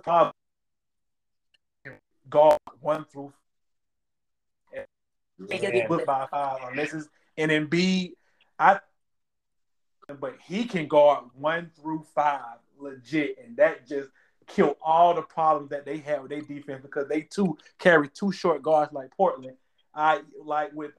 [0.03, 0.35] problems.
[2.29, 3.33] Guard one through
[4.73, 5.87] yeah.
[6.07, 8.13] by five unless it's and Embiid.
[8.59, 8.81] I
[10.21, 14.11] but he can guard one through five legit, and that just
[14.47, 18.31] killed all the problems that they have with their defense because they too carry two
[18.31, 19.57] short guards like Portland
[19.95, 20.93] I like with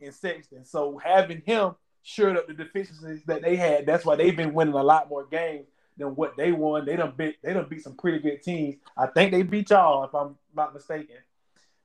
[0.00, 0.64] in Sexton.
[0.64, 4.74] So having him shored up the deficiencies that they had, that's why they've been winning
[4.74, 5.66] a lot more games
[5.96, 6.86] than what they won.
[6.86, 8.76] They don't beat they don't beat some pretty good teams.
[8.96, 11.16] I think they beat y'all, if I'm not mistaken.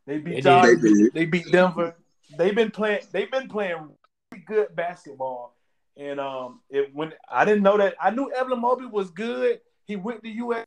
[0.06, 0.64] They beat they y'all.
[0.64, 1.96] They, they beat Denver.
[2.38, 3.02] They've been playing.
[3.12, 3.90] They've been playing
[4.32, 5.56] really good basketball.
[5.98, 9.62] And um, it when I didn't know that I knew Evan Mobley was good.
[9.86, 10.66] He went to US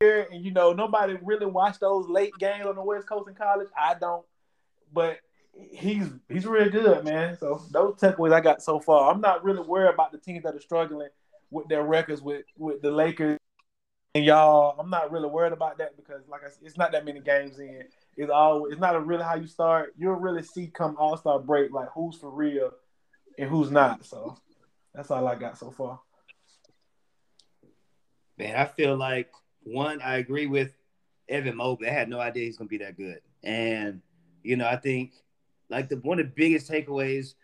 [0.00, 3.68] and you know nobody really watched those late games on the West Coast in college.
[3.76, 4.24] I don't
[4.92, 5.18] but
[5.70, 7.36] he's he's really good, man.
[7.38, 9.10] So those takeaways I got so far.
[9.12, 11.08] I'm not really worried about the teams that are struggling
[11.50, 13.38] with their records with with the Lakers
[14.14, 14.78] and y'all.
[14.78, 17.58] I'm not really worried about that because like I said, it's not that many games
[17.58, 17.84] in.
[18.16, 19.94] It's all it's not a really how you start.
[19.98, 22.70] You'll really see come All Star break like who's for real
[23.38, 24.04] and who's not.
[24.04, 24.36] So
[24.94, 26.00] that's all I got so far.
[28.38, 29.30] Man, I feel like
[29.64, 30.72] one, I agree with
[31.28, 31.88] Evan Mobley.
[31.88, 33.20] I had no idea he's gonna be that good.
[33.42, 34.02] And
[34.42, 35.12] you know, I think
[35.70, 37.34] like the one of the biggest takeaways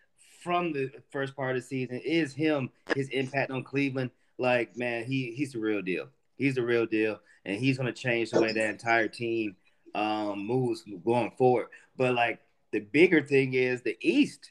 [0.42, 4.10] from the first part of the season is him, his impact on Cleveland.
[4.38, 6.08] Like, man, he he's the real deal.
[6.36, 9.56] He's the real deal, and he's gonna change the way that entire team
[9.94, 11.68] um, moves going forward.
[11.96, 12.40] But like
[12.72, 14.50] the bigger thing is the East.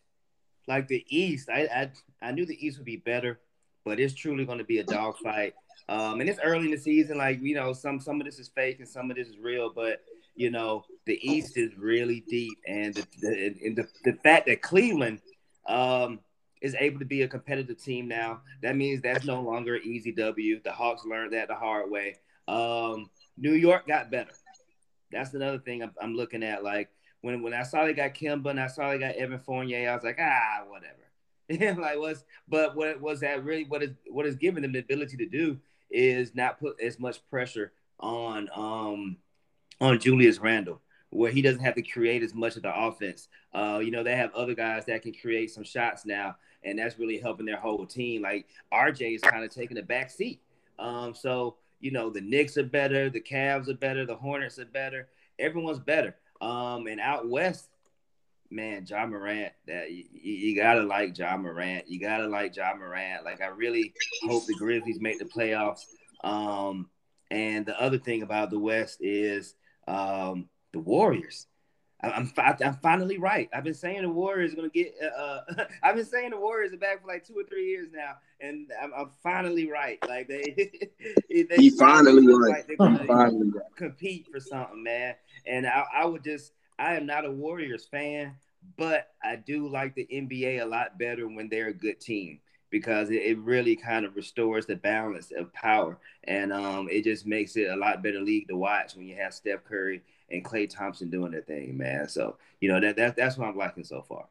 [0.68, 1.92] Like the East, I
[2.22, 3.40] I, I knew the East would be better,
[3.84, 5.54] but it's truly to be a dogfight.
[5.90, 7.18] Um, and it's early in the season.
[7.18, 9.72] Like you know, some some of this is fake and some of this is real,
[9.74, 10.02] but
[10.36, 14.62] you know, the East is really deep, and the the, and the, the fact that
[14.62, 15.22] Cleveland
[15.68, 16.20] um,
[16.62, 20.62] is able to be a competitive team now, that means that's no longer easy W.
[20.64, 22.18] The Hawks learned that the hard way.
[22.48, 24.32] Um, New York got better.
[25.12, 26.64] That's another thing I'm, I'm, looking at.
[26.64, 26.90] Like
[27.22, 29.96] when when I saw they got Kemba and I saw they got Evan Fournier, I
[29.96, 31.04] was like, ah, whatever.
[31.82, 35.18] like was but what was that really what is what is giving them the ability
[35.18, 35.60] to do
[35.92, 39.18] is not put as much pressure on um
[39.82, 43.28] on Julius Randle, where he doesn't have to create as much of the offense.
[43.54, 47.00] Uh, you know, they have other guys that can create some shots now, and that's
[47.00, 48.22] really helping their whole team.
[48.22, 50.42] Like RJ is kind of taking a back seat.
[50.80, 54.66] Um, so you know the Knicks are better, the Cavs are better, the Hornets are
[54.66, 55.08] better.
[55.40, 56.16] Everyone's better.
[56.42, 57.70] Um, and out west,
[58.50, 59.54] man, Ja Morant.
[59.68, 61.90] That you, you, gotta like Ja Morant.
[61.90, 63.24] You gotta like Ja Morant.
[63.24, 63.94] Like I really
[64.24, 65.86] hope the Grizzlies make the playoffs.
[66.24, 66.90] Um,
[67.32, 69.56] and the other thing about the West is
[69.88, 71.48] um, the Warriors.
[72.04, 73.50] I'm I'm finally right.
[73.54, 74.94] I've been saying the Warriors are gonna get.
[75.02, 77.90] Uh, uh I've been saying the Warriors are back for like two or three years
[77.94, 80.00] now, and I'm, I'm finally right.
[80.08, 80.54] Like they,
[81.30, 82.66] they he finally right.
[82.78, 83.64] Like finally right.
[83.76, 85.16] compete for something, man.
[85.46, 86.52] And I, I would just.
[86.80, 88.36] I am not a Warriors fan,
[88.78, 92.40] but I do like the NBA a lot better when they're a good team
[92.74, 97.24] because it, it really kind of restores the balance of power, and um, it just
[97.28, 100.02] makes it a lot better league to watch when you have Steph Curry
[100.32, 102.10] and Klay Thompson doing their thing, man.
[102.10, 104.26] So you know that, that that's what I'm liking so far.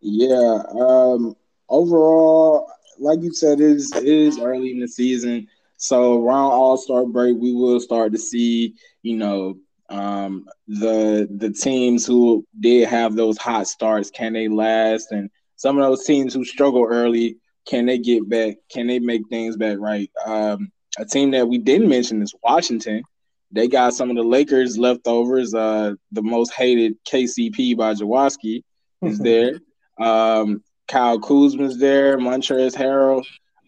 [0.00, 0.62] Yeah.
[0.70, 1.34] Um,
[1.68, 2.70] overall,
[3.00, 5.48] like you said, it is it is early in the season.
[5.76, 9.58] So around All Star break, we will start to see, you know,
[9.88, 15.10] um, the the teams who did have those hot starts, can they last?
[15.10, 15.30] And
[15.64, 18.56] some of those teams who struggle early, can they get back?
[18.70, 20.10] Can they make things back right?
[20.26, 23.02] Um, a team that we didn't mention is Washington.
[23.50, 25.54] They got some of the Lakers leftovers.
[25.54, 28.62] Uh, the most hated KCP by Jawoski
[29.00, 29.52] is there.
[29.98, 32.18] um, Kyle Kuzma's there.
[32.18, 33.24] Montrezl Harrell.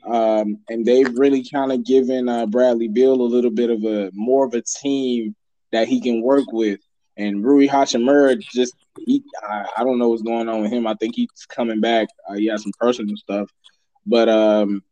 [0.07, 4.11] Um, and they've really kind of given uh, Bradley Beal a little bit of a
[4.13, 5.35] more of a team
[5.73, 6.81] that he can work with.
[7.17, 8.75] And Rui Hachimura just
[9.05, 10.87] he, I, I, don't know what's going on with him.
[10.87, 12.09] I think he's coming back.
[12.29, 13.51] Uh, he has some personal stuff,
[14.05, 14.83] but um,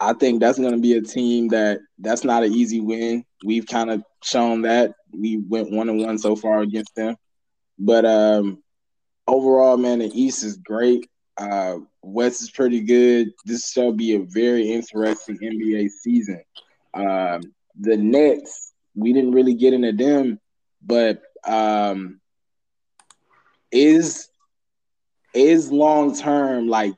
[0.00, 3.24] I think that's going to be a team that that's not an easy win.
[3.44, 7.16] We've kind of shown that we went one and one so far against them,
[7.78, 8.62] but um,
[9.26, 11.08] overall, man, the East is great.
[11.36, 13.32] Uh, West is pretty good.
[13.44, 16.42] This shall be a very interesting NBA season.
[16.94, 17.42] Um,
[17.78, 20.38] the Nets, we didn't really get into them,
[20.84, 22.20] but um,
[23.70, 24.28] is
[25.34, 26.94] is long term like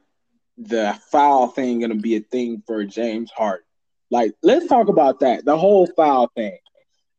[0.57, 3.65] the foul thing to be a thing for James Harden?
[4.11, 5.45] Like, let's talk about that.
[5.45, 6.59] The whole foul thing.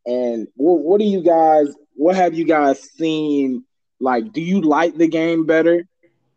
[0.06, 1.74] And what, what do you guys?
[1.94, 3.66] What have you guys seen?
[4.00, 5.88] Like, do you like the game better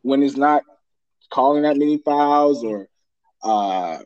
[0.02, 0.62] when it's not
[1.30, 2.88] calling that many fouls, or
[3.42, 3.98] uh,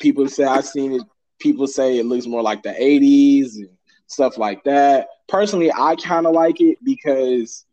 [0.00, 1.02] people say I've seen it.
[1.38, 3.70] People say it looks more like the '80s and
[4.06, 5.08] stuff like that.
[5.30, 7.64] Personally, I kind of like it because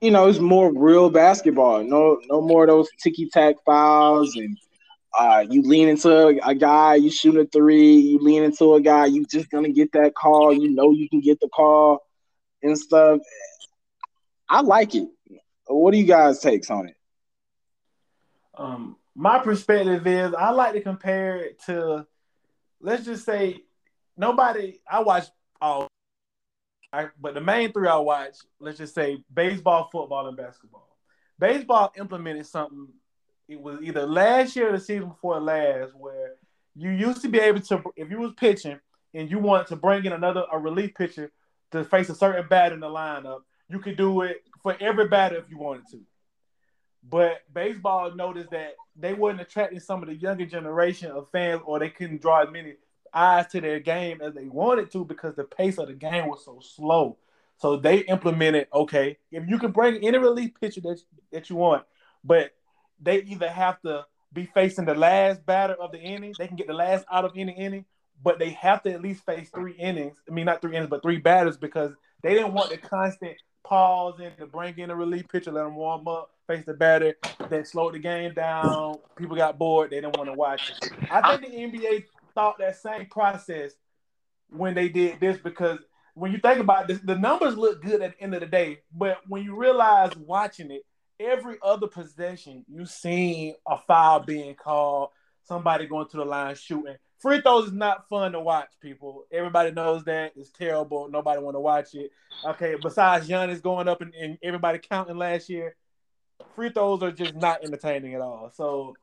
[0.00, 1.84] you know, it's more real basketball.
[1.84, 4.56] No, no more of those ticky tack fouls and
[5.18, 9.06] uh, you lean into a guy, you shoot a three, you lean into a guy,
[9.06, 10.52] you just gonna get that call.
[10.52, 12.00] You know you can get the call
[12.62, 13.20] and stuff.
[14.48, 15.08] I like it.
[15.66, 16.96] What do you guys takes on it?
[18.56, 22.06] Um, my perspective is I like to compare it to,
[22.80, 23.62] let's just say,
[24.16, 24.80] nobody.
[24.90, 25.26] I watch
[25.60, 25.89] all
[26.92, 30.88] I, but the main three I watch, let's just say baseball, football, and basketball.
[31.38, 32.88] Baseball implemented something.
[33.48, 36.34] It was either last year or the season before last, where
[36.74, 38.78] you used to be able to, if you was pitching
[39.14, 41.30] and you wanted to bring in another a relief pitcher
[41.72, 45.36] to face a certain batter in the lineup, you could do it for every batter
[45.36, 46.00] if you wanted to.
[47.08, 51.78] But baseball noticed that they weren't attracting some of the younger generation of fans, or
[51.78, 52.74] they couldn't draw as many
[53.12, 56.44] eyes to their game as they wanted to because the pace of the game was
[56.44, 57.16] so slow.
[57.58, 61.00] So they implemented okay, if you can bring any relief pitcher that
[61.32, 61.84] that you want,
[62.24, 62.52] but
[63.00, 66.68] they either have to be facing the last batter of the inning, they can get
[66.68, 67.84] the last out of any inning,
[68.22, 70.16] but they have to at least face three innings.
[70.28, 71.92] I mean, not three innings, but three batters because
[72.22, 75.76] they didn't want the constant pause in to bring in a relief pitcher, let them
[75.76, 77.14] warm up, face the batter,
[77.48, 78.96] then slowed the game down.
[79.16, 80.92] People got bored, they didn't want to watch it.
[81.10, 82.04] I think the NBA
[82.34, 83.72] thought that same process
[84.48, 85.78] when they did this because
[86.14, 88.80] when you think about this, the numbers look good at the end of the day,
[88.94, 90.82] but when you realize watching it,
[91.18, 95.10] every other possession you seen a foul being called,
[95.44, 96.96] somebody going to the line shooting.
[97.18, 99.26] Free throws is not fun to watch, people.
[99.30, 101.08] Everybody knows that it's terrible.
[101.10, 102.10] Nobody want to watch it.
[102.46, 105.76] Okay, besides Giannis going up and, and everybody counting last year,
[106.54, 108.50] free throws are just not entertaining at all.
[108.54, 108.96] So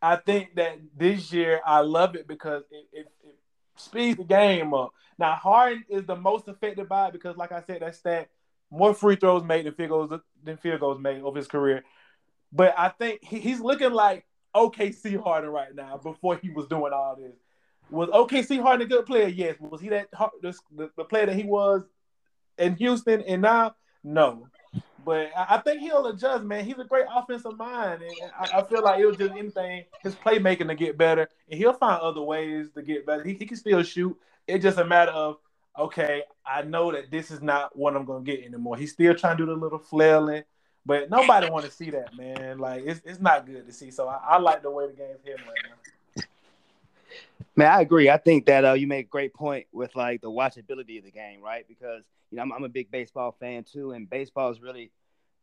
[0.00, 3.38] I think that this year I love it because it, it, it
[3.76, 4.92] speeds the game up.
[5.18, 8.28] Now Harden is the most affected by it because, like I said, that stat
[8.70, 11.84] more free throws made than field goals than field goals made over his career.
[12.52, 16.92] But I think he, he's looking like OKC Harden right now before he was doing
[16.92, 17.34] all this.
[17.90, 19.28] Was OKC Harden a good player?
[19.28, 19.56] Yes.
[19.60, 20.08] Was he that
[20.42, 21.82] the, the player that he was
[22.58, 23.76] in Houston and now?
[24.02, 24.48] No.
[25.06, 26.64] But I, think he'll adjust, man.
[26.64, 30.66] He's a great offensive mind, and I, I feel like it'll just anything his playmaking
[30.66, 33.22] to get better, and he'll find other ways to get better.
[33.22, 34.18] He, he can still shoot.
[34.48, 35.36] It's just a matter of
[35.78, 38.76] okay, I know that this is not what I'm gonna get anymore.
[38.76, 40.42] He's still trying to do the little flailing,
[40.84, 42.58] but nobody want to see that, man.
[42.58, 43.92] Like it's it's not good to see.
[43.92, 46.22] So I, I like the way the game's hitting right now.
[47.54, 48.10] Man, I agree.
[48.10, 51.12] I think that uh, you make a great point with like the watchability of the
[51.12, 51.64] game, right?
[51.68, 54.90] Because you know I'm, I'm a big baseball fan too, and baseball is really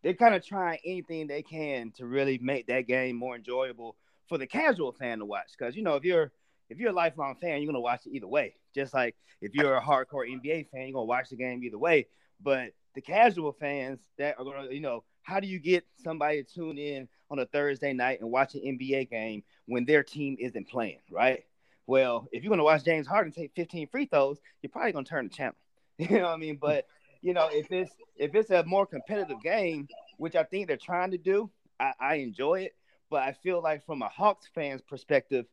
[0.03, 3.95] they're kind of trying anything they can to really make that game more enjoyable
[4.27, 5.51] for the casual fan to watch.
[5.57, 6.31] Because you know if you're
[6.69, 8.55] if you're a lifelong fan, you're gonna watch it either way.
[8.73, 12.07] Just like if you're a hardcore NBA fan, you're gonna watch the game either way.
[12.41, 16.53] But the casual fans that are gonna, you know, how do you get somebody to
[16.53, 20.67] tune in on a Thursday night and watch an NBA game when their team isn't
[20.69, 21.43] playing, right?
[21.87, 25.27] Well, if you're gonna watch James Harden take 15 free throws, you're probably gonna turn
[25.27, 25.55] the channel.
[25.99, 26.57] You know what I mean?
[26.59, 26.87] But
[27.21, 29.87] you know, if it's if it's a more competitive game,
[30.17, 31.49] which I think they're trying to do,
[31.79, 32.75] I, I enjoy it.
[33.09, 35.45] But I feel like from a Hawks fan's perspective,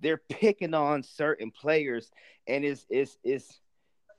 [0.00, 2.10] they're picking on certain players
[2.46, 3.60] and it's it's it's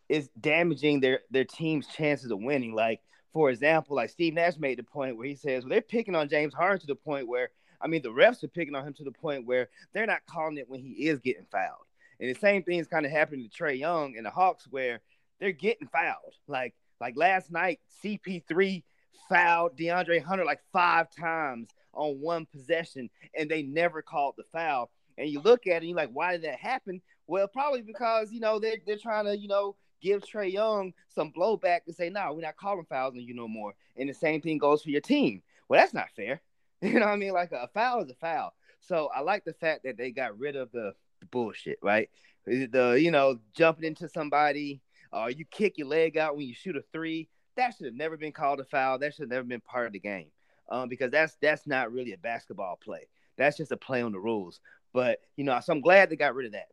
[0.10, 2.74] it's damaging their their team's chances of winning.
[2.74, 3.02] Like
[3.34, 6.30] for example, like Steve Nash made the point where he says well, they're picking on
[6.30, 7.50] James Harden to the point where
[7.82, 10.58] I mean the refs are picking on him to the point where they're not calling
[10.58, 11.86] it when he is getting fouled.
[12.20, 15.02] And the same thing is kind of happening to Trae Young and the Hawks where
[15.42, 16.36] they're getting fouled.
[16.48, 18.84] Like like last night, CP3
[19.28, 24.90] fouled DeAndre Hunter like five times on one possession, and they never called the foul
[25.18, 27.02] and you look at it, you're like, why did that happen?
[27.28, 31.32] Well, probably because you know they're they're trying to you know give Trae Young some
[31.32, 33.74] blowback and say, no, we're not calling fouls on you no more.
[33.96, 35.44] And the same thing goes for your team.
[35.70, 36.42] Well, that's not fair.
[36.84, 37.34] You know what I mean?
[37.34, 38.56] Like a foul is a foul.
[38.80, 40.96] So I like the fact that they got rid of the
[41.30, 42.10] bullshit, right?
[42.48, 44.82] The you know jumping into somebody,
[45.12, 47.28] or uh, you kick your leg out when you shoot a three.
[47.58, 49.00] That should have never been called a foul.
[49.00, 50.32] That should have never been part of the game,
[50.70, 53.08] um, because that's that's not really a basketball play.
[53.38, 54.62] That's just a play on the rules.
[54.94, 56.68] But you know, so I'm glad they got rid of that.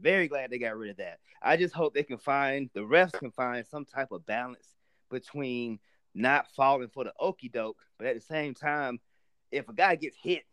[0.00, 1.18] Very glad they got rid of that.
[1.42, 4.74] I just hope they can find the refs can find some type of balance
[5.10, 5.78] between
[6.14, 9.00] not falling for the okey doke, but at the same time,
[9.50, 10.44] if a guy gets hit,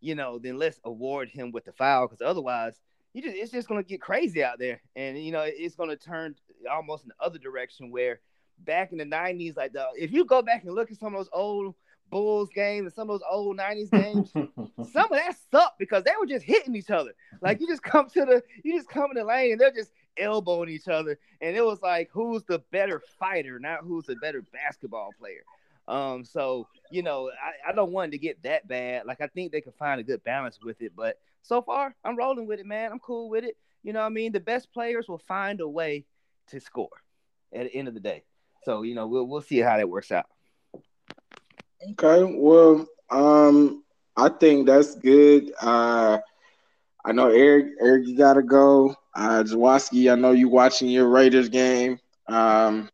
[0.00, 2.80] you know, then let's award him with the foul because otherwise,
[3.14, 6.34] you just it's just gonna get crazy out there, and you know, it's gonna turn
[6.70, 8.20] almost in the other direction where
[8.58, 11.20] back in the '90s, like the if you go back and look at some of
[11.20, 11.74] those old
[12.12, 14.30] Bulls games and some of those old 90s games,
[14.92, 17.12] some of that sucked because they were just hitting each other.
[17.40, 19.92] Like you just come to the you just come in the lane and they're just
[20.18, 21.18] elbowing each other.
[21.40, 25.42] And it was like who's the better fighter, not who's the better basketball player.
[25.88, 29.06] Um, so you know, I, I don't want it to get that bad.
[29.06, 32.16] Like I think they can find a good balance with it, but so far I'm
[32.16, 32.92] rolling with it, man.
[32.92, 33.56] I'm cool with it.
[33.82, 34.32] You know what I mean?
[34.32, 36.04] The best players will find a way
[36.48, 36.88] to score
[37.52, 38.24] at the end of the day.
[38.64, 40.26] So, you know, we'll we'll see how that works out.
[41.90, 43.82] Okay, well, um,
[44.16, 45.52] I think that's good.
[45.60, 46.18] Uh,
[47.04, 47.72] I know Eric.
[47.80, 48.94] Eric, you gotta go.
[49.14, 51.98] Uh, Jawoski, I know you watching your Raiders game.
[52.28, 52.88] Um,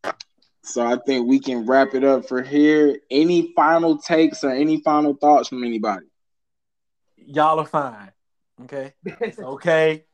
[0.69, 2.99] so I think we can wrap it up for here.
[3.11, 6.07] Any final takes or any final thoughts from anybody?
[7.17, 8.13] Y'all are fine.
[8.65, 8.93] Okay.
[9.39, 10.05] okay.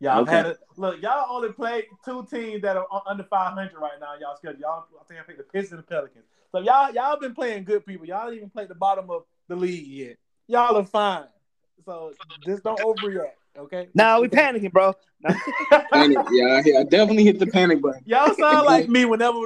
[0.00, 0.30] Y'all okay.
[0.30, 0.58] had it.
[0.76, 4.14] Look, y'all only played two teams that are under 500 right now.
[4.20, 4.60] Y'all schedule.
[4.60, 6.24] Y'all, I think I picked the Pistons and the Pelicans.
[6.50, 8.06] So y'all y'all been playing good people.
[8.06, 10.16] Y'all even played the bottom of the league yet.
[10.48, 11.24] Y'all are fine.
[11.84, 12.12] So
[12.44, 13.32] just don't overreact.
[13.56, 13.88] Okay.
[13.94, 14.94] Nah, we panicking, bro.
[15.92, 18.02] panic, yeah, I definitely hit the panic button.
[18.06, 19.40] Y'all sound like me whenever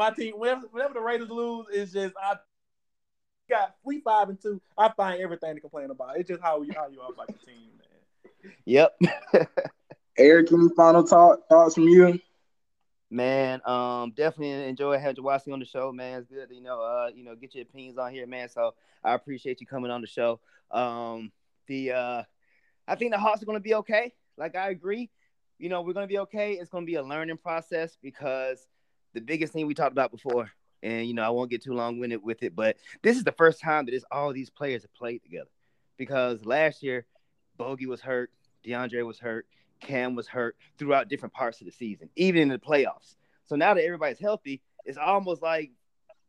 [0.00, 2.36] my team, whenever, whenever the Raiders lose, it's just I
[3.48, 4.60] got we five and two.
[4.76, 6.16] I find everything to complain about.
[6.16, 8.56] It's just how you how you are about the team, man.
[8.64, 8.98] Yep.
[10.18, 12.18] Eric, any final talk, thoughts from you?
[13.10, 16.20] Man, um, definitely enjoy having Jawoski on the show, man.
[16.20, 18.48] It's good, you know, uh, you know, get your opinions on here, man.
[18.48, 18.74] So
[19.04, 20.40] I appreciate you coming on the show.
[20.70, 21.30] Um,
[21.66, 22.22] the uh,
[22.88, 24.14] I think the Hawks are gonna be okay.
[24.38, 25.10] Like I agree,
[25.58, 26.52] you know, we're gonna be okay.
[26.52, 28.66] It's gonna be a learning process because
[29.14, 30.50] the biggest thing we talked about before,
[30.82, 33.32] and you know, I won't get too long winded with it, but this is the
[33.32, 35.50] first time that it's all these players have played together.
[35.96, 37.04] Because last year,
[37.56, 38.30] Bogey was hurt,
[38.64, 39.46] DeAndre was hurt,
[39.80, 43.16] Cam was hurt throughout different parts of the season, even in the playoffs.
[43.46, 45.70] So now that everybody's healthy, it's almost like,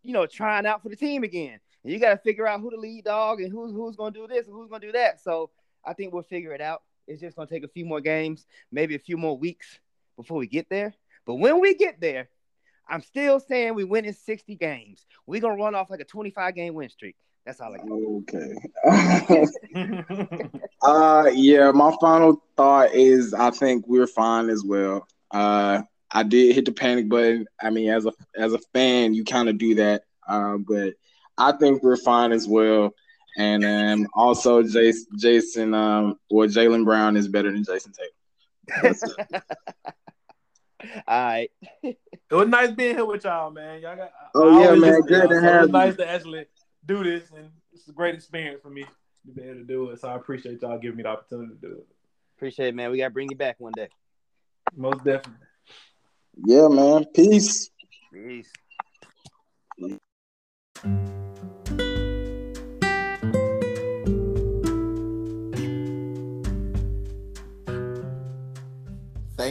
[0.04, 1.60] you know, trying out for the team again.
[1.84, 4.20] And you got to figure out who the lead dog and who's who's going to
[4.20, 5.22] do this and who's going to do that.
[5.22, 5.52] So
[5.86, 6.84] I think we'll figure it out.
[7.08, 9.80] It's just going to take a few more games, maybe a few more weeks
[10.16, 10.94] before we get there.
[11.26, 12.30] But when we get there,
[12.92, 15.06] I'm still saying we win in 60 games.
[15.26, 17.16] We're going to run off like a 25 game win streak.
[17.46, 17.90] That's all I got.
[18.20, 18.56] Okay.
[20.84, 25.08] uh yeah, my final thought is I think we're fine as well.
[25.32, 25.82] Uh
[26.12, 27.48] I did hit the panic button.
[27.60, 30.04] I mean, as a as a fan, you kind of do that.
[30.28, 30.94] Uh, but
[31.38, 32.94] I think we're fine as well.
[33.38, 38.94] And um, also, Jason, Jason um, or Jaylen Brown is better than Jayson Tatum.
[41.08, 41.52] All right.
[41.84, 41.98] It
[42.30, 43.82] was nice being here with y'all, man.
[43.82, 44.12] Y'all got.
[44.36, 45.02] Oh yeah, man.
[45.02, 45.56] Good to have.
[45.56, 46.46] It was nice to actually
[46.86, 48.86] do this, and it's a great experience for me
[49.26, 50.00] to be able to do it.
[50.00, 51.88] So I appreciate y'all giving me the opportunity to do it.
[52.38, 52.92] Appreciate it, man.
[52.92, 53.90] We gotta bring you back one day.
[54.76, 55.46] Most definitely.
[56.44, 57.06] Yeah, man.
[57.14, 57.70] Peace.
[58.12, 58.52] Peace.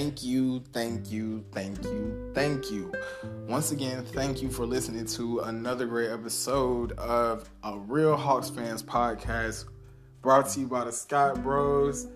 [0.01, 2.91] Thank you, thank you, thank you, thank you.
[3.47, 8.83] Once again, thank you for listening to another great episode of a Real Hawks Fans
[8.83, 9.67] podcast
[10.23, 12.07] brought to you by the Scott Bros.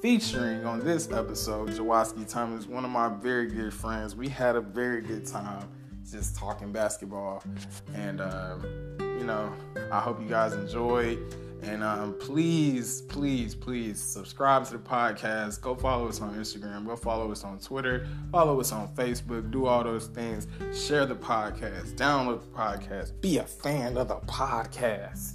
[0.00, 4.16] Featuring on this episode, Jawoski Thomas, one of my very good friends.
[4.16, 5.68] We had a very good time
[6.10, 7.44] just talking basketball.
[7.92, 9.52] And, um, you know,
[9.92, 11.18] I hope you guys enjoyed.
[11.66, 15.60] And um, please, please, please subscribe to the podcast.
[15.60, 16.86] Go follow us on Instagram.
[16.86, 18.06] Go follow us on Twitter.
[18.30, 19.50] Follow us on Facebook.
[19.50, 20.46] Do all those things.
[20.72, 21.96] Share the podcast.
[21.96, 23.20] Download the podcast.
[23.20, 25.32] Be a fan of the podcast.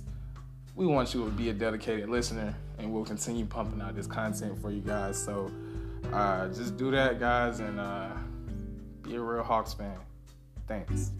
[0.73, 4.59] We want you to be a dedicated listener, and we'll continue pumping out this content
[4.61, 5.21] for you guys.
[5.21, 5.51] So
[6.13, 8.09] uh, just do that, guys, and uh,
[9.01, 9.97] be a real Hawks fan.
[10.65, 11.11] Thanks.